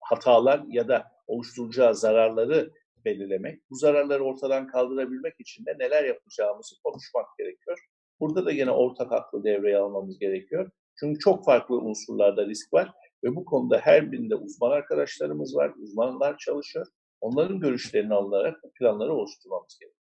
hatalar 0.00 0.62
ya 0.68 0.88
da 0.88 1.12
oluşturacağı 1.26 1.94
zararları 1.94 2.72
belirlemek, 3.04 3.70
bu 3.70 3.74
zararları 3.74 4.24
ortadan 4.24 4.66
kaldırabilmek 4.66 5.34
için 5.38 5.66
de 5.66 5.76
neler 5.78 6.04
yapacağımızı 6.04 6.74
konuşmak 6.84 7.26
gerekiyor. 7.38 7.78
Burada 8.20 8.46
da 8.46 8.52
yine 8.52 8.70
ortak 8.70 9.12
aklı 9.12 9.44
devreye 9.44 9.78
almamız 9.78 10.18
gerekiyor. 10.18 10.70
Çünkü 11.00 11.18
çok 11.18 11.44
farklı 11.44 11.76
unsurlarda 11.76 12.46
risk 12.46 12.72
var 12.72 12.92
ve 13.24 13.36
bu 13.36 13.44
konuda 13.44 13.78
her 13.78 14.12
birinde 14.12 14.34
uzman 14.34 14.70
arkadaşlarımız 14.70 15.56
var, 15.56 15.72
uzmanlar 15.82 16.38
çalışıyor. 16.38 16.86
Onların 17.20 17.60
görüşlerini 17.60 18.14
alınarak 18.14 18.62
bu 18.64 18.72
planları 18.72 19.12
oluşturmamız 19.14 19.78
gerekiyor 19.80 20.01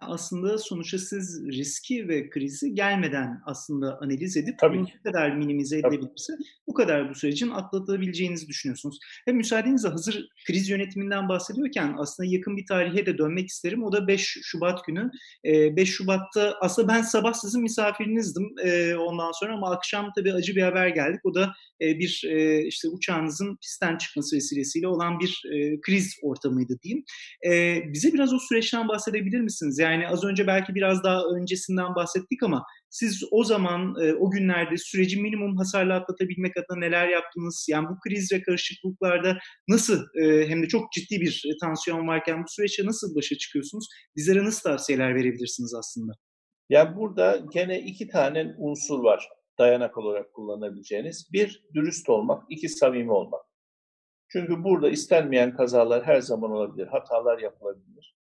aslında 0.00 0.58
sonuçta 0.58 0.98
siz 0.98 1.42
riski 1.46 2.08
ve 2.08 2.30
krizi 2.30 2.74
gelmeden 2.74 3.40
aslında 3.46 3.98
analiz 4.00 4.36
edip 4.36 4.58
Tabii 4.58 4.84
ne 4.84 5.02
kadar 5.04 5.36
minimize 5.36 5.78
edilebilirse 5.78 6.32
bu 6.66 6.74
kadar 6.74 7.10
bu 7.10 7.14
sürecin 7.14 7.50
atlatabileceğinizi 7.50 8.48
düşünüyorsunuz. 8.48 8.98
Hem 9.24 9.36
müsaadenizle 9.36 9.88
hazır 9.88 10.28
kriz 10.46 10.68
yönetiminden 10.68 11.28
bahsediyorken 11.28 11.94
aslında 11.98 12.28
yakın 12.28 12.56
bir 12.56 12.66
tarihe 12.66 13.06
de 13.06 13.18
dönmek 13.18 13.48
isterim. 13.48 13.84
O 13.84 13.92
da 13.92 14.08
5 14.08 14.38
Şubat 14.42 14.84
günü. 14.86 15.10
5 15.44 15.88
Şubat'ta 15.88 16.56
aslında 16.60 16.88
ben 16.88 17.02
sabah 17.02 17.32
sizin 17.32 17.62
misafirinizdim 17.62 18.44
ondan 18.98 19.32
sonra 19.32 19.54
ama 19.54 19.70
akşam 19.70 20.10
tabii 20.16 20.32
acı 20.32 20.56
bir 20.56 20.62
haber 20.62 20.88
geldik. 20.88 21.20
O 21.24 21.34
da 21.34 21.52
bir 21.80 22.24
işte 22.66 22.88
uçağınızın 22.88 23.56
pistten 23.56 23.98
çıkması 23.98 24.36
vesilesiyle 24.36 24.88
olan 24.88 25.20
bir 25.20 25.42
kriz 25.82 26.16
ortamıydı 26.22 26.78
diyeyim. 26.82 27.04
Bize 27.92 28.12
biraz 28.12 28.32
o 28.32 28.38
süreçten 28.38 28.88
bahsedebilir 28.88 29.40
misiniz? 29.40 29.78
Yani 29.78 29.87
yani 29.92 30.08
az 30.08 30.24
önce 30.24 30.46
belki 30.46 30.74
biraz 30.74 31.04
daha 31.04 31.22
öncesinden 31.24 31.94
bahsettik 31.94 32.42
ama 32.42 32.64
siz 32.90 33.24
o 33.30 33.44
zaman, 33.44 33.94
e, 34.02 34.14
o 34.14 34.30
günlerde 34.30 34.76
süreci 34.76 35.20
minimum 35.20 35.56
hasarla 35.56 35.94
atlatabilmek 35.94 36.56
adına 36.56 36.78
neler 36.78 37.08
yaptınız? 37.08 37.66
Yani 37.70 37.88
bu 37.88 37.98
kriz 38.00 38.32
ve 38.32 38.42
karışıklıklarda 38.42 39.38
nasıl 39.68 40.04
e, 40.22 40.48
hem 40.48 40.62
de 40.62 40.68
çok 40.68 40.92
ciddi 40.92 41.20
bir 41.20 41.42
e, 41.46 41.58
tansiyon 41.66 42.08
varken 42.08 42.42
bu 42.42 42.48
süreçte 42.48 42.86
nasıl 42.86 43.16
başa 43.16 43.38
çıkıyorsunuz? 43.38 43.88
Bizlere 44.16 44.44
nasıl 44.44 44.70
tavsiyeler 44.70 45.14
verebilirsiniz 45.14 45.74
aslında? 45.74 46.12
Yani 46.70 46.96
burada 46.96 47.40
gene 47.52 47.80
iki 47.80 48.08
tane 48.08 48.54
unsur 48.58 49.04
var 49.04 49.28
dayanak 49.58 49.98
olarak 49.98 50.34
kullanabileceğiniz. 50.34 51.32
Bir, 51.32 51.64
dürüst 51.74 52.08
olmak. 52.08 52.44
iki 52.50 52.68
samimi 52.68 53.12
olmak. 53.12 53.44
Çünkü 54.28 54.64
burada 54.64 54.90
istenmeyen 54.90 55.56
kazalar 55.56 56.04
her 56.04 56.20
zaman 56.20 56.50
olabilir. 56.50 56.86
Hatalar 56.86 57.38
yapılabilir. 57.38 58.17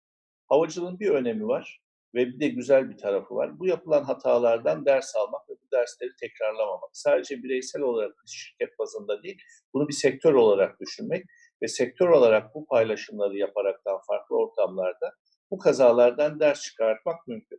Havacılığın 0.46 1.00
bir 1.00 1.10
önemi 1.10 1.46
var 1.46 1.80
ve 2.14 2.26
bir 2.26 2.40
de 2.40 2.48
güzel 2.48 2.90
bir 2.90 2.96
tarafı 2.96 3.34
var. 3.34 3.58
Bu 3.58 3.66
yapılan 3.66 4.04
hatalardan 4.04 4.86
ders 4.86 5.16
almak 5.16 5.48
ve 5.48 5.52
bu 5.52 5.70
dersleri 5.72 6.10
tekrarlamamak. 6.20 6.90
Sadece 6.92 7.42
bireysel 7.42 7.82
olarak 7.82 8.14
şirket 8.26 8.78
bazında 8.78 9.22
değil, 9.22 9.38
bunu 9.74 9.88
bir 9.88 9.92
sektör 9.92 10.34
olarak 10.34 10.80
düşünmek 10.80 11.24
ve 11.62 11.68
sektör 11.68 12.08
olarak 12.08 12.54
bu 12.54 12.66
paylaşımları 12.66 13.36
yaparaktan 13.36 14.00
farklı 14.06 14.36
ortamlarda 14.36 15.12
bu 15.50 15.58
kazalardan 15.58 16.40
ders 16.40 16.62
çıkartmak 16.62 17.26
mümkün. 17.26 17.58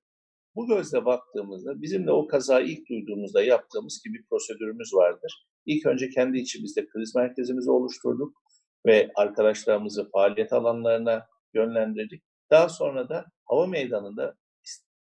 Bu 0.56 0.67
gözle 0.67 1.06
baktığımızda 1.06 1.82
bizim 1.82 2.08
de 2.08 2.12
o 2.12 2.28
kazayı 2.28 2.67
ilk 2.67 2.89
duyduğumuzda 2.89 3.43
yaptığımız 3.43 4.02
gibi 4.06 4.26
prosedürümüz 4.30 4.93
vardır. 4.93 5.47
İlk 5.65 5.86
önce 5.86 6.10
kendi 6.10 6.38
içimizde 6.38 6.88
kriz 6.88 7.15
merkezimizi 7.15 7.71
oluşturduk 7.71 8.34
ve 8.86 9.12
arkadaşlarımızı 9.15 10.10
faaliyet 10.10 10.54
alanlarına 10.54 11.28
yönlendirdik. 11.54 12.23
Daha 12.51 12.69
sonra 12.69 13.10
da 13.10 13.25
hava 13.45 13.67
meydanında 13.67 14.36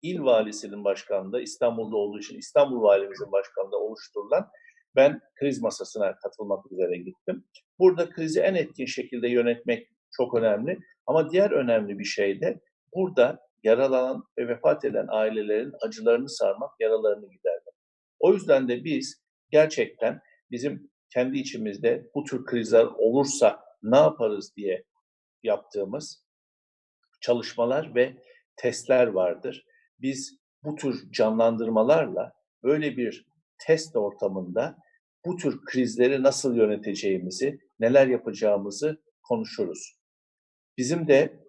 il 0.01 0.19
valisinin 0.19 0.83
başkanlığında 0.83 1.41
İstanbul'da 1.41 1.97
olduğu 1.97 2.19
için 2.19 2.37
İstanbul 2.37 2.81
valimizin 2.81 3.31
başkanlığında 3.31 3.77
oluşturulan 3.77 4.49
ben 4.95 5.21
kriz 5.39 5.61
masasına 5.61 6.15
katılmak 6.15 6.71
üzere 6.71 6.97
gittim. 6.97 7.45
Burada 7.79 8.09
krizi 8.09 8.39
en 8.39 8.55
etkin 8.55 8.85
şekilde 8.85 9.27
yönetmek 9.27 9.89
çok 10.11 10.33
önemli. 10.33 10.79
Ama 11.07 11.31
diğer 11.31 11.51
önemli 11.51 11.99
bir 11.99 12.03
şey 12.05 12.41
de 12.41 12.61
burada 12.95 13.39
yaralanan 13.63 14.23
ve 14.37 14.47
vefat 14.47 14.85
eden 14.85 15.07
ailelerin 15.09 15.73
acılarını 15.81 16.29
sarmak, 16.29 16.71
yaralarını 16.79 17.29
gidermek. 17.29 17.73
O 18.19 18.33
yüzden 18.33 18.67
de 18.67 18.83
biz 18.83 19.23
gerçekten 19.51 20.21
bizim 20.51 20.91
kendi 21.13 21.37
içimizde 21.37 22.09
bu 22.15 22.23
tür 22.23 22.45
krizler 22.45 22.85
olursa 22.85 23.59
ne 23.83 23.97
yaparız 23.97 24.53
diye 24.57 24.83
yaptığımız 25.43 26.22
çalışmalar 27.23 27.95
ve 27.95 28.17
testler 28.55 29.07
vardır. 29.07 29.65
Biz 29.99 30.37
bu 30.63 30.75
tür 30.75 31.11
canlandırmalarla 31.11 32.33
böyle 32.63 32.97
bir 32.97 33.27
test 33.57 33.95
ortamında 33.95 34.77
bu 35.25 35.35
tür 35.35 35.65
krizleri 35.65 36.23
nasıl 36.23 36.55
yöneteceğimizi, 36.55 37.59
neler 37.79 38.07
yapacağımızı 38.07 39.01
konuşuruz. 39.23 39.99
Bizim 40.77 41.07
de 41.07 41.43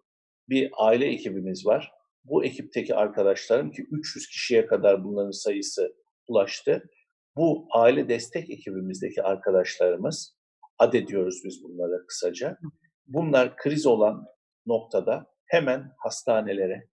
bir 0.49 0.71
aile 0.77 1.07
ekibimiz 1.07 1.67
var. 1.67 1.93
Bu 2.25 2.45
ekipteki 2.45 2.95
arkadaşlarım 2.95 3.71
ki 3.71 3.87
300 3.91 4.27
kişiye 4.29 4.67
kadar 4.67 5.05
bunların 5.05 5.31
sayısı 5.31 5.95
ulaştı. 6.29 6.91
Bu 7.37 7.69
aile 7.71 8.09
destek 8.09 8.51
ekibimizdeki 8.51 9.23
arkadaşlarımız, 9.23 10.37
ad 10.79 10.93
ediyoruz 10.93 11.41
biz 11.45 11.63
bunlara 11.63 12.07
kısaca. 12.07 12.59
Bunlar 13.07 13.57
kriz 13.57 13.87
olan 13.87 14.27
noktada 14.67 15.34
hemen 15.55 15.93
hastanelere, 15.99 16.89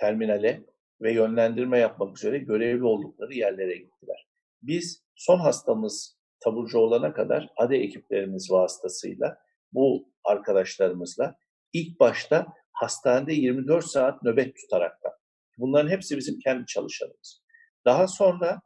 terminale 0.00 0.64
ve 1.00 1.12
yönlendirme 1.12 1.78
yapmak 1.78 2.18
üzere 2.18 2.38
görevli 2.38 2.84
oldukları 2.84 3.34
yerlere 3.34 3.76
gittiler. 3.76 4.28
Biz 4.62 5.04
son 5.14 5.38
hastamız 5.38 6.18
taburcu 6.40 6.78
olana 6.78 7.12
kadar 7.12 7.48
ADE 7.56 7.76
ekiplerimiz 7.76 8.50
vasıtasıyla 8.50 9.38
bu 9.72 10.12
arkadaşlarımızla 10.24 11.36
ilk 11.72 12.00
başta 12.00 12.46
hastanede 12.72 13.32
24 13.32 13.84
saat 13.84 14.22
nöbet 14.22 14.56
tutaraktan. 14.56 15.12
Bunların 15.58 15.90
hepsi 15.90 16.16
bizim 16.16 16.38
kendi 16.38 16.66
çalışanımız. 16.66 17.42
Daha 17.84 18.08
sonra 18.08 18.60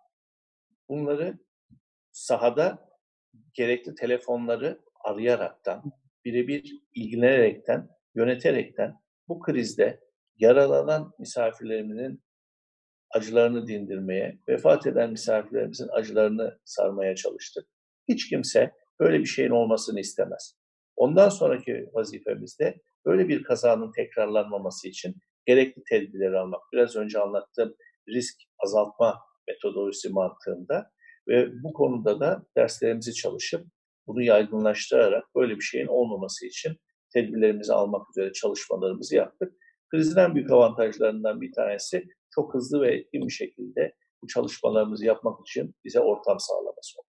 bunları 0.89 1.39
sahada 2.13 2.89
gerekli 3.55 3.95
telefonları 3.95 4.81
arayaraktan, 5.05 5.93
birebir 6.25 6.83
ilgilenerekten 6.95 7.98
yöneterekten 8.19 8.95
bu 9.29 9.41
krizde 9.41 10.01
yaralanan 10.39 11.13
misafirlerimizin 11.19 12.23
acılarını 13.11 13.67
dindirmeye, 13.67 14.39
vefat 14.49 14.87
eden 14.87 15.11
misafirlerimizin 15.11 15.89
acılarını 15.89 16.59
sarmaya 16.65 17.15
çalıştık. 17.15 17.69
Hiç 18.09 18.29
kimse 18.29 18.73
böyle 19.01 19.19
bir 19.19 19.27
şeyin 19.27 19.51
olmasını 19.51 20.01
istemez. 20.01 20.59
Ondan 20.97 21.29
sonraki 21.29 21.91
vazifemizde 21.93 22.81
böyle 23.07 23.29
bir 23.29 23.43
kazanın 23.43 23.93
tekrarlanmaması 23.93 24.89
için 24.89 25.17
gerekli 25.47 25.83
tedbirleri 25.89 26.39
almak. 26.39 26.61
Biraz 26.73 26.97
önce 26.97 27.19
anlattığım 27.19 27.75
risk 28.09 28.37
azaltma 28.59 29.21
metodolojisi 29.49 30.09
mantığında 30.09 30.91
ve 31.29 31.63
bu 31.63 31.73
konuda 31.73 32.21
da 32.21 32.47
derslerimizi 32.57 33.15
çalışıp 33.15 33.67
bunu 34.07 34.23
yaygınlaştırarak 34.23 35.25
böyle 35.35 35.57
bir 35.57 35.65
şeyin 35.65 35.87
olmaması 35.87 36.47
için 36.47 36.79
tedbirlerimizi 37.13 37.73
almak 37.73 38.11
üzere 38.11 38.33
çalışmalarımızı 38.33 39.17
yaptık. 39.17 39.53
Krizin 39.91 40.17
en 40.17 40.35
büyük 40.35 40.51
avantajlarından 40.51 41.41
bir 41.41 41.53
tanesi 41.53 42.07
çok 42.31 42.55
hızlı 42.55 42.81
ve 42.81 42.97
etkin 42.97 43.27
bir 43.27 43.33
şekilde 43.33 43.95
bu 44.23 44.27
çalışmalarımızı 44.27 45.05
yapmak 45.05 45.41
için 45.41 45.75
bize 45.85 46.01
ortam 46.01 46.41
sağlaması 46.41 46.99
oldu. 46.99 47.09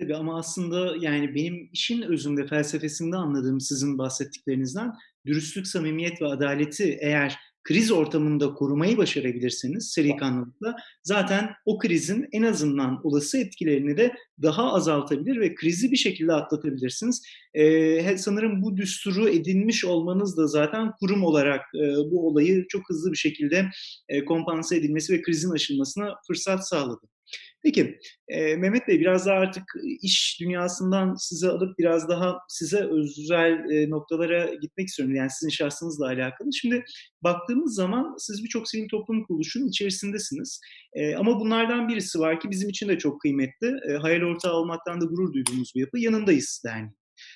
Tabii 0.00 0.16
ama 0.16 0.38
aslında 0.38 0.96
yani 1.00 1.34
benim 1.34 1.70
işin 1.72 2.02
özünde 2.02 2.46
felsefesinde 2.46 3.16
anladığım 3.16 3.60
sizin 3.60 3.98
bahsettiklerinizden 3.98 4.92
dürüstlük, 5.26 5.66
samimiyet 5.66 6.22
ve 6.22 6.26
adaleti 6.26 6.98
eğer 7.00 7.38
kriz 7.64 7.92
ortamında 7.92 8.54
korumayı 8.54 8.96
başarabilirseniz 8.96 9.92
seri 9.92 10.16
kanlılıkla 10.16 10.76
zaten 11.02 11.50
o 11.64 11.78
krizin 11.78 12.28
en 12.32 12.42
azından 12.42 13.00
olası 13.06 13.38
etkilerini 13.38 13.96
de 13.96 14.14
daha 14.42 14.72
azaltabilir 14.72 15.40
ve 15.40 15.54
krizi 15.54 15.90
bir 15.92 15.96
şekilde 15.96 16.32
atlatabilirsiniz. 16.32 17.22
Ee, 17.54 18.16
sanırım 18.16 18.62
bu 18.62 18.76
düsturu 18.76 19.28
edinmiş 19.28 19.84
olmanız 19.84 20.36
da 20.36 20.46
zaten 20.46 20.92
kurum 21.00 21.24
olarak 21.24 21.60
e, 21.74 22.10
bu 22.10 22.28
olayı 22.28 22.66
çok 22.68 22.82
hızlı 22.88 23.12
bir 23.12 23.16
şekilde 23.16 23.66
e, 24.08 24.24
kompanse 24.24 24.76
edilmesi 24.76 25.12
ve 25.12 25.22
krizin 25.22 25.50
aşılmasına 25.50 26.14
fırsat 26.26 26.68
sağladı. 26.68 27.13
Peki 27.62 27.98
e, 28.28 28.56
Mehmet 28.56 28.88
Bey 28.88 29.00
biraz 29.00 29.26
daha 29.26 29.36
artık 29.36 29.64
iş 30.02 30.38
dünyasından 30.40 31.14
size 31.14 31.48
alıp 31.48 31.78
biraz 31.78 32.08
daha 32.08 32.38
size 32.48 32.78
özel 32.78 33.70
e, 33.70 33.90
noktalara 33.90 34.54
gitmek 34.54 34.88
istiyorum. 34.88 35.14
Yani 35.14 35.30
sizin 35.30 35.50
şahsınızla 35.50 36.06
alakalı. 36.06 36.48
Şimdi 36.60 36.84
baktığımız 37.22 37.74
zaman 37.74 38.14
siz 38.18 38.44
birçok 38.44 38.68
sivil 38.68 38.88
toplum 38.88 39.24
kuruluşunun 39.24 39.68
içerisindesiniz. 39.68 40.60
E, 40.94 41.14
ama 41.14 41.40
bunlardan 41.40 41.88
birisi 41.88 42.18
var 42.18 42.40
ki 42.40 42.50
bizim 42.50 42.68
için 42.68 42.88
de 42.88 42.98
çok 42.98 43.20
kıymetli. 43.20 43.74
E, 43.88 43.92
hayal 43.92 44.22
ortağı 44.22 44.52
olmaktan 44.52 45.00
da 45.00 45.04
gurur 45.04 45.32
duyduğumuz 45.32 45.72
bir 45.74 45.80
yapı. 45.80 45.98
Yanındayız 45.98 46.62
derneği. 46.66 46.94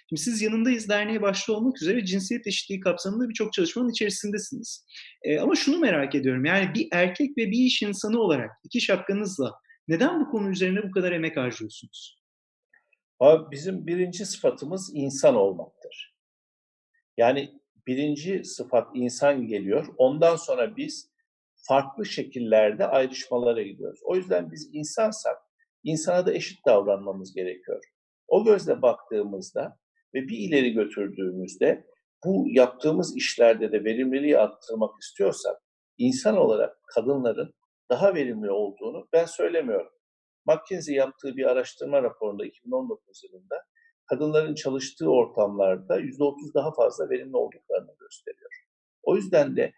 Şimdi 0.08 0.22
siz 0.22 0.42
Yanındayız 0.42 0.88
Derneği 0.88 1.22
başta 1.22 1.52
olmak 1.52 1.82
üzere 1.82 2.04
cinsiyet 2.04 2.46
eşitliği 2.46 2.80
kapsamında 2.80 3.28
birçok 3.28 3.52
çalışmanın 3.52 3.90
içerisindesiniz. 3.90 4.84
E, 5.22 5.38
ama 5.38 5.54
şunu 5.54 5.78
merak 5.78 6.14
ediyorum. 6.14 6.44
Yani 6.44 6.74
bir 6.74 6.88
erkek 6.92 7.38
ve 7.38 7.50
bir 7.50 7.58
iş 7.58 7.82
insanı 7.82 8.20
olarak 8.20 8.50
iki 8.64 8.80
şapkanızla 8.80 9.52
neden 9.88 10.20
bu 10.20 10.30
konu 10.30 10.50
üzerine 10.50 10.82
bu 10.82 10.90
kadar 10.90 11.12
emek 11.12 11.36
harcıyorsunuz? 11.36 12.18
Abi 13.20 13.50
bizim 13.50 13.86
birinci 13.86 14.26
sıfatımız 14.26 14.90
insan 14.94 15.34
olmaktır. 15.34 16.16
Yani 17.16 17.60
birinci 17.86 18.44
sıfat 18.44 18.88
insan 18.94 19.46
geliyor. 19.46 19.86
Ondan 19.96 20.36
sonra 20.36 20.76
biz 20.76 21.10
farklı 21.68 22.06
şekillerde 22.06 22.86
ayrışmalara 22.86 23.62
gidiyoruz. 23.62 24.00
O 24.04 24.16
yüzden 24.16 24.52
biz 24.52 24.70
insansak 24.72 25.36
insana 25.84 26.26
da 26.26 26.32
eşit 26.32 26.66
davranmamız 26.66 27.34
gerekiyor. 27.34 27.84
O 28.28 28.44
gözle 28.44 28.82
baktığımızda 28.82 29.78
ve 30.14 30.28
bir 30.28 30.38
ileri 30.38 30.72
götürdüğümüzde 30.72 31.86
bu 32.24 32.46
yaptığımız 32.48 33.16
işlerde 33.16 33.72
de 33.72 33.84
verimliliği 33.84 34.38
arttırmak 34.38 34.90
istiyorsak 35.02 35.56
insan 35.98 36.36
olarak 36.36 36.76
kadınların 36.86 37.54
daha 37.90 38.14
verimli 38.14 38.50
olduğunu 38.50 39.08
ben 39.12 39.24
söylemiyorum. 39.24 39.92
McKinsey 40.46 40.94
yaptığı 40.94 41.36
bir 41.36 41.44
araştırma 41.44 42.02
raporunda 42.02 42.46
2019 42.46 43.24
yılında 43.24 43.64
kadınların 44.06 44.54
çalıştığı 44.54 45.10
ortamlarda 45.10 46.00
%30 46.00 46.54
daha 46.54 46.72
fazla 46.74 47.10
verimli 47.10 47.36
olduklarını 47.36 47.94
gösteriyor. 48.00 48.50
O 49.02 49.16
yüzden 49.16 49.56
de 49.56 49.72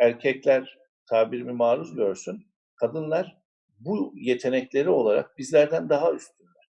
erkekler 0.00 0.78
tabirimi 1.10 1.52
maruz 1.52 1.94
görsün, 1.94 2.46
kadınlar 2.76 3.38
bu 3.80 4.12
yetenekleri 4.14 4.88
olarak 4.88 5.38
bizlerden 5.38 5.88
daha 5.88 6.12
üstünler. 6.12 6.70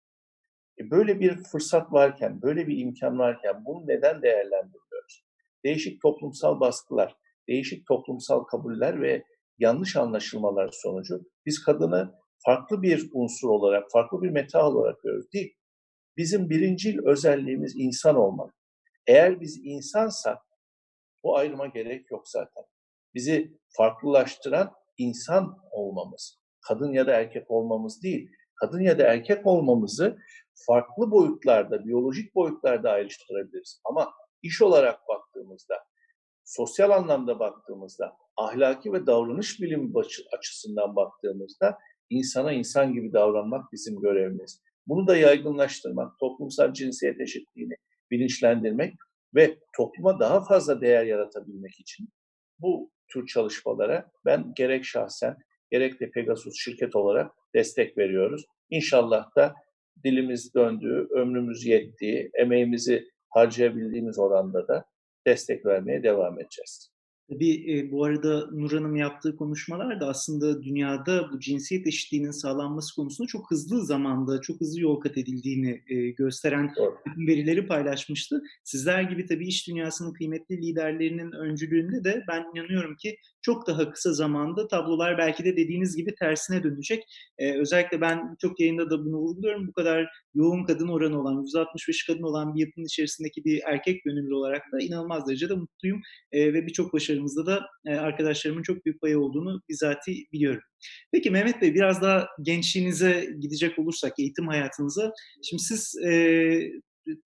E 0.78 0.90
böyle 0.90 1.20
bir 1.20 1.36
fırsat 1.36 1.92
varken, 1.92 2.42
böyle 2.42 2.66
bir 2.66 2.78
imkan 2.78 3.18
varken 3.18 3.64
bunu 3.64 3.86
neden 3.86 4.22
değerlendirmiyoruz? 4.22 5.24
Değişik 5.64 6.02
toplumsal 6.02 6.60
baskılar, 6.60 7.16
değişik 7.48 7.86
toplumsal 7.86 8.44
kabuller 8.44 9.02
ve 9.02 9.24
yanlış 9.60 9.96
anlaşılmalar 9.96 10.70
sonucu 10.72 11.20
biz 11.46 11.64
kadını 11.64 12.14
farklı 12.44 12.82
bir 12.82 13.10
unsur 13.12 13.48
olarak, 13.48 13.90
farklı 13.92 14.22
bir 14.22 14.30
meta 14.30 14.68
olarak 14.68 15.02
görüyoruz. 15.02 15.32
Değil. 15.32 15.54
Bizim 16.16 16.50
birincil 16.50 16.98
özelliğimiz 17.04 17.76
insan 17.76 18.16
olmak. 18.16 18.54
Eğer 19.06 19.40
biz 19.40 19.60
insansak 19.64 20.38
bu 21.24 21.36
ayrıma 21.36 21.66
gerek 21.66 22.10
yok 22.10 22.28
zaten. 22.28 22.64
Bizi 23.14 23.58
farklılaştıran 23.76 24.72
insan 24.98 25.58
olmamız. 25.70 26.40
Kadın 26.68 26.92
ya 26.92 27.06
da 27.06 27.12
erkek 27.12 27.50
olmamız 27.50 28.02
değil. 28.02 28.30
Kadın 28.54 28.80
ya 28.80 28.98
da 28.98 29.02
erkek 29.02 29.46
olmamızı 29.46 30.18
farklı 30.66 31.10
boyutlarda, 31.10 31.84
biyolojik 31.84 32.34
boyutlarda 32.34 32.90
ayrıştırabiliriz. 32.90 33.80
Ama 33.84 34.12
iş 34.42 34.62
olarak 34.62 35.00
baktığımızda, 35.08 35.74
sosyal 36.50 36.90
anlamda 36.90 37.38
baktığımızda, 37.38 38.16
ahlaki 38.36 38.92
ve 38.92 39.06
davranış 39.06 39.60
bilimi 39.60 39.92
açısından 40.38 40.96
baktığımızda 40.96 41.78
insana 42.10 42.52
insan 42.52 42.92
gibi 42.92 43.12
davranmak 43.12 43.72
bizim 43.72 44.00
görevimiz. 44.00 44.62
Bunu 44.86 45.06
da 45.06 45.16
yaygınlaştırmak, 45.16 46.18
toplumsal 46.18 46.72
cinsiyet 46.72 47.20
eşitliğini 47.20 47.74
bilinçlendirmek 48.10 48.94
ve 49.34 49.58
topluma 49.76 50.20
daha 50.20 50.44
fazla 50.44 50.80
değer 50.80 51.04
yaratabilmek 51.04 51.80
için 51.80 52.08
bu 52.58 52.90
tür 53.08 53.26
çalışmalara 53.26 54.10
ben 54.24 54.52
gerek 54.56 54.84
şahsen 54.84 55.36
gerek 55.70 56.00
de 56.00 56.10
Pegasus 56.10 56.54
şirket 56.56 56.96
olarak 56.96 57.32
destek 57.54 57.98
veriyoruz. 57.98 58.44
İnşallah 58.70 59.36
da 59.36 59.54
dilimiz 60.04 60.54
döndüğü, 60.54 61.08
ömrümüz 61.10 61.66
yettiği, 61.66 62.30
emeğimizi 62.34 63.08
harcayabildiğimiz 63.28 64.18
oranda 64.18 64.68
da 64.68 64.89
destek 65.26 65.66
vermeye 65.66 66.02
devam 66.02 66.40
edeceğiz. 66.40 66.90
Tabii 67.30 67.78
e, 67.78 67.90
bu 67.90 68.04
arada 68.04 68.48
Nur 68.52 68.72
Hanım 68.72 68.96
yaptığı 68.96 69.36
konuşmalar 69.36 70.00
da 70.00 70.08
aslında 70.08 70.62
dünyada 70.62 71.32
bu 71.32 71.40
cinsiyet 71.40 71.86
eşitliğinin 71.86 72.30
sağlanması 72.30 72.94
konusunda 72.94 73.28
çok 73.28 73.50
hızlı 73.50 73.86
zamanda, 73.86 74.40
çok 74.40 74.60
hızlı 74.60 74.80
yol 74.80 75.00
kat 75.00 75.18
edildiğini 75.18 75.82
e, 75.88 76.10
gösteren 76.10 76.70
bütün 77.06 77.26
verileri 77.26 77.66
paylaşmıştı. 77.66 78.42
Sizler 78.64 79.02
gibi 79.02 79.26
tabii 79.26 79.46
iş 79.46 79.68
dünyasının 79.68 80.12
kıymetli 80.12 80.56
liderlerinin 80.62 81.32
öncülüğünde 81.32 82.04
de 82.04 82.24
ben 82.28 82.44
inanıyorum 82.54 82.96
ki 82.96 83.16
çok 83.42 83.66
daha 83.66 83.90
kısa 83.90 84.12
zamanda 84.12 84.68
tablolar 84.68 85.18
belki 85.18 85.44
de 85.44 85.56
dediğiniz 85.56 85.96
gibi 85.96 86.14
tersine 86.14 86.62
dönecek. 86.62 87.04
Ee, 87.38 87.52
özellikle 87.60 88.00
ben 88.00 88.36
çok 88.40 88.60
yayında 88.60 88.90
da 88.90 89.04
bunu 89.04 89.16
vurguluyorum. 89.16 89.68
Bu 89.68 89.72
kadar 89.72 90.06
yoğun 90.34 90.64
kadın 90.64 90.88
oranı 90.88 91.20
olan, 91.20 91.42
165 91.42 92.06
kadın 92.06 92.22
olan 92.22 92.54
bir 92.54 92.60
yapının 92.60 92.86
içerisindeki 92.86 93.44
bir 93.44 93.62
erkek 93.66 94.04
gönüllü 94.04 94.34
olarak 94.34 94.62
da 94.72 94.80
inanılmaz 94.80 95.28
derecede 95.28 95.54
mutluyum. 95.54 96.00
Ee, 96.32 96.54
ve 96.54 96.66
birçok 96.66 96.92
başarımızda 96.92 97.46
da 97.46 97.66
e, 97.86 97.94
arkadaşlarımın 97.94 98.62
çok 98.62 98.84
büyük 98.84 99.00
payı 99.00 99.20
olduğunu 99.20 99.62
bizatihi 99.68 100.26
biliyorum. 100.32 100.62
Peki 101.12 101.30
Mehmet 101.30 101.62
Bey 101.62 101.74
biraz 101.74 102.02
daha 102.02 102.28
gençliğinize 102.42 103.28
gidecek 103.40 103.78
olursak, 103.78 104.12
eğitim 104.18 104.48
hayatınıza. 104.48 105.12
Şimdi 105.42 105.62
siz 105.62 105.94
e, 106.04 106.72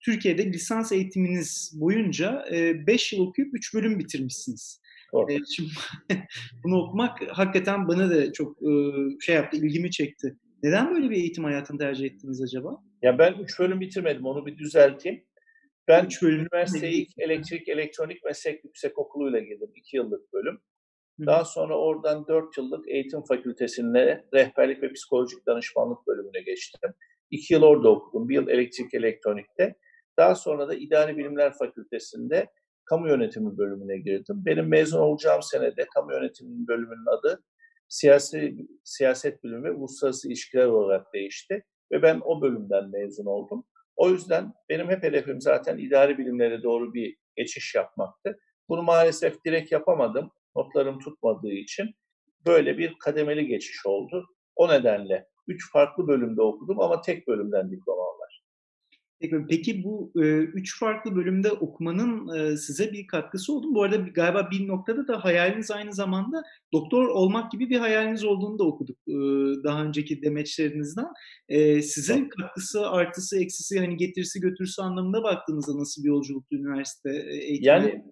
Türkiye'de 0.04 0.52
lisans 0.52 0.92
eğitiminiz 0.92 1.72
boyunca 1.74 2.44
5 2.86 3.12
e, 3.12 3.16
yıl 3.16 3.26
okuyup 3.26 3.54
3 3.54 3.74
bölüm 3.74 3.98
bitirmişsiniz. 3.98 4.80
E, 5.30 5.38
şimdi 5.56 5.70
bunu 6.64 6.82
okumak 6.82 7.18
hakikaten 7.28 7.88
bana 7.88 8.10
da 8.10 8.32
çok 8.32 8.58
şey 9.20 9.34
yaptı, 9.34 9.56
ilgimi 9.56 9.90
çekti. 9.90 10.36
Neden 10.62 10.94
böyle 10.94 11.10
bir 11.10 11.16
eğitim 11.16 11.44
hayatını 11.44 11.78
tercih 11.78 12.06
ettiniz 12.06 12.42
acaba? 12.42 12.82
Ya 13.02 13.18
ben 13.18 13.32
3 13.32 13.60
bölüm 13.60 13.80
bitirmedim, 13.80 14.26
onu 14.26 14.46
bir 14.46 14.58
düzelteyim. 14.58 15.24
Ben 15.88 16.04
üç 16.04 16.22
bölüm 16.22 16.40
üniversiteye 16.40 16.92
ilk 16.92 17.18
elektrik 17.18 17.68
elektronik 17.68 18.24
meslek 18.24 18.64
yüksek 18.64 18.98
okuluyla 18.98 19.38
girdim. 19.38 19.70
2 19.74 19.96
yıllık 19.96 20.32
bölüm. 20.32 20.60
Daha 21.26 21.44
sonra 21.44 21.78
oradan 21.78 22.26
4 22.28 22.58
yıllık 22.58 22.88
eğitim 22.88 23.22
fakültesinde 23.22 24.24
rehberlik 24.34 24.82
ve 24.82 24.92
psikolojik 24.92 25.46
danışmanlık 25.46 26.06
bölümüne 26.06 26.40
geçtim. 26.42 26.90
2 27.30 27.54
yıl 27.54 27.62
orada 27.62 27.88
okudum. 27.88 28.28
Bir 28.28 28.34
yıl 28.34 28.48
elektrik 28.48 28.94
elektronikte. 28.94 29.74
Daha 30.16 30.34
sonra 30.34 30.68
da 30.68 30.74
idari 30.74 31.16
bilimler 31.16 31.52
fakültesinde 31.52 32.50
kamu 32.84 33.08
yönetimi 33.08 33.58
bölümüne 33.58 33.98
girdim. 33.98 34.42
Benim 34.46 34.68
mezun 34.68 35.00
olacağım 35.00 35.42
senede 35.42 35.86
kamu 35.94 36.12
yönetimi 36.12 36.68
bölümünün 36.68 37.18
adı 37.18 37.42
siyasi 37.88 38.56
siyaset 38.84 39.44
bölümü 39.44 39.64
ve 39.64 39.72
uluslararası 39.72 40.28
ilişkiler 40.28 40.66
olarak 40.66 41.14
değişti 41.14 41.64
ve 41.92 42.02
ben 42.02 42.20
o 42.24 42.42
bölümden 42.42 42.90
mezun 42.90 43.26
oldum. 43.26 43.64
O 43.96 44.10
yüzden 44.10 44.52
benim 44.68 44.88
hep 44.88 45.02
hedefim 45.02 45.40
zaten 45.40 45.78
idari 45.78 46.18
bilimlere 46.18 46.62
doğru 46.62 46.94
bir 46.94 47.16
geçiş 47.36 47.74
yapmaktı. 47.74 48.38
Bunu 48.68 48.82
maalesef 48.82 49.44
direkt 49.44 49.72
yapamadım. 49.72 50.30
Notlarım 50.56 50.98
tutmadığı 50.98 51.52
için 51.52 51.94
böyle 52.46 52.78
bir 52.78 52.94
kademeli 52.98 53.46
geçiş 53.46 53.86
oldu. 53.86 54.26
O 54.56 54.68
nedenle 54.68 55.26
üç 55.48 55.72
farklı 55.72 56.08
bölümde 56.08 56.42
okudum 56.42 56.80
ama 56.80 57.00
tek 57.00 57.28
bölümden 57.28 57.70
diplomam 57.70 58.18
var. 58.20 58.23
Peki 59.20 59.84
bu 59.84 60.12
e, 60.16 60.38
üç 60.38 60.78
farklı 60.78 61.16
bölümde 61.16 61.52
okumanın 61.52 62.36
e, 62.36 62.56
size 62.56 62.92
bir 62.92 63.06
katkısı 63.06 63.52
oldu 63.52 63.66
mu? 63.66 63.74
Bu 63.74 63.82
arada 63.82 63.96
galiba 63.96 64.48
bir 64.50 64.68
noktada 64.68 65.08
da 65.08 65.24
hayaliniz 65.24 65.70
aynı 65.70 65.92
zamanda 65.92 66.42
doktor 66.72 67.08
olmak 67.08 67.52
gibi 67.52 67.70
bir 67.70 67.78
hayaliniz 67.78 68.24
olduğunu 68.24 68.58
da 68.58 68.64
okuduk 68.64 68.96
e, 69.08 69.14
daha 69.64 69.84
önceki 69.84 70.22
demeçlerinizden. 70.22 71.06
E, 71.48 71.82
size 71.82 72.28
katkısı, 72.28 72.88
artısı, 72.88 73.42
eksisi, 73.42 73.80
hani 73.80 73.96
getirisi 73.96 74.40
götürüsü 74.40 74.82
anlamında 74.82 75.22
baktığınızda 75.22 75.78
nasıl 75.78 76.02
bir 76.02 76.08
yolculuktu 76.08 76.56
üniversite 76.56 77.10
eğitimi? 77.10 77.66
Yani 77.66 78.04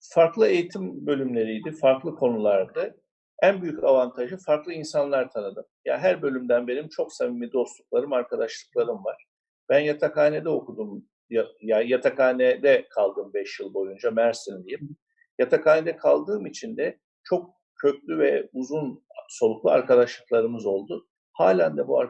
farklı 0.00 0.48
eğitim 0.48 1.06
bölümleriydi, 1.06 1.72
farklı 1.72 2.14
konulardı. 2.14 2.96
En 3.42 3.62
büyük 3.62 3.84
avantajı 3.84 4.36
farklı 4.36 4.72
insanlar 4.72 5.30
tanıdım. 5.30 5.64
Ya 5.84 5.92
yani 5.92 6.02
her 6.02 6.22
bölümden 6.22 6.68
benim 6.68 6.88
çok 6.88 7.12
samimi 7.12 7.52
dostluklarım, 7.52 8.12
arkadaşlıklarım 8.12 9.04
var. 9.04 9.27
Ben 9.68 9.80
yatakhanede 9.80 10.48
okudum 10.48 11.04
ya, 11.30 11.46
ya 11.60 11.80
yatakhanede 11.80 12.86
kaldım 12.90 13.30
5 13.34 13.60
yıl 13.60 13.74
boyunca 13.74 14.10
Mersin'deyim. 14.10 14.96
Yatakhanede 15.38 15.96
kaldığım 15.96 16.46
için 16.46 16.76
de 16.76 16.98
çok 17.24 17.54
köklü 17.82 18.18
ve 18.18 18.48
uzun 18.52 19.04
soluklu 19.28 19.70
arkadaşlıklarımız 19.70 20.66
oldu. 20.66 21.08
Halen 21.32 21.76
de 21.76 21.88
bu 21.88 22.00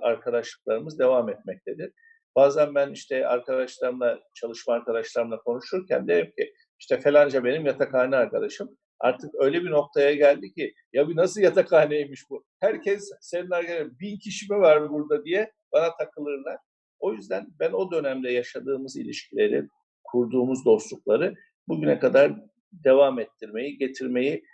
arkadaşlıklarımız 0.00 0.98
devam 0.98 1.28
etmektedir. 1.28 1.92
Bazen 2.36 2.74
ben 2.74 2.92
işte 2.92 3.26
arkadaşlarımla, 3.26 4.20
çalışma 4.34 4.74
arkadaşlarımla 4.74 5.38
konuşurken 5.38 6.08
derim 6.08 6.32
ki 6.38 6.52
işte 6.78 7.00
falanca 7.00 7.44
benim 7.44 7.66
yatakhane 7.66 8.16
arkadaşım. 8.16 8.78
Artık 9.00 9.30
öyle 9.34 9.62
bir 9.62 9.70
noktaya 9.70 10.14
geldi 10.14 10.52
ki 10.52 10.74
ya 10.92 11.08
bir 11.08 11.16
nasıl 11.16 11.40
yatakhaneymiş 11.40 12.30
bu? 12.30 12.44
Herkes 12.60 13.10
senin 13.20 13.50
arkadaşın 13.50 13.98
bin 13.98 14.18
kişi 14.18 14.52
mi 14.52 14.58
var 14.58 14.90
burada 14.90 15.24
diye 15.24 15.52
bana 15.72 15.96
takılırlar. 15.96 16.56
O 17.02 17.12
yüzden 17.12 17.46
ben 17.60 17.72
o 17.72 17.90
dönemde 17.90 18.30
yaşadığımız 18.30 18.96
ilişkileri, 18.96 19.68
kurduğumuz 20.04 20.64
dostlukları 20.64 21.34
bugüne 21.68 21.98
kadar 21.98 22.32
devam 22.72 23.18
ettirmeyi, 23.18 23.78
getirmeyi 23.78 24.44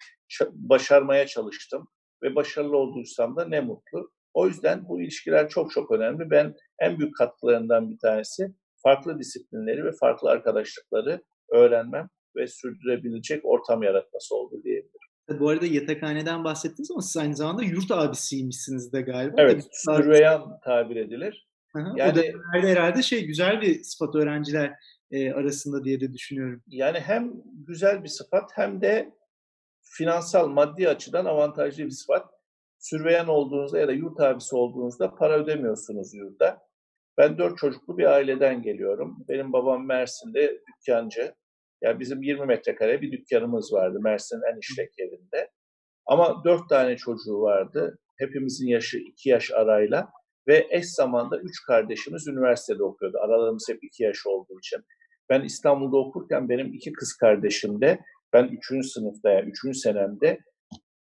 başarmaya 0.53 1.27
çalıştım. 1.27 1.89
Ve 2.23 2.35
başarılı 2.35 2.77
olduysam 2.77 3.37
da 3.37 3.45
ne 3.45 3.61
mutlu. 3.61 4.13
O 4.35 4.47
yüzden 4.47 4.89
bu 4.89 5.03
ilişkiler 5.03 5.49
çok 5.49 5.71
çok 5.71 5.91
önemli. 5.91 6.31
Ben 6.31 6.55
en 6.79 6.99
büyük 6.99 7.17
katkılarından 7.17 7.91
bir 7.91 7.99
tanesi 7.99 8.55
farklı 8.83 9.19
disiplinleri 9.19 9.85
ve 9.85 9.93
farklı 10.01 10.31
arkadaşlıkları 10.31 11.23
öğrenmem 11.53 12.09
ve 12.37 12.47
sürdürebilecek 12.47 13.45
ortam 13.45 13.83
yaratması 13.83 14.35
oldu 14.35 14.63
diyebilirim. 14.65 14.99
Bu 15.41 15.49
arada 15.49 15.67
yatakhaneden 15.67 16.45
bahsettiniz 16.45 16.91
ama 16.91 17.03
siz 17.03 17.17
aynı 17.17 17.37
zamanda 17.37 17.63
yurt 17.63 17.91
abisiymişsiniz 17.91 18.93
de 18.93 19.01
galiba. 19.01 19.35
Evet, 19.39 19.69
sürveyan 19.73 20.61
tabir 20.65 20.97
edilir. 20.97 21.48
Yani, 21.97 22.13
o 22.13 22.15
dönemlerde 22.15 22.71
herhalde 22.71 23.03
şey 23.03 23.27
güzel 23.27 23.61
bir 23.61 23.83
sıfat 23.83 24.15
öğrenciler 24.15 24.75
e, 25.11 25.33
arasında 25.33 25.85
diye 25.85 26.01
de 26.01 26.13
düşünüyorum. 26.13 26.63
Yani 26.67 27.01
hem 27.01 27.33
güzel 27.67 28.05
bir 28.05 28.09
sıfat 28.09 28.51
hem 28.55 28.81
de 28.81 29.15
finansal, 29.83 30.49
maddi 30.49 30.89
açıdan 30.89 31.25
avantajlı 31.25 31.85
bir 31.85 31.91
sıfat. 31.91 32.31
Sürveyan 32.79 33.29
olduğunuzda 33.29 33.79
ya 33.79 33.89
da 33.89 33.93
yurt 33.93 34.21
abisi 34.21 34.57
olduğunuzda 34.57 35.15
para 35.15 35.39
ödemiyorsunuz 35.39 36.15
yurda. 36.15 36.69
Ben 37.19 37.39
dört 37.39 37.59
çocuklu 37.59 37.99
bir 37.99 38.05
aileden 38.05 38.63
geliyorum. 38.63 39.25
Benim 39.29 39.53
babam 39.53 39.87
Mersin'de 39.87 40.61
dükkancı. 40.69 41.35
Yani 41.83 42.01
bizim 42.01 42.23
20 42.23 42.47
metrekare 42.47 43.01
bir 43.03 43.13
dükkanımız 43.13 43.73
vardı 43.73 43.99
Mersin'in 44.01 44.55
en 44.55 44.59
işlek 44.59 44.99
yerinde. 44.99 45.51
Ama 46.07 46.45
dört 46.45 46.69
tane 46.69 46.97
çocuğu 46.97 47.41
vardı. 47.41 47.99
Hepimizin 48.17 48.69
yaşı 48.69 48.99
iki 48.99 49.29
yaş 49.29 49.51
arayla 49.51 50.11
ve 50.49 50.67
eş 50.71 50.87
zamanda 50.87 51.39
üç 51.39 51.63
kardeşimiz 51.67 52.27
üniversitede 52.27 52.83
okuyordu. 52.83 53.19
Aralarımız 53.19 53.67
hep 53.69 53.85
iki 53.85 54.03
yaş 54.03 54.27
olduğu 54.27 54.59
için. 54.59 54.81
Ben 55.31 55.43
İstanbul'da 55.43 55.97
okurken 55.97 56.49
benim 56.49 56.75
iki 56.75 56.93
kız 56.93 57.17
kardeşim 57.17 57.81
de 57.81 57.99
ben 58.33 58.45
üçüncü 58.45 58.89
sınıfta 58.89 59.31
yani 59.31 59.51
üçüncü 59.51 59.79
senemde 59.79 60.39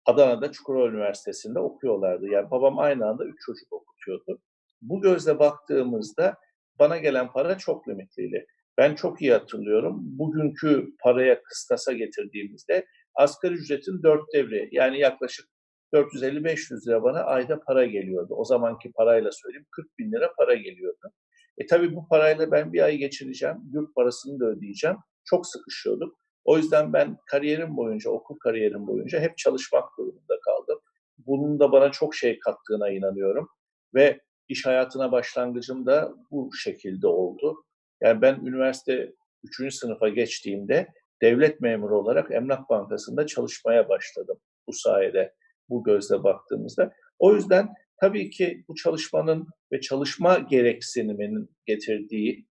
Adana'da 0.06 0.52
Çukurova 0.52 0.88
Üniversitesi'nde 0.88 1.58
okuyorlardı. 1.58 2.26
Yani 2.26 2.50
babam 2.50 2.78
aynı 2.78 3.06
anda 3.06 3.24
üç 3.24 3.40
çocuk 3.46 3.72
okutuyordu. 3.72 4.40
Bu 4.82 5.00
gözle 5.00 5.38
baktığımızda 5.38 6.36
bana 6.78 6.98
gelen 6.98 7.32
para 7.32 7.58
çok 7.58 7.88
limitliydi. 7.88 8.46
Ben 8.78 8.94
çok 8.94 9.22
iyi 9.22 9.32
hatırlıyorum. 9.32 9.96
Bugünkü 10.02 10.88
paraya 11.02 11.42
kıstasa 11.42 11.92
getirdiğimizde 11.92 12.86
asgari 13.14 13.54
ücretin 13.54 14.02
dört 14.02 14.32
devri 14.34 14.68
yani 14.72 14.98
yaklaşık 14.98 15.46
450-500 15.92 16.86
lira 16.86 17.02
bana 17.02 17.20
ayda 17.20 17.60
para 17.60 17.86
geliyordu. 17.86 18.34
O 18.34 18.44
zamanki 18.44 18.92
parayla 18.92 19.30
söyleyeyim 19.32 19.66
40 19.70 19.98
bin 19.98 20.12
lira 20.12 20.32
para 20.38 20.54
geliyordu. 20.54 21.12
E 21.58 21.66
tabii 21.66 21.96
bu 21.96 22.08
parayla 22.08 22.50
ben 22.50 22.72
bir 22.72 22.82
ay 22.82 22.96
geçireceğim, 22.96 23.56
yurt 23.72 23.94
parasını 23.94 24.40
da 24.40 24.46
ödeyeceğim. 24.46 24.96
Çok 25.24 25.46
sıkışıyorduk. 25.46 26.18
O 26.44 26.56
yüzden 26.56 26.92
ben 26.92 27.16
kariyerim 27.26 27.76
boyunca, 27.76 28.10
okul 28.10 28.38
kariyerim 28.38 28.86
boyunca 28.86 29.20
hep 29.20 29.38
çalışmak 29.38 29.84
durumunda 29.98 30.40
kaldım. 30.44 30.80
Bunun 31.18 31.60
da 31.60 31.72
bana 31.72 31.90
çok 31.90 32.14
şey 32.14 32.38
kattığına 32.38 32.90
inanıyorum. 32.90 33.48
Ve 33.94 34.20
iş 34.48 34.66
hayatına 34.66 35.12
başlangıcım 35.12 35.86
da 35.86 36.14
bu 36.30 36.50
şekilde 36.54 37.06
oldu. 37.06 37.64
Yani 38.00 38.22
ben 38.22 38.34
üniversite 38.34 39.12
3. 39.60 39.74
sınıfa 39.74 40.08
geçtiğimde 40.08 40.88
devlet 41.22 41.60
memuru 41.60 41.98
olarak 41.98 42.30
Emlak 42.30 42.70
Bankası'nda 42.70 43.26
çalışmaya 43.26 43.88
başladım 43.88 44.38
bu 44.66 44.72
sayede, 44.72 45.34
bu 45.70 45.84
gözle 45.84 46.24
baktığımızda. 46.24 46.92
O 47.18 47.34
yüzden 47.34 47.68
tabii 48.00 48.30
ki 48.30 48.64
bu 48.68 48.74
çalışmanın 48.74 49.46
ve 49.72 49.80
çalışma 49.80 50.38
gereksiniminin 50.38 51.50
getirdiği 51.66 52.46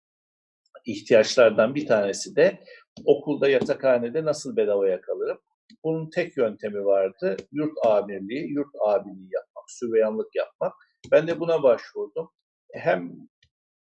ihtiyaçlardan 0.86 1.76
bir 1.76 1.88
tanesi 1.88 2.36
de 2.36 2.60
okulda 3.06 3.50
yatakhanede 3.50 4.26
nasıl 4.26 4.56
bedavaya 4.56 5.02
kalırım? 5.02 5.38
Bunun 5.84 6.10
tek 6.10 6.38
yöntemi 6.38 6.86
vardı. 6.86 7.38
Yurt 7.52 7.86
amirliği, 7.86 8.54
yurt 8.54 8.76
abiliği 8.86 9.30
yapmak, 9.34 9.66
süveyanlık 9.68 10.36
yapmak. 10.36 10.74
Ben 11.12 11.28
de 11.28 11.40
buna 11.40 11.64
başvurdum. 11.64 12.30
Hem 12.74 13.14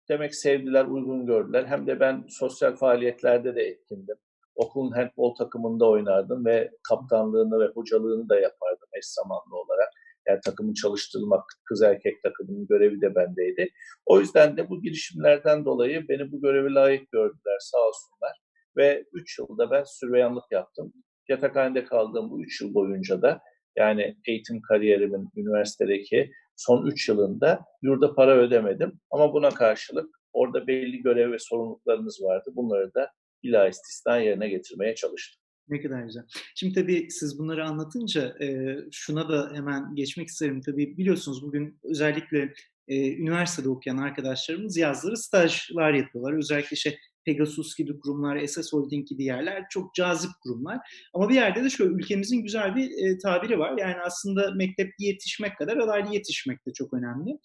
demek 0.09 0.35
sevdiler, 0.35 0.85
uygun 0.85 1.27
gördüler. 1.27 1.65
Hem 1.65 1.87
de 1.87 2.01
ben 2.01 2.25
sosyal 2.29 2.77
faaliyetlerde 2.77 3.55
de 3.55 3.63
etkindim. 3.63 4.17
Okulun 4.57 4.93
handball 4.93 5.35
takımında 5.35 5.89
oynardım 5.89 6.45
ve 6.45 6.71
kaptanlığını 6.89 7.61
ve 7.61 7.67
hocalığını 7.75 8.29
da 8.29 8.41
yapardım 8.41 8.89
eş 8.99 9.07
zamanlı 9.07 9.57
olarak. 9.57 9.89
Yani 10.29 10.41
takımı 10.45 10.75
çalıştırmak, 10.75 11.45
kız 11.65 11.83
erkek 11.83 12.23
takımının 12.23 12.67
görevi 12.67 13.01
de 13.01 13.15
bendeydi. 13.15 13.69
O 14.07 14.21
yüzden 14.21 14.57
de 14.57 14.71
bu 14.71 14.83
girişimlerden 14.83 15.65
dolayı 15.65 16.09
beni 16.09 16.33
bu 16.33 16.41
görevi 16.41 16.75
layık 16.75 17.13
gördüler 17.13 17.59
sağ 17.61 17.79
olsunlar. 17.79 18.41
Ve 18.77 19.05
3 19.13 19.39
yılda 19.39 19.71
ben 19.71 19.85
sürveyanlık 19.87 20.45
yaptım. 20.51 20.93
Yatakhanede 21.29 21.85
kaldığım 21.85 22.31
bu 22.31 22.43
3 22.43 22.61
yıl 22.61 22.75
boyunca 22.75 23.23
da 23.23 23.41
yani 23.77 24.17
eğitim 24.27 24.63
kariyerimin 24.63 25.29
üniversitedeki 25.37 26.31
son 26.57 26.87
3 26.87 27.09
yılında 27.09 27.61
yurda 27.83 28.15
para 28.15 28.37
ödemedim. 28.37 29.01
Ama 29.11 29.33
buna 29.33 29.51
karşılık 29.51 30.17
orada 30.33 30.67
belli 30.67 31.03
görev 31.03 31.33
ve 31.33 31.39
sorumluluklarımız 31.39 32.23
vardı. 32.23 32.51
Bunları 32.55 32.95
da 32.95 33.11
ila 33.49 33.69
istisna 33.69 34.17
yerine 34.17 34.49
getirmeye 34.49 34.95
çalıştım. 34.95 35.43
Ne 35.69 35.83
kadar 35.83 36.03
güzel. 36.03 36.23
Şimdi 36.55 36.75
tabii 36.75 37.07
siz 37.11 37.39
bunları 37.39 37.65
anlatınca 37.65 38.37
e, 38.43 38.77
şuna 38.93 39.29
da 39.29 39.51
hemen 39.55 39.95
geçmek 39.95 40.29
isterim. 40.29 40.61
Tabii 40.61 40.97
biliyorsunuz 40.97 41.43
bugün 41.43 41.79
özellikle 41.85 42.53
e, 42.89 43.17
üniversitede 43.17 43.69
okuyan 43.69 43.97
arkadaşlarımız 43.97 44.77
yazları 44.77 45.17
stajlar 45.17 45.93
yapıyorlar. 45.93 46.39
Özellikle 46.39 46.75
işte 46.75 46.99
Pegasus 47.27 47.77
gibi 47.77 47.99
kurumlar, 47.99 48.47
SS 48.47 48.73
Holding 48.73 49.09
gibi 49.09 49.25
yerler 49.25 49.65
çok 49.71 49.95
cazip 49.95 50.31
kurumlar. 50.43 50.79
Ama 51.15 51.29
bir 51.29 51.35
yerde 51.35 51.65
de 51.65 51.71
şöyle 51.71 51.93
ülkemizin 51.93 52.43
güzel 52.43 52.77
bir 52.77 52.91
e, 52.91 53.19
tabiri 53.19 53.59
var. 53.59 53.75
Yani 53.79 53.97
aslında 54.05 54.51
mektepli 54.55 55.05
yetişmek 55.05 55.59
kadar 55.59 55.77
alaylı 55.77 56.15
yetişmek 56.15 56.67
de 56.67 56.73
çok 56.73 56.95
önemli. 56.95 57.39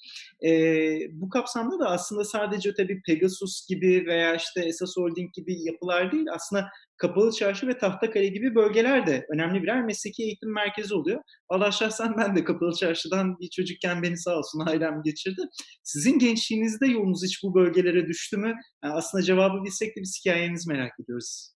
E, 0.46 0.52
bu 1.12 1.30
kapsamda 1.30 1.80
da 1.80 1.90
aslında 1.90 2.24
sadece 2.24 2.74
tabii 2.74 3.02
Pegasus 3.08 3.68
gibi 3.68 4.04
veya 4.08 4.36
işte 4.36 4.74
SS 4.74 4.98
Holding 4.98 5.34
gibi 5.34 5.64
yapılar 5.64 6.12
değil 6.12 6.26
aslında 6.34 6.70
Kapalı 7.02 7.32
Çarşı 7.32 7.68
ve 7.68 7.78
Tahtakale 7.78 8.28
gibi 8.28 8.56
bölgeler 8.56 9.08
de 9.08 9.26
önemli 9.34 9.64
birer 9.64 9.86
mesleki 9.86 10.24
eğitim 10.24 10.54
merkezi 10.54 10.96
oluyor. 10.96 11.22
Valla 11.52 11.72
şahsen 11.72 12.18
ben 12.18 12.36
de 12.36 12.44
Kapalı 12.44 12.76
Çarşı'dan 12.76 13.40
bir 13.40 13.50
çocukken 13.50 14.04
beni 14.04 14.18
sağ 14.18 14.38
olsun 14.38 14.64
ailem 14.68 15.02
geçirdi. 15.04 15.42
Sizin 15.84 16.20
gençliğinizde 16.20 16.88
yolunuz 16.88 17.24
hiç 17.26 17.44
bu 17.44 17.56
bölgelere 17.56 18.08
düştü 18.08 18.38
mü? 18.38 18.56
Yani 18.84 18.94
aslında 18.94 19.24
cevabı 19.24 19.64
bilsek 19.64 19.98
de 19.98 20.02
biz 20.02 20.20
hikayenizi 20.20 20.72
merak 20.72 21.00
ediyoruz. 21.00 21.56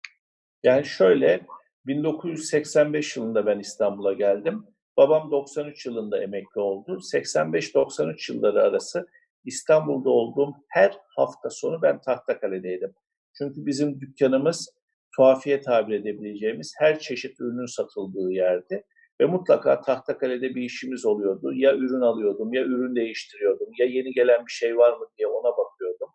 Yani 0.64 0.86
şöyle, 0.86 1.46
1985 1.86 3.18
yılında 3.18 3.46
ben 3.46 3.60
İstanbul'a 3.60 4.14
geldim. 4.14 4.66
Babam 4.98 5.32
93 5.32 5.86
yılında 5.86 6.24
emekli 6.24 6.62
oldu. 6.62 7.00
85-93 7.14 8.34
yılları 8.34 8.64
arası 8.64 9.08
İstanbul'da 9.44 10.10
olduğum 10.10 10.54
her 10.70 10.98
hafta 11.16 11.50
sonu 11.50 11.82
ben 11.82 12.02
Tahtakale'deydim. 12.02 12.94
Çünkü 13.38 13.66
bizim 13.66 14.02
dükkanımız 14.02 14.70
tuhafiye 15.16 15.62
tabir 15.62 15.94
edebileceğimiz 15.94 16.74
her 16.80 17.00
çeşit 17.00 17.40
ürünün 17.40 17.76
satıldığı 17.76 18.32
yerdi. 18.32 18.84
Ve 19.22 19.26
mutlaka 19.26 19.82
Tahtakale'de 19.82 20.56
bir 20.56 20.62
işimiz 20.62 21.06
oluyordu. 21.06 21.54
Ya 21.54 21.76
ürün 21.76 22.02
alıyordum, 22.02 22.54
ya 22.54 22.64
ürün 22.64 22.96
değiştiriyordum, 22.96 23.68
ya 23.80 23.86
yeni 23.86 24.12
gelen 24.12 24.46
bir 24.46 24.52
şey 24.52 24.78
var 24.78 24.98
mı 24.98 25.06
diye 25.18 25.28
ona 25.28 25.58
bakıyordum. 25.58 26.10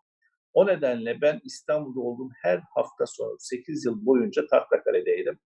O 0.53 0.67
nedenle 0.67 1.21
ben 1.21 1.41
İstanbul'da 1.45 2.01
olduğum 2.01 2.31
her 2.43 2.61
hafta 2.75 3.07
sonu 3.07 3.37
8 3.39 3.85
yıl 3.85 4.07
boyunca 4.07 4.47
Tahtakale'deydim. 4.47 5.39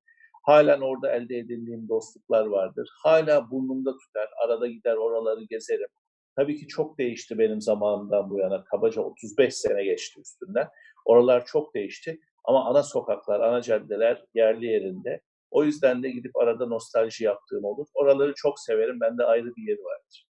Halen 0.42 0.80
orada 0.80 1.12
elde 1.12 1.38
edildiğim 1.38 1.88
dostluklar 1.88 2.46
vardır. 2.46 2.88
Hala 3.02 3.50
burnumda 3.50 3.92
tutar, 3.92 4.28
arada 4.44 4.66
gider 4.66 4.94
oraları 4.94 5.44
gezerim. 5.50 5.88
Tabii 6.36 6.56
ki 6.56 6.66
çok 6.66 6.98
değişti 6.98 7.38
benim 7.38 7.60
zamanımdan 7.60 8.30
bu 8.30 8.38
yana. 8.38 8.64
Kabaca 8.64 9.02
35 9.02 9.54
sene 9.54 9.84
geçti 9.84 10.20
üstünden. 10.20 10.68
Oralar 11.04 11.46
çok 11.46 11.74
değişti. 11.74 12.20
Ama 12.44 12.64
ana 12.64 12.82
sokaklar, 12.82 13.40
ana 13.40 13.62
caddeler 13.62 14.24
yerli 14.34 14.66
yerinde. 14.66 15.20
O 15.50 15.64
yüzden 15.64 16.02
de 16.02 16.10
gidip 16.10 16.36
arada 16.36 16.66
nostalji 16.66 17.24
yaptığım 17.24 17.64
olur. 17.64 17.86
Oraları 17.94 18.32
çok 18.36 18.60
severim. 18.60 19.00
Bende 19.00 19.24
ayrı 19.24 19.46
bir 19.56 19.68
yeri 19.68 19.84
vardır. 19.84 20.26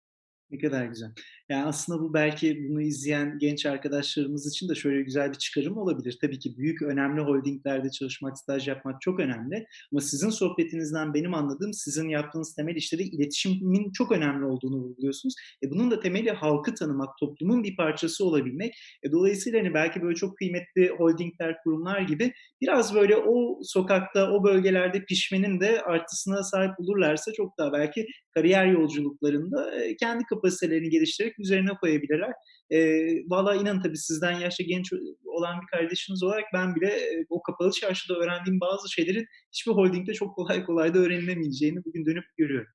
Ne 0.50 0.58
kadar 0.58 0.84
güzel. 0.84 1.10
Yani, 1.50 1.64
aslında 1.64 2.02
bu 2.02 2.14
belki 2.14 2.68
bunu 2.68 2.82
izleyen 2.82 3.38
genç 3.38 3.66
arkadaşlarımız 3.66 4.46
için 4.48 4.68
de 4.68 4.74
şöyle 4.74 5.02
güzel 5.02 5.30
bir 5.30 5.34
çıkarım 5.38 5.76
olabilir. 5.76 6.18
Tabii 6.20 6.38
ki 6.38 6.56
büyük, 6.56 6.82
önemli 6.82 7.20
holdinglerde 7.20 7.90
çalışmak, 7.90 8.38
staj 8.38 8.68
yapmak 8.68 9.00
çok 9.00 9.20
önemli 9.20 9.66
ama 9.92 10.00
sizin 10.00 10.30
sohbetinizden 10.30 11.14
benim 11.14 11.34
anladığım 11.34 11.72
sizin 11.72 12.08
yaptığınız 12.08 12.54
temel 12.54 12.76
işte 12.76 12.98
de 12.98 13.02
iletişimin 13.04 13.92
çok 13.92 14.12
önemli 14.12 14.44
olduğunu 14.44 14.76
vurguluyorsunuz. 14.76 15.34
E, 15.64 15.70
bunun 15.70 15.90
da 15.90 16.00
temeli 16.00 16.30
halkı 16.30 16.74
tanımak, 16.74 17.18
toplumun 17.20 17.64
bir 17.64 17.76
parçası 17.76 18.24
olabilmek. 18.24 18.74
E, 19.02 19.12
dolayısıyla, 19.12 19.60
hani, 19.60 19.74
belki 19.74 20.02
böyle 20.02 20.14
çok 20.14 20.36
kıymetli 20.36 20.88
holdingler, 20.88 21.56
kurumlar 21.64 22.00
gibi 22.00 22.32
biraz 22.60 22.94
böyle 22.94 23.16
o 23.16 23.58
sokakta, 23.62 24.32
o 24.32 24.44
bölgelerde 24.44 25.04
pişmenin 25.04 25.60
de 25.60 25.82
artısına 25.82 26.42
sahip 26.42 26.72
olurlarsa 26.80 27.32
çok 27.32 27.58
daha 27.58 27.72
belki 27.72 28.06
kariyer 28.34 28.66
yolculuklarında, 28.66 29.76
eee, 29.76 29.96
kendi 29.96 30.24
kapasitelerini 30.24 30.90
geliştirerek 30.90 31.39
üzerine 31.40 31.70
koyabilirler. 31.80 32.32
Eee, 32.70 33.24
valla 33.28 33.54
inanın 33.54 33.82
tabii 33.82 33.96
sizden 33.96 34.38
yaşça 34.40 34.64
genç 34.64 34.92
olan 35.24 35.60
bir 35.62 35.66
kardeşiniz 35.66 36.22
olarak 36.22 36.44
ben 36.54 36.74
bile, 36.74 36.86
eee, 36.86 37.26
o 37.30 37.42
kapalı 37.42 37.70
çarşıda 37.72 38.14
öğrendiğim 38.18 38.60
bazı 38.60 38.92
şeylerin 38.92 39.26
hiçbir 39.52 39.72
holdingde 39.72 40.12
çok 40.14 40.34
kolay 40.34 40.64
kolay 40.64 40.94
da 40.94 40.98
öğrenilemeyeceğini 40.98 41.84
bugün 41.84 42.06
dönüp 42.06 42.24
görüyorum. 42.36 42.68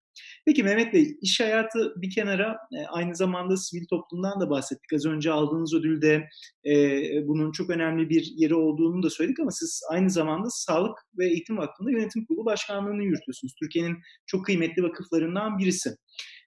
Peki 0.45 0.63
Mehmet 0.63 0.93
Bey, 0.93 1.18
iş 1.22 1.39
hayatı 1.39 1.93
bir 1.97 2.09
kenara, 2.11 2.57
aynı 2.89 3.16
zamanda 3.16 3.57
sivil 3.57 3.86
toplumdan 3.89 4.41
da 4.41 4.49
bahsettik. 4.49 4.93
Az 4.93 5.05
önce 5.05 5.32
aldığınız 5.32 5.74
ödülde, 5.74 6.24
eee, 6.63 7.24
bunun 7.28 7.51
çok 7.51 7.70
önemli 7.70 8.09
bir 8.09 8.34
yeri 8.38 8.55
olduğunu 8.55 9.03
da 9.03 9.09
söyledik 9.09 9.39
ama 9.39 9.51
siz 9.51 9.82
aynı 9.91 10.09
zamanda 10.09 10.47
Sağlık 10.49 10.97
ve 11.18 11.28
Eğitim 11.28 11.57
Vakfı'nda 11.57 11.91
yönetim 11.91 12.26
kurulu 12.26 12.45
başkanlığını 12.45 13.03
yürütüyorsunuz. 13.03 13.53
Türkiye'nin 13.59 13.97
çok 14.26 14.45
kıymetli 14.45 14.84
vakıflarından 14.84 15.57
birisi. 15.57 15.89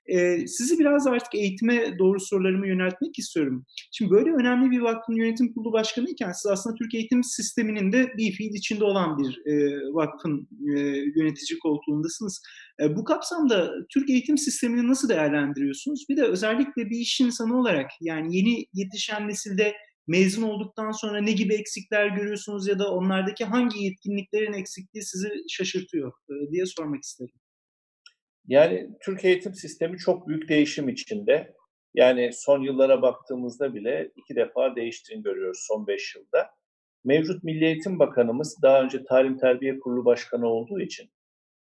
Eee, 0.09 0.47
sizi 0.47 0.79
biraz 0.79 1.07
artık 1.07 1.35
eğitime 1.35 1.99
doğru 1.99 2.21
sorularımı 2.21 2.69
yöneltmek 2.69 3.19
istiyorum. 3.19 3.65
Şimdi 3.93 4.11
böyle 4.11 4.31
önemli 4.33 4.71
bir 4.71 4.81
vakfın 4.81 5.15
yönetim 5.15 5.53
kurulu 5.55 5.73
başkanıyken 5.73 6.33
siz 6.33 6.47
aslında 6.47 6.75
Türk 6.77 6.95
eğitim 6.95 7.25
sisteminin 7.25 7.93
de 7.93 8.13
bir 8.19 8.33
fiil 8.33 8.55
içinde 8.55 8.85
olan 8.85 9.19
bir 9.19 9.43
eee, 9.47 9.79
vakfın 9.93 10.49
eee, 10.67 11.05
yönetici 11.17 11.59
koltuğundasınız. 11.59 12.43
Eee, 12.81 12.97
bu 12.97 13.05
kapsamda 13.05 13.71
Türk 13.95 14.11
eğitim 14.11 14.39
sistemini 14.39 14.89
nasıl 14.89 15.09
değerlendiriyorsunuz? 15.09 16.05
Bir 16.09 16.17
de 16.17 16.23
özellikle 16.25 16.91
bir 16.91 16.97
iş 16.99 17.21
insanı 17.21 17.61
olarak 17.61 17.91
yani 18.01 18.37
yeni 18.37 18.67
yetişen 18.75 19.29
nesilde 19.29 19.75
mezun 20.07 20.43
olduktan 20.43 20.91
sonra 20.91 21.21
ne 21.21 21.33
gibi 21.33 21.55
eksikler 21.55 22.07
görüyorsunuz 22.09 22.69
ya 22.69 22.79
da 22.79 22.91
onlardaki 22.93 23.45
hangi 23.45 23.83
yetkinliklerin 23.85 24.53
eksikliği 24.53 25.03
sizi 25.05 25.29
şaşırtıyor 25.49 26.13
diye 26.53 26.67
sormak 26.67 27.03
isterim. 27.03 27.38
Yani 28.49 28.91
Türk 29.01 29.25
eğitim 29.25 29.55
sistemi 29.55 29.99
çok 29.99 30.29
büyük 30.29 30.49
değişim 30.49 30.89
içinde. 30.89 31.55
Yani 31.95 32.31
son 32.33 32.63
yıllara 32.63 33.03
baktığımızda 33.03 33.75
bile 33.75 34.11
iki 34.17 34.37
defa 34.37 34.77
değiştiğini 34.77 35.23
görüyoruz 35.23 35.65
son 35.69 35.87
beş 35.87 36.17
yılda. 36.17 36.51
Mevcut 37.05 37.45
Milli 37.45 37.65
Eğitim 37.65 37.99
Bakanımız 37.99 38.57
daha 38.63 38.83
önce 38.83 39.05
Talim 39.05 39.39
Terbiye 39.39 39.81
Kurulu 39.81 40.05
Başkanı 40.05 40.47
olduğu 40.47 40.81
için 40.81 41.11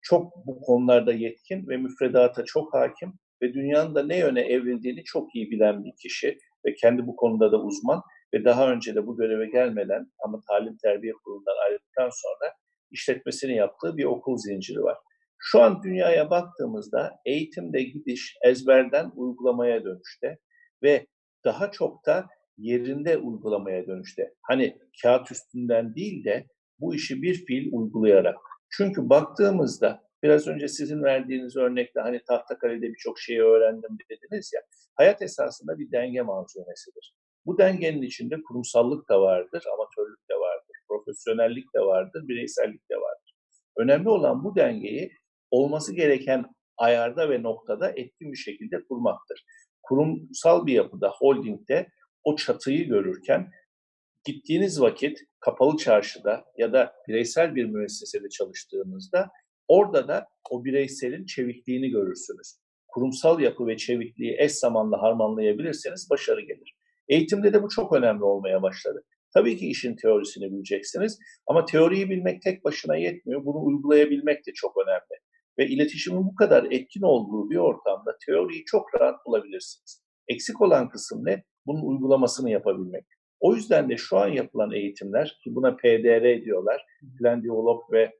çok 0.01 0.33
bu 0.45 0.61
konularda 0.61 1.13
yetkin 1.13 1.67
ve 1.67 1.77
müfredata 1.77 2.45
çok 2.45 2.73
hakim 2.73 3.13
ve 3.41 3.53
dünyanın 3.53 3.95
da 3.95 4.03
ne 4.05 4.17
yöne 4.17 4.41
evrildiğini 4.41 5.03
çok 5.03 5.35
iyi 5.35 5.51
bilen 5.51 5.83
bir 5.83 5.93
kişi 6.01 6.37
ve 6.65 6.73
kendi 6.73 7.07
bu 7.07 7.15
konuda 7.15 7.51
da 7.51 7.61
uzman 7.61 8.01
ve 8.33 8.45
daha 8.45 8.71
önce 8.71 8.95
de 8.95 9.07
bu 9.07 9.17
göreve 9.17 9.49
gelmeden 9.49 10.11
ama 10.25 10.41
Talim 10.47 10.77
Terbiye 10.77 11.13
Kurulu'ndan 11.13 11.55
ayrıldıktan 11.65 12.09
sonra 12.09 12.53
işletmesini 12.91 13.55
yaptığı 13.55 13.97
bir 13.97 14.05
okul 14.05 14.37
zinciri 14.37 14.83
var. 14.83 14.97
Şu 15.43 15.61
an 15.61 15.83
dünyaya 15.83 16.29
baktığımızda 16.29 17.19
eğitimde 17.25 17.83
gidiş 17.83 18.37
ezberden 18.45 19.11
uygulamaya 19.15 19.83
dönüşte 19.83 20.37
ve 20.83 21.07
daha 21.45 21.71
çok 21.71 22.05
da 22.05 22.27
yerinde 22.57 23.17
uygulamaya 23.17 23.87
dönüşte. 23.87 24.33
Hani 24.41 24.77
kağıt 25.01 25.31
üstünden 25.31 25.95
değil 25.95 26.25
de 26.25 26.45
bu 26.79 26.95
işi 26.95 27.21
bir 27.21 27.45
fiil 27.45 27.69
uygulayarak. 27.73 28.37
Çünkü 28.69 29.09
baktığımızda 29.09 30.03
biraz 30.23 30.47
önce 30.47 30.67
sizin 30.67 31.03
verdiğiniz 31.03 31.57
örnekte 31.57 31.99
hani 31.99 32.21
Tahtakale'de 32.27 32.89
birçok 32.89 33.19
şeyi 33.19 33.41
öğrendim 33.41 33.97
dediniz 34.09 34.51
ya. 34.55 34.61
Hayat 34.95 35.21
esasında 35.21 35.79
bir 35.79 35.91
denge 35.91 36.21
manzumesidir. 36.21 37.15
Bu 37.45 37.57
dengenin 37.57 38.01
içinde 38.01 38.35
kurumsallık 38.47 39.09
da 39.09 39.21
vardır, 39.21 39.63
amatörlük 39.73 40.29
de 40.29 40.35
vardır, 40.35 40.75
profesyonellik 40.87 41.75
de 41.75 41.79
vardır, 41.79 42.27
bireysellik 42.27 42.89
de 42.89 42.95
vardır. 42.95 43.35
Önemli 43.77 44.09
olan 44.09 44.43
bu 44.43 44.55
dengeyi 44.55 45.11
olması 45.51 45.95
gereken 45.95 46.45
ayarda 46.77 47.29
ve 47.29 47.43
noktada 47.43 47.89
etkin 47.89 48.31
bir 48.31 48.37
şekilde 48.37 48.83
kurmaktır. 48.83 49.45
Kurumsal 49.83 50.65
bir 50.65 50.73
yapıda, 50.73 51.09
holdingde 51.09 51.87
o 52.23 52.35
çatıyı 52.35 52.87
görürken 52.87 53.51
gittiğiniz 54.25 54.81
vakit 54.81 55.19
kapalı 55.39 55.77
çarşıda 55.77 56.45
ya 56.57 56.73
da 56.73 56.93
bireysel 57.07 57.55
bir 57.55 57.65
müessesede 57.65 58.29
çalıştığınızda 58.29 59.29
orada 59.67 60.07
da 60.07 60.27
o 60.49 60.65
bireyselin 60.65 61.25
çevikliğini 61.25 61.89
görürsünüz. 61.89 62.57
Kurumsal 62.87 63.39
yapı 63.39 63.67
ve 63.67 63.77
çevikliği 63.77 64.35
eş 64.39 64.51
zamanlı 64.51 64.95
harmanlayabilirseniz 64.95 66.07
başarı 66.09 66.41
gelir. 66.41 66.75
Eğitimde 67.07 67.53
de 67.53 67.63
bu 67.63 67.69
çok 67.69 67.93
önemli 67.93 68.23
olmaya 68.23 68.61
başladı. 68.61 69.03
Tabii 69.33 69.57
ki 69.57 69.67
işin 69.67 69.95
teorisini 69.95 70.51
bileceksiniz 70.51 71.19
ama 71.47 71.65
teoriyi 71.65 72.09
bilmek 72.09 72.41
tek 72.41 72.63
başına 72.63 72.97
yetmiyor. 72.97 73.45
Bunu 73.45 73.63
uygulayabilmek 73.63 74.47
de 74.47 74.51
çok 74.53 74.77
önemli 74.77 75.21
ve 75.59 75.67
iletişimin 75.67 76.25
bu 76.25 76.35
kadar 76.35 76.67
etkin 76.71 77.01
olduğu 77.01 77.49
bir 77.49 77.57
ortamda 77.57 78.17
teoriyi 78.25 78.65
çok 78.65 79.01
rahat 79.01 79.25
bulabilirsiniz. 79.25 80.03
Eksik 80.27 80.61
olan 80.61 80.89
kısım 80.89 81.25
ne? 81.25 81.43
Bunun 81.65 81.81
uygulamasını 81.81 82.49
yapabilmek. 82.51 83.05
O 83.39 83.55
yüzden 83.55 83.89
de 83.89 83.97
şu 83.97 84.17
an 84.17 84.27
yapılan 84.27 84.71
eğitimler 84.71 85.39
ki 85.43 85.55
buna 85.55 85.75
PDR 85.75 86.43
diyorlar. 86.43 86.85
Plan, 87.19 87.43
Develop 87.43 87.91
ve 87.91 88.19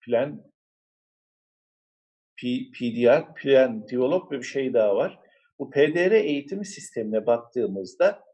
Plan 0.00 0.44
PDR, 2.36 3.34
Plan, 3.34 3.88
Develop 3.88 4.32
ve 4.32 4.38
bir 4.38 4.44
şey 4.44 4.74
daha 4.74 4.96
var. 4.96 5.18
Bu 5.58 5.70
PDR 5.70 6.12
eğitimi 6.12 6.66
sistemine 6.66 7.26
baktığımızda 7.26 8.24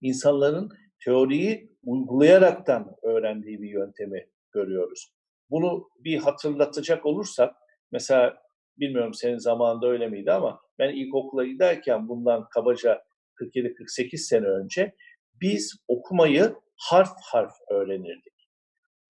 insanların 0.00 0.70
teoriyi 1.04 1.76
uygulayaraktan 1.84 2.96
öğrendiği 3.02 3.62
bir 3.62 3.70
yöntemi 3.70 4.26
görüyoruz. 4.52 5.15
Bunu 5.50 5.88
bir 6.04 6.18
hatırlatacak 6.18 7.06
olursak, 7.06 7.54
mesela 7.92 8.36
bilmiyorum 8.78 9.14
senin 9.14 9.38
zamanında 9.38 9.86
öyle 9.86 10.08
miydi 10.08 10.32
ama 10.32 10.60
ben 10.78 10.94
ilkokula 10.94 11.44
giderken 11.46 12.08
bundan 12.08 12.48
kabaca 12.48 13.02
47-48 13.54 14.16
sene 14.16 14.46
önce 14.46 14.94
biz 15.40 15.84
okumayı 15.88 16.54
harf 16.76 17.10
harf 17.22 17.52
öğrenirdik. 17.70 18.48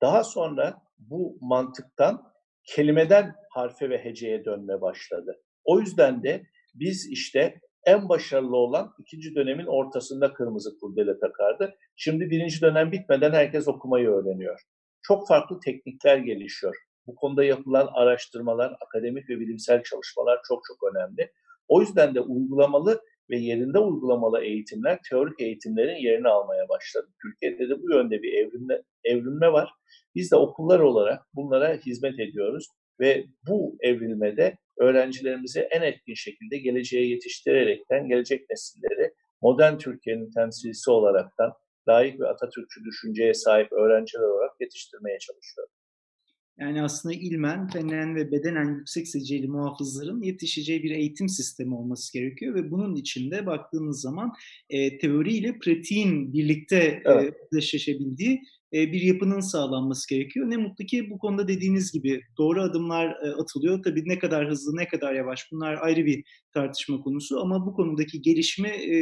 Daha 0.02 0.24
sonra 0.24 0.82
bu 0.98 1.38
mantıktan 1.40 2.32
kelimeden 2.64 3.34
harfe 3.50 3.90
ve 3.90 4.04
heceye 4.04 4.44
dönme 4.44 4.80
başladı. 4.80 5.42
O 5.64 5.80
yüzden 5.80 6.22
de 6.22 6.42
biz 6.74 7.08
işte 7.10 7.60
en 7.86 8.08
başarılı 8.08 8.56
olan 8.56 8.94
ikinci 8.98 9.34
dönemin 9.34 9.66
ortasında 9.66 10.32
kırmızı 10.32 10.78
kurdele 10.78 11.18
takardı. 11.18 11.74
Şimdi 11.96 12.30
birinci 12.30 12.60
dönem 12.60 12.92
bitmeden 12.92 13.32
herkes 13.32 13.68
okumayı 13.68 14.08
öğreniyor 14.08 14.60
çok 15.06 15.28
farklı 15.28 15.60
teknikler 15.60 16.18
gelişiyor. 16.18 16.76
Bu 17.06 17.14
konuda 17.14 17.44
yapılan 17.44 17.88
araştırmalar, 17.92 18.76
akademik 18.86 19.28
ve 19.28 19.40
bilimsel 19.40 19.82
çalışmalar 19.82 20.40
çok 20.48 20.62
çok 20.68 20.92
önemli. 20.92 21.32
O 21.68 21.80
yüzden 21.80 22.14
de 22.14 22.20
uygulamalı 22.20 23.00
ve 23.30 23.36
yerinde 23.36 23.78
uygulamalı 23.78 24.44
eğitimler 24.44 24.98
teorik 25.10 25.40
eğitimlerin 25.40 25.96
yerini 25.96 26.28
almaya 26.28 26.68
başladı. 26.68 27.06
Türkiye'de 27.22 27.68
de 27.68 27.82
bu 27.82 27.92
yönde 27.92 28.22
bir 28.22 28.32
evrimle, 28.32 28.82
evrilme 29.04 29.52
var. 29.52 29.70
Biz 30.14 30.30
de 30.32 30.36
okullar 30.36 30.80
olarak 30.80 31.22
bunlara 31.34 31.74
hizmet 31.86 32.20
ediyoruz 32.20 32.66
ve 33.00 33.24
bu 33.48 33.76
evrilmede 33.80 34.58
öğrencilerimizi 34.78 35.60
en 35.60 35.82
etkin 35.82 36.14
şekilde 36.14 36.58
geleceğe 36.58 37.08
yetiştirerekten 37.08 38.08
gelecek 38.08 38.50
nesilleri 38.50 39.12
modern 39.42 39.78
Türkiye'nin 39.78 40.30
temsilcisi 40.30 40.90
olaraktan 40.90 41.52
layık 41.88 42.20
ve 42.20 42.28
Atatürkçü 42.28 42.84
düşünceye 42.84 43.34
sahip 43.34 43.72
öğrenciler 43.72 44.22
olarak 44.22 44.60
yetiştirmeye 44.60 45.18
çalışıyor. 45.18 45.68
Yani 46.58 46.82
aslında 46.82 47.14
ilmen, 47.14 47.68
fenen 47.68 48.16
ve 48.16 48.32
bedenen 48.32 48.78
yüksek 48.78 49.08
seciyeli 49.08 49.48
muhafızların 49.48 50.22
yetişeceği 50.22 50.82
bir 50.82 50.90
eğitim 50.90 51.28
sistemi 51.28 51.74
olması 51.74 52.12
gerekiyor 52.12 52.54
ve 52.54 52.70
bunun 52.70 52.96
içinde 52.96 53.46
baktığınız 53.46 54.00
zaman 54.00 54.32
e, 54.70 54.98
teori 54.98 55.32
ile 55.32 55.58
pratiğin 55.58 56.32
birlikte 56.32 57.02
evet. 57.04 57.34
e, 57.34 57.36
özdeşleşebildiği 57.44 58.42
e, 58.72 58.92
bir 58.92 59.00
yapının 59.00 59.40
sağlanması 59.40 60.08
gerekiyor. 60.14 60.50
Ne 60.50 60.56
mutlu 60.56 60.84
ki 60.84 61.10
bu 61.10 61.18
konuda 61.18 61.48
dediğiniz 61.48 61.92
gibi 61.92 62.20
doğru 62.38 62.62
adımlar 62.62 63.10
e, 63.10 63.30
atılıyor. 63.30 63.82
Tabii 63.82 64.08
ne 64.08 64.18
kadar 64.18 64.50
hızlı 64.50 64.76
ne 64.76 64.88
kadar 64.88 65.14
yavaş 65.14 65.52
bunlar 65.52 65.78
ayrı 65.82 66.06
bir 66.06 66.24
tartışma 66.56 67.00
konusu 67.00 67.40
ama 67.40 67.66
bu 67.66 67.74
konudaki 67.74 68.22
gelişimi 68.22 68.68
e, 68.68 68.96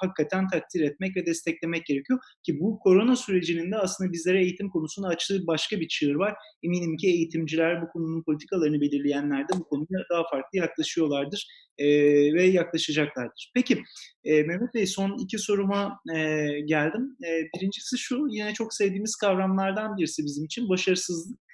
hakikaten 0.00 0.48
takdir 0.48 0.80
etmek 0.80 1.16
ve 1.16 1.26
desteklemek 1.26 1.86
gerekiyor. 1.86 2.18
Ki 2.42 2.60
bu 2.60 2.78
korona 2.78 3.16
sürecinin 3.16 3.72
de 3.72 3.76
aslında 3.76 4.12
bizlere 4.12 4.42
eğitim 4.42 4.70
konusunu 4.70 5.06
açtığı 5.06 5.46
başka 5.46 5.80
bir 5.80 5.88
çığır 5.88 6.14
var. 6.14 6.34
Eminim 6.62 6.96
ki 6.96 7.06
eğitimciler 7.06 7.82
bu 7.82 7.88
konunun 7.88 8.22
politikalarını 8.22 8.80
belirleyenler 8.80 9.48
de 9.48 9.52
bu 9.58 9.64
konuya 9.64 10.04
daha 10.10 10.22
farklı 10.30 10.58
yaklaşıyorlardır 10.58 11.46
e, 11.78 11.86
ve 12.34 12.44
yaklaşacaklardır. 12.44 13.52
Peki 13.54 13.82
e, 14.24 14.42
Mehmet 14.42 14.74
Bey 14.74 14.86
son 14.86 15.18
iki 15.18 15.38
soruma 15.38 16.00
e, 16.16 16.46
geldim. 16.64 17.16
E, 17.26 17.30
birincisi 17.56 17.98
şu 17.98 18.26
yine 18.30 18.54
çok 18.54 18.74
sevdiğimiz 18.74 19.16
kavramlardan 19.16 19.96
birisi 19.96 20.24
bizim 20.24 20.44
için 20.44 20.68
başarısızlık. 20.68 21.47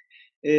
E, 0.45 0.53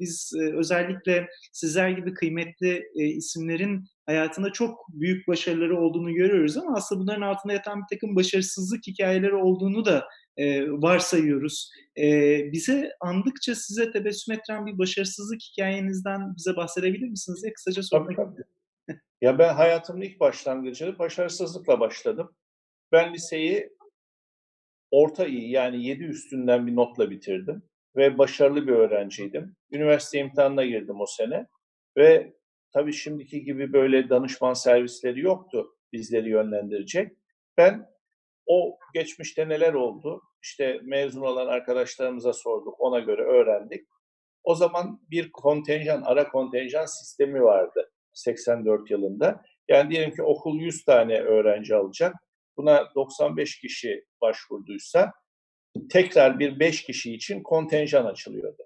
biz 0.00 0.32
e, 0.40 0.56
özellikle 0.56 1.28
sizler 1.52 1.90
gibi 1.90 2.14
kıymetli 2.14 2.84
e, 2.94 3.04
isimlerin 3.04 3.84
hayatında 4.06 4.52
çok 4.52 4.88
büyük 4.88 5.28
başarıları 5.28 5.80
olduğunu 5.80 6.14
görüyoruz 6.14 6.56
ama 6.56 6.76
aslında 6.76 7.00
bunların 7.00 7.22
altında 7.22 7.52
yatan 7.52 7.80
bir 7.80 7.96
takım 7.96 8.16
başarısızlık 8.16 8.86
hikayeleri 8.86 9.34
olduğunu 9.34 9.84
da 9.84 10.04
e, 10.36 10.70
varsayıyoruz. 10.70 11.70
E, 11.98 12.38
bize 12.52 12.92
andıkça 13.00 13.54
size 13.54 13.90
tebessüm 13.90 14.34
ettiren 14.34 14.66
bir 14.66 14.78
başarısızlık 14.78 15.40
hikayenizden 15.52 16.36
bize 16.36 16.56
bahsedebilir 16.56 17.08
misiniz 17.08 17.42
diye 17.42 17.52
kısaca 17.52 17.82
sormak 17.82 18.18
istedim. 18.18 18.44
ya 19.20 19.38
ben 19.38 19.54
hayatımın 19.54 20.00
ilk 20.00 20.20
başlangıcı 20.20 20.98
başarısızlıkla 20.98 21.80
başladım. 21.80 22.30
Ben 22.92 23.14
liseyi 23.14 23.70
orta 24.90 25.26
iyi 25.26 25.50
yani 25.50 25.86
7 25.86 26.04
üstünden 26.04 26.66
bir 26.66 26.76
notla 26.76 27.10
bitirdim 27.10 27.62
ve 27.96 28.18
başarılı 28.18 28.66
bir 28.66 28.72
öğrenciydim. 28.72 29.56
Üniversite 29.70 30.18
imtihanına 30.18 30.64
girdim 30.64 31.00
o 31.00 31.06
sene 31.06 31.46
ve 31.96 32.32
tabii 32.72 32.92
şimdiki 32.92 33.44
gibi 33.44 33.72
böyle 33.72 34.08
danışman 34.08 34.54
servisleri 34.54 35.20
yoktu 35.20 35.76
bizleri 35.92 36.30
yönlendirecek. 36.30 37.12
Ben 37.56 37.86
o 38.46 38.78
geçmişte 38.94 39.48
neler 39.48 39.74
oldu? 39.74 40.22
İşte 40.42 40.80
mezun 40.82 41.22
olan 41.22 41.46
arkadaşlarımıza 41.46 42.32
sorduk, 42.32 42.80
ona 42.80 43.00
göre 43.00 43.22
öğrendik. 43.22 43.88
O 44.44 44.54
zaman 44.54 45.00
bir 45.10 45.32
kontenjan, 45.32 46.02
ara 46.02 46.28
kontenjan 46.28 46.86
sistemi 46.86 47.42
vardı 47.42 47.92
84 48.12 48.90
yılında. 48.90 49.42
Yani 49.68 49.90
diyelim 49.90 50.14
ki 50.14 50.22
okul 50.22 50.60
100 50.60 50.84
tane 50.84 51.20
öğrenci 51.20 51.74
alacak. 51.74 52.14
Buna 52.56 52.94
95 52.94 53.60
kişi 53.60 54.04
başvurduysa 54.20 55.12
tekrar 55.90 56.38
bir 56.38 56.60
5 56.60 56.82
kişi 56.82 57.14
için 57.14 57.42
kontenjan 57.42 58.04
açılıyordu. 58.04 58.62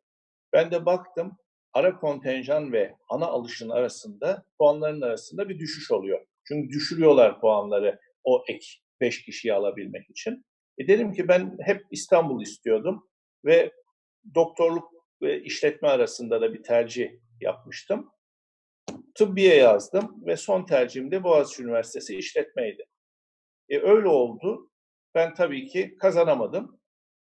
Ben 0.52 0.70
de 0.70 0.86
baktım 0.86 1.36
ara 1.72 1.96
kontenjan 1.96 2.72
ve 2.72 2.96
ana 3.08 3.26
alışın 3.26 3.70
arasında 3.70 4.44
puanların 4.58 5.00
arasında 5.00 5.48
bir 5.48 5.58
düşüş 5.58 5.90
oluyor. 5.90 6.26
Çünkü 6.44 6.68
düşürüyorlar 6.68 7.40
puanları 7.40 8.00
o 8.24 8.44
ek 8.48 8.66
5 9.00 9.24
kişiyi 9.24 9.54
alabilmek 9.54 10.10
için. 10.10 10.44
E 10.78 10.88
dedim 10.88 11.12
ki 11.12 11.28
ben 11.28 11.56
hep 11.60 11.84
İstanbul 11.90 12.42
istiyordum 12.42 13.08
ve 13.44 13.72
doktorluk 14.34 14.92
ve 15.22 15.42
işletme 15.42 15.88
arasında 15.88 16.40
da 16.40 16.54
bir 16.54 16.62
tercih 16.62 17.10
yapmıştım. 17.40 18.10
Tıbbiye 19.14 19.56
yazdım 19.56 20.26
ve 20.26 20.36
son 20.36 20.66
tercihim 20.66 21.10
de 21.10 21.24
Boğaziçi 21.24 21.62
Üniversitesi 21.62 22.16
işletmeydi. 22.16 22.84
E 23.68 23.78
öyle 23.78 24.08
oldu. 24.08 24.70
Ben 25.14 25.34
tabii 25.34 25.66
ki 25.66 25.96
kazanamadım 26.00 26.75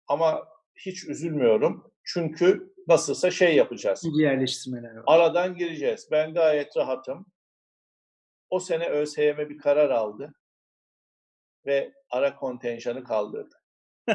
ama 0.09 0.49
hiç 0.77 1.05
üzülmüyorum. 1.05 1.93
Çünkü 2.05 2.75
nasılsa 2.89 3.31
şey 3.31 3.57
yapacağız. 3.57 4.03
Yerleştirmeler 4.15 4.97
var. 4.97 5.05
Aradan 5.07 5.57
gireceğiz. 5.57 6.09
Ben 6.11 6.35
gayet 6.35 6.77
rahatım. 6.77 7.27
O 8.51 8.61
sene 8.61 8.89
ÖSYM 8.89 9.39
bir 9.39 9.59
karar 9.59 9.91
aldı 9.91 10.35
ve 11.67 11.93
ara 12.11 12.37
kontenjanı 12.37 13.05
kaldırdı. 13.05 13.55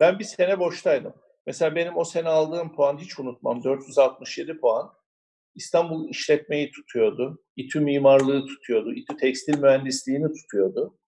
ben 0.00 0.18
bir 0.18 0.24
sene 0.24 0.58
boştaydım. 0.58 1.14
Mesela 1.46 1.74
benim 1.74 1.96
o 1.96 2.04
sene 2.04 2.28
aldığım 2.28 2.74
puan 2.74 2.98
hiç 2.98 3.18
unutmam 3.18 3.64
467 3.64 4.60
puan. 4.60 4.92
İstanbul 5.54 6.08
işletmeyi 6.08 6.70
tutuyordu, 6.70 7.44
İTÜ 7.56 7.80
mimarlığı 7.80 8.46
tutuyordu, 8.46 8.92
İTÜ 8.94 9.16
tekstil 9.16 9.58
mühendisliğini 9.58 10.32
tutuyordu. 10.32 10.98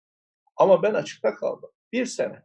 Ama 0.57 0.83
ben 0.83 0.95
açıkta 0.95 1.35
kaldım. 1.35 1.71
Bir 1.93 2.07
sene. 2.07 2.43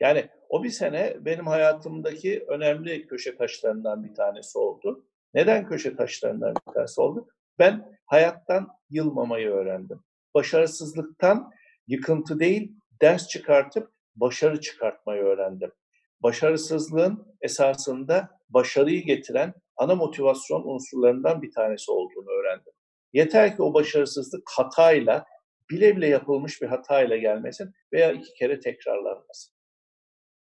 Yani 0.00 0.28
o 0.48 0.64
bir 0.64 0.70
sene 0.70 1.16
benim 1.20 1.46
hayatımdaki 1.46 2.44
önemli 2.48 3.06
köşe 3.06 3.36
taşlarından 3.36 4.04
bir 4.04 4.14
tanesi 4.14 4.58
oldu. 4.58 5.06
Neden 5.34 5.68
köşe 5.68 5.96
taşlarından 5.96 6.54
bir 6.54 6.72
tanesi 6.72 7.00
oldu? 7.00 7.28
Ben 7.58 7.98
hayattan 8.06 8.68
yılmamayı 8.90 9.48
öğrendim. 9.48 10.00
Başarısızlıktan 10.34 11.50
yıkıntı 11.86 12.40
değil, 12.40 12.72
ders 13.02 13.28
çıkartıp 13.28 13.92
başarı 14.16 14.60
çıkartmayı 14.60 15.22
öğrendim. 15.22 15.72
Başarısızlığın 16.20 17.36
esasında 17.40 18.28
başarıyı 18.48 19.04
getiren 19.04 19.54
ana 19.76 19.94
motivasyon 19.94 20.62
unsurlarından 20.64 21.42
bir 21.42 21.52
tanesi 21.52 21.90
olduğunu 21.90 22.30
öğrendim. 22.30 22.72
Yeter 23.12 23.56
ki 23.56 23.62
o 23.62 23.74
başarısızlık 23.74 24.50
hatayla, 24.56 25.24
bile 25.70 25.96
bile 25.96 26.06
yapılmış 26.06 26.62
bir 26.62 26.66
hatayla 26.66 27.16
gelmesin 27.16 27.72
veya 27.92 28.12
iki 28.12 28.34
kere 28.34 28.60
tekrarlanmasın. 28.60 29.54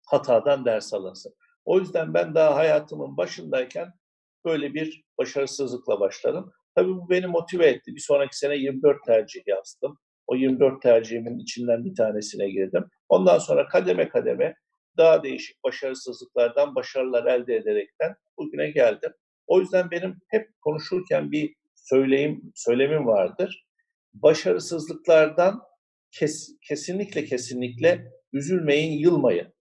Hatadan 0.06 0.64
ders 0.64 0.94
alınsın. 0.94 1.34
O 1.64 1.78
yüzden 1.78 2.14
ben 2.14 2.34
daha 2.34 2.54
hayatımın 2.54 3.16
başındayken 3.16 3.88
böyle 4.44 4.74
bir 4.74 5.04
başarısızlıkla 5.18 6.00
başladım. 6.00 6.52
Tabii 6.74 6.90
bu 6.90 7.10
beni 7.10 7.26
motive 7.26 7.66
etti. 7.66 7.94
Bir 7.94 8.00
sonraki 8.00 8.38
sene 8.38 8.56
24 8.56 8.96
tercih 9.06 9.42
yazdım. 9.46 9.98
O 10.26 10.36
24 10.36 10.82
tercihimin 10.82 11.38
içinden 11.38 11.84
bir 11.84 11.94
tanesine 11.94 12.50
girdim. 12.50 12.84
Ondan 13.08 13.38
sonra 13.38 13.68
kademe 13.68 14.08
kademe 14.08 14.54
daha 14.96 15.22
değişik 15.22 15.64
başarısızlıklardan 15.64 16.74
başarılar 16.74 17.24
elde 17.24 17.56
ederekten 17.56 18.14
bugüne 18.38 18.70
geldim. 18.70 19.12
O 19.46 19.60
yüzden 19.60 19.90
benim 19.90 20.16
hep 20.28 20.50
konuşurken 20.60 21.32
bir 21.32 21.54
söyleyim, 21.74 22.52
söylemim 22.54 23.06
vardır. 23.06 23.66
Başarısızlıklardan 24.14 25.62
kes, 26.10 26.48
kesinlikle 26.68 27.24
kesinlikle 27.24 28.12
üzülmeyin, 28.32 28.98
yılmayın. 28.98 29.54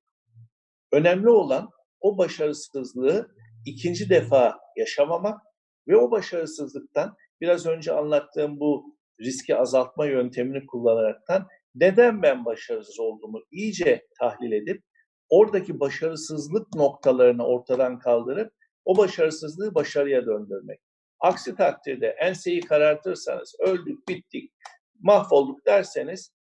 Önemli 0.92 1.30
olan 1.30 1.70
o 2.00 2.18
başarısızlığı 2.18 3.36
ikinci 3.66 4.10
defa 4.10 4.60
yaşamamak 4.78 5.42
ve 5.88 5.98
o 5.98 6.12
başarısızlıktan 6.12 7.16
biraz 7.42 7.66
önce 7.66 7.94
anlattığım 7.94 8.60
bu 8.60 8.98
riski 9.22 9.56
azaltma 9.56 10.06
yöntemini 10.06 10.66
kullanaraktan 10.66 11.48
neden 11.76 12.22
ben 12.22 12.46
başarısız 12.46 13.00
olduğumu 13.00 13.40
iyice 13.52 14.08
tahlil 14.20 14.52
edip 14.52 14.84
oradaki 15.30 15.80
başarısızlık 15.80 16.76
noktalarını 16.76 17.46
ortadan 17.46 18.00
kaldırıp 18.00 18.54
o 18.86 18.98
başarısızlığı 18.98 19.76
başarıya 19.76 20.26
döndürmek. 20.26 20.80
Aksi 21.22 21.56
takdirde 21.56 22.08
enseyi 22.08 22.62
karartırsanız 22.62 23.56
öldük, 23.60 24.08
bittik, 24.08 24.54
mahvolduk 25.00 25.66
derseniz 25.66 26.34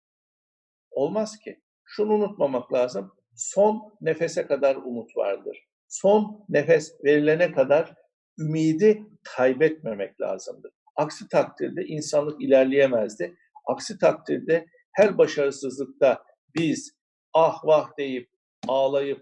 olmaz 0.91 1.39
ki. 1.39 1.61
Şunu 1.85 2.13
unutmamak 2.13 2.73
lazım. 2.73 3.11
Son 3.35 3.97
nefese 4.01 4.47
kadar 4.47 4.75
umut 4.75 5.17
vardır. 5.17 5.67
Son 5.87 6.45
nefes 6.49 6.95
verilene 7.03 7.51
kadar 7.51 7.93
ümidi 8.39 9.05
kaybetmemek 9.23 10.21
lazımdır. 10.21 10.71
Aksi 10.95 11.27
takdirde 11.27 11.85
insanlık 11.85 12.41
ilerleyemezdi. 12.41 13.37
Aksi 13.65 13.97
takdirde 13.97 14.65
her 14.91 15.17
başarısızlıkta 15.17 16.23
biz 16.55 16.97
ah 17.33 17.65
vah 17.65 17.97
deyip 17.97 18.29
ağlayıp 18.67 19.21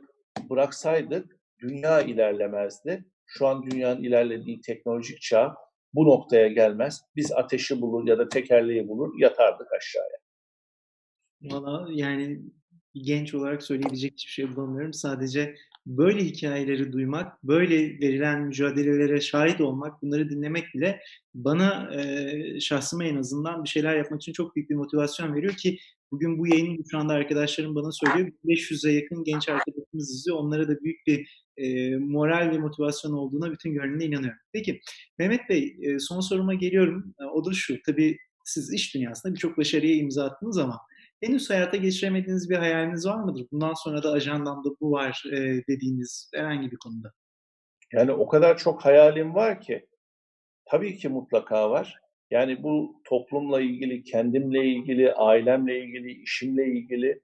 bıraksaydık 0.50 1.40
dünya 1.60 2.02
ilerlemezdi. 2.02 3.06
Şu 3.30 3.48
an 3.48 3.64
dünyanın 3.64 4.04
ilerlediği 4.04 4.62
teknolojik 4.62 5.22
çağ 5.22 5.56
bu 5.94 6.06
noktaya 6.06 6.48
gelmez. 6.48 7.02
Biz 7.16 7.32
ateşi 7.32 7.82
bulur 7.82 8.08
ya 8.08 8.18
da 8.18 8.30
tekerleği 8.30 8.88
bulur 8.88 9.20
yatardık 9.20 9.68
aşağıya. 9.74 10.18
Valla 11.42 11.88
yani 11.92 12.40
genç 12.94 13.34
olarak 13.34 13.64
söyleyebilecek 13.64 14.14
hiçbir 14.14 14.32
şey 14.32 14.56
bulamıyorum. 14.56 14.94
Sadece 14.94 15.56
böyle 15.86 16.26
hikayeleri 16.26 16.94
duymak, 16.94 17.44
böyle 17.44 17.76
verilen 17.78 18.42
mücadelelere 18.42 19.22
şahit 19.22 19.62
olmak, 19.62 20.02
bunları 20.02 20.30
dinlemek 20.30 20.66
bile 20.76 21.00
bana 21.34 21.96
e, 21.96 22.60
şahsıma 22.60 23.04
en 23.04 23.16
azından 23.16 23.64
bir 23.64 23.70
şeyler 23.70 23.98
yapmak 23.98 24.22
için 24.22 24.34
çok 24.34 24.56
büyük 24.56 24.70
bir 24.70 24.76
motivasyon 24.76 25.36
veriyor 25.36 25.54
ki 25.54 25.78
bugün 26.12 26.40
bu 26.40 26.48
yayını 26.48 26.78
şu 26.92 26.98
anda 26.98 27.14
arkadaşlarım 27.14 27.76
bana 27.76 27.92
söylüyor. 27.92 28.32
500'e 28.46 28.92
yakın 28.92 29.24
genç 29.24 29.50
arkadaşımız 29.50 30.16
izliyor. 30.16 30.38
Onlara 30.38 30.68
da 30.68 30.82
büyük 30.82 31.08
bir 31.08 31.46
e, 31.58 31.96
moral 31.98 32.52
ve 32.52 32.58
motivasyon 32.58 33.12
olduğuna 33.12 33.52
bütün 33.52 33.74
gönlümle 33.74 34.06
inanıyorum. 34.06 34.40
Peki 34.54 34.82
Mehmet 35.18 35.50
Bey 35.50 35.78
e, 35.82 36.00
son 36.00 36.20
soruma 36.20 36.54
geliyorum. 36.54 37.14
E, 37.22 37.24
o 37.24 37.46
da 37.46 37.54
şu. 37.54 37.76
Tabii 37.86 38.18
siz 38.46 38.74
iş 38.74 38.96
dünyasında 38.96 39.34
birçok 39.34 39.58
başarıya 39.58 39.96
imza 39.96 40.26
attınız 40.26 40.58
ama 40.58 40.80
Henüz 41.22 41.50
hayata 41.50 41.78
geçiremediğiniz 41.78 42.50
bir 42.50 42.56
hayaliniz 42.56 43.06
var 43.06 43.24
mıdır? 43.24 43.48
Bundan 43.52 43.74
sonra 43.74 44.04
da 44.04 44.12
ajandamda 44.12 44.70
bu 44.82 44.92
var, 44.92 45.24
eee, 45.26 45.64
dediğiniz 45.70 46.32
herhangi 46.34 46.72
bir 46.72 46.78
konuda. 46.78 47.14
Yani 47.94 48.12
o 48.12 48.28
kadar 48.28 48.58
çok 48.58 48.86
hayalim 48.86 49.36
var 49.36 49.62
ki. 49.62 49.88
Tabii 50.66 50.98
ki 50.98 51.10
mutlaka 51.10 51.72
var. 51.72 52.00
Yani 52.32 52.64
bu 52.64 53.02
toplumla 53.06 53.62
ilgili, 53.62 54.04
kendimle 54.04 54.66
ilgili, 54.66 55.14
ailemle 55.14 55.80
ilgili, 55.84 56.12
işimle 56.12 56.66
ilgili. 56.66 57.22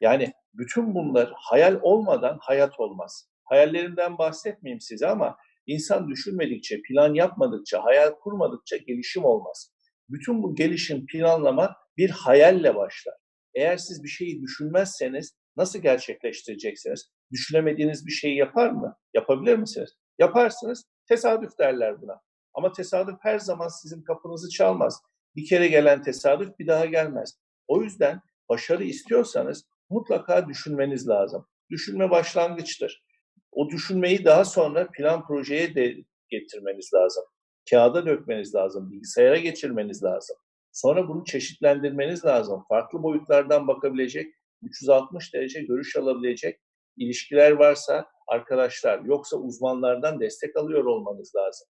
Yani 0.00 0.32
bütün 0.54 0.94
bunlar 0.94 1.32
hayal 1.36 1.78
olmadan 1.82 2.38
hayat 2.40 2.80
olmaz. 2.80 3.28
Hayallerimden 3.44 4.18
bahsetmeyeyim 4.18 4.80
size 4.80 5.06
ama 5.06 5.36
insan 5.66 6.08
düşünmedikçe, 6.08 6.82
plan 6.82 7.14
yapmadıkça, 7.14 7.84
hayal 7.84 8.10
kurmadıkça 8.10 8.76
gelişim 8.76 9.24
olmaz. 9.24 9.72
Bütün 10.08 10.42
bu 10.42 10.54
gelişim, 10.54 11.06
planlama 11.06 11.76
bir 11.96 12.10
hayalle 12.10 12.74
başlar. 12.74 13.14
Eğer 13.56 13.76
siz 13.76 14.02
bir 14.04 14.08
şeyi 14.08 14.42
düşünmezseniz 14.42 15.32
nasıl 15.56 15.78
gerçekleştireceksiniz? 15.78 17.10
Düşünemediğiniz 17.32 18.06
bir 18.06 18.12
şeyi 18.12 18.36
yapar 18.36 18.70
mı? 18.70 18.96
Yapabilir 19.14 19.56
misiniz? 19.56 19.90
Yaparsınız. 20.18 20.84
Tesadüf 21.08 21.58
derler 21.58 22.02
buna. 22.02 22.20
Ama 22.54 22.72
tesadüf 22.72 23.16
her 23.20 23.38
zaman 23.38 23.68
sizin 23.68 24.02
kapınızı 24.02 24.50
çalmaz. 24.50 25.02
Bir 25.36 25.46
kere 25.46 25.68
gelen 25.68 26.02
tesadüf 26.02 26.58
bir 26.58 26.66
daha 26.66 26.86
gelmez. 26.86 27.38
O 27.68 27.82
yüzden 27.82 28.20
başarı 28.48 28.84
istiyorsanız 28.84 29.64
mutlaka 29.90 30.48
düşünmeniz 30.48 31.08
lazım. 31.08 31.46
Düşünme 31.70 32.10
başlangıçtır. 32.10 33.04
O 33.52 33.68
düşünmeyi 33.70 34.24
daha 34.24 34.44
sonra 34.44 34.90
plan 34.90 35.26
projeye 35.26 35.74
de 35.74 35.94
getirmeniz 36.28 36.90
lazım. 36.94 37.24
Kağıda 37.70 38.06
dökmeniz 38.06 38.54
lazım, 38.54 38.92
bilgisayara 38.92 39.36
geçirmeniz 39.36 40.02
lazım. 40.04 40.36
Sonra 40.76 41.08
bunu 41.08 41.24
çeşitlendirmeniz 41.24 42.24
lazım. 42.24 42.64
Farklı 42.68 43.02
boyutlardan 43.02 43.68
bakabilecek, 43.68 44.34
360 44.62 45.34
derece 45.34 45.62
görüş 45.62 45.96
alabilecek 45.96 46.60
ilişkiler 46.96 47.50
varsa 47.50 48.06
arkadaşlar, 48.28 49.04
yoksa 49.04 49.36
uzmanlardan 49.36 50.20
destek 50.20 50.56
alıyor 50.56 50.84
olmanız 50.84 51.34
lazım. 51.36 51.68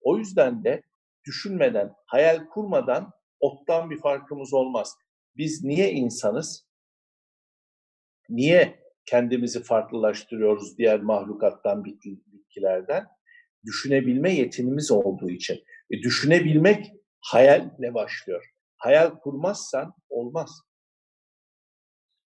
O 0.00 0.18
yüzden 0.18 0.64
de 0.64 0.82
düşünmeden, 1.24 1.94
hayal 2.06 2.46
kurmadan 2.46 3.10
ottan 3.40 3.90
bir 3.90 4.00
farkımız 4.00 4.54
olmaz. 4.54 4.94
Biz 5.36 5.64
niye 5.64 5.92
insanız? 5.92 6.66
Niye 8.28 8.80
kendimizi 9.06 9.62
farklılaştırıyoruz 9.62 10.78
diğer 10.78 11.00
mahlukattan, 11.00 11.84
bitkilerden? 11.84 13.06
Düşünebilme 13.64 14.34
yetinimiz 14.34 14.90
olduğu 14.90 15.30
için. 15.30 15.64
E, 15.90 16.02
düşünebilmek 16.02 16.95
hayalle 17.26 17.94
başlıyor. 17.94 18.44
Hayal 18.76 19.10
kurmazsan 19.10 19.94
olmaz. 20.08 20.60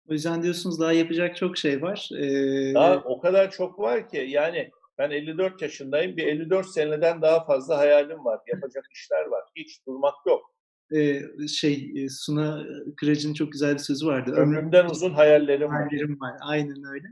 O 0.10 0.14
yüzden 0.14 0.44
diyorsunuz 0.44 0.80
daha 0.80 0.94
yapacak 0.94 1.38
çok 1.38 1.58
şey 1.58 1.82
var. 1.82 2.10
Ee, 2.18 2.74
daha 2.74 2.96
o 2.96 3.20
kadar 3.20 3.52
çok 3.52 3.80
var 3.80 4.10
ki 4.10 4.18
yani 4.18 4.72
ben 4.98 5.12
54 5.12 5.62
yaşındayım. 5.62 6.18
Bir 6.18 6.28
54 6.28 6.68
seneden 6.68 7.22
daha 7.22 7.46
fazla 7.46 7.78
hayalim 7.78 8.26
var. 8.26 8.40
Yapacak 8.48 8.86
işler 8.92 9.26
var. 9.26 9.44
Hiç 9.56 9.86
durmak 9.88 10.16
yok 10.28 10.59
e, 10.96 11.22
şey 11.48 12.08
Suna 12.10 12.66
Kıracı'nın 12.98 13.34
çok 13.34 13.52
güzel 13.52 13.74
bir 13.74 13.80
sözü 13.80 14.06
vardı. 14.06 14.32
Ömrümden 14.32 14.86
uzun 14.86 15.14
hayallerim, 15.14 15.70
hayallerim 15.70 16.20
var. 16.20 16.34
Aynen 16.42 16.84
öyle. 16.94 17.08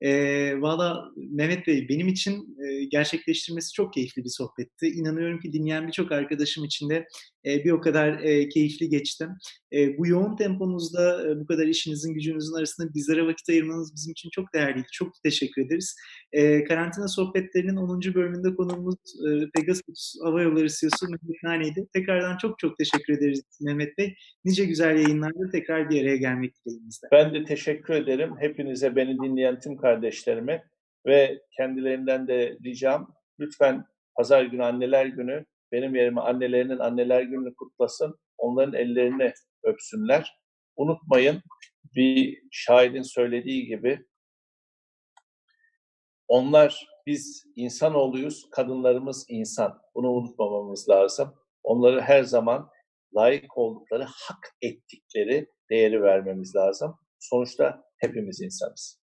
E, 0.00 0.60
Valla 0.60 1.04
Mehmet 1.16 1.66
Bey 1.66 1.88
benim 1.88 2.08
için 2.08 2.56
e, 2.66 2.84
gerçekleştirmesi 2.84 3.72
çok 3.72 3.92
keyifli 3.92 4.24
bir 4.24 4.30
sohbetti. 4.30 4.86
İnanıyorum 4.86 5.40
ki 5.40 5.52
dinleyen 5.52 5.86
birçok 5.86 6.12
arkadaşım 6.12 6.64
için 6.64 6.90
de 6.90 7.06
e, 7.46 7.64
bir 7.64 7.70
o 7.70 7.80
kadar 7.80 8.18
e, 8.18 8.48
keyifli 8.48 8.88
geçti. 8.88 9.28
E, 9.72 9.98
bu 9.98 10.06
yoğun 10.06 10.36
temponuzda 10.36 11.30
e, 11.30 11.40
bu 11.40 11.46
kadar 11.46 11.66
işinizin 11.66 12.14
gücünüzün 12.14 12.58
arasında 12.58 12.94
bizlere 12.94 13.26
vakit 13.26 13.48
ayırmanız 13.48 13.94
bizim 13.94 14.12
için 14.12 14.30
çok 14.30 14.54
değerliydi. 14.54 14.86
Çok 14.92 15.22
teşekkür 15.22 15.66
ederiz. 15.66 15.96
Karantina 16.68 17.08
sohbetlerinin 17.08 17.76
10. 17.76 18.00
bölümünde 18.14 18.54
konuğumuz 18.54 18.96
Pegasus 19.54 20.14
Hava 20.24 20.42
Yolları 20.42 20.68
CEO'su 20.68 21.06
Mehmet 21.06 21.42
Nane'ydi. 21.42 21.86
Tekrardan 21.92 22.36
çok 22.36 22.58
çok 22.58 22.78
teşekkür 22.78 23.18
ederiz 23.18 23.42
Mehmet 23.60 23.98
Bey. 23.98 24.14
Nice 24.44 24.64
güzel 24.64 24.96
yayınlarda 24.96 25.50
tekrar 25.52 25.90
bir 25.90 26.02
araya 26.02 26.16
gelmek 26.16 26.54
dileğimizle. 26.66 27.08
Ben 27.12 27.34
de 27.34 27.44
teşekkür 27.44 27.94
ederim. 27.94 28.30
Hepinize 28.38 28.96
beni 28.96 29.18
dinleyen 29.18 29.60
tüm 29.60 29.76
kardeşlerime 29.76 30.64
ve 31.06 31.42
kendilerinden 31.56 32.28
de 32.28 32.58
ricam 32.64 33.14
lütfen 33.40 33.84
pazar 34.14 34.44
günü 34.44 34.64
anneler 34.64 35.06
günü 35.06 35.44
benim 35.72 35.94
yerime 35.94 36.20
annelerinin 36.20 36.78
anneler 36.78 37.22
gününü 37.22 37.54
kutlasın. 37.54 38.18
Onların 38.38 38.74
ellerini 38.74 39.32
öpsünler. 39.62 40.38
Unutmayın 40.76 41.42
bir 41.96 42.42
şairin 42.50 43.02
söylediği 43.02 43.66
gibi 43.66 44.06
onlar 46.28 46.86
biz 47.06 47.44
insanoğluyuz, 47.56 48.50
kadınlarımız 48.50 49.26
insan. 49.28 49.78
Bunu 49.94 50.10
unutmamamız 50.10 50.88
lazım. 50.88 51.34
Onları 51.62 52.00
her 52.00 52.22
zaman 52.22 52.70
layık 53.16 53.58
oldukları, 53.58 54.02
hak 54.02 54.56
ettikleri 54.62 55.46
değeri 55.70 56.02
vermemiz 56.02 56.56
lazım. 56.56 56.94
Sonuçta 57.18 57.84
hepimiz 57.98 58.40
insanız. 58.40 59.02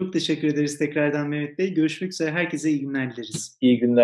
Çok 0.00 0.12
teşekkür 0.12 0.48
ederiz 0.48 0.78
tekrardan 0.78 1.28
Mehmet 1.28 1.58
Bey. 1.58 1.74
Görüşmek 1.74 2.12
üzere. 2.12 2.30
Herkese 2.30 2.70
iyi 2.70 2.80
günler 2.80 3.12
dileriz. 3.12 3.58
İyi 3.60 3.78
günler. 3.78 4.00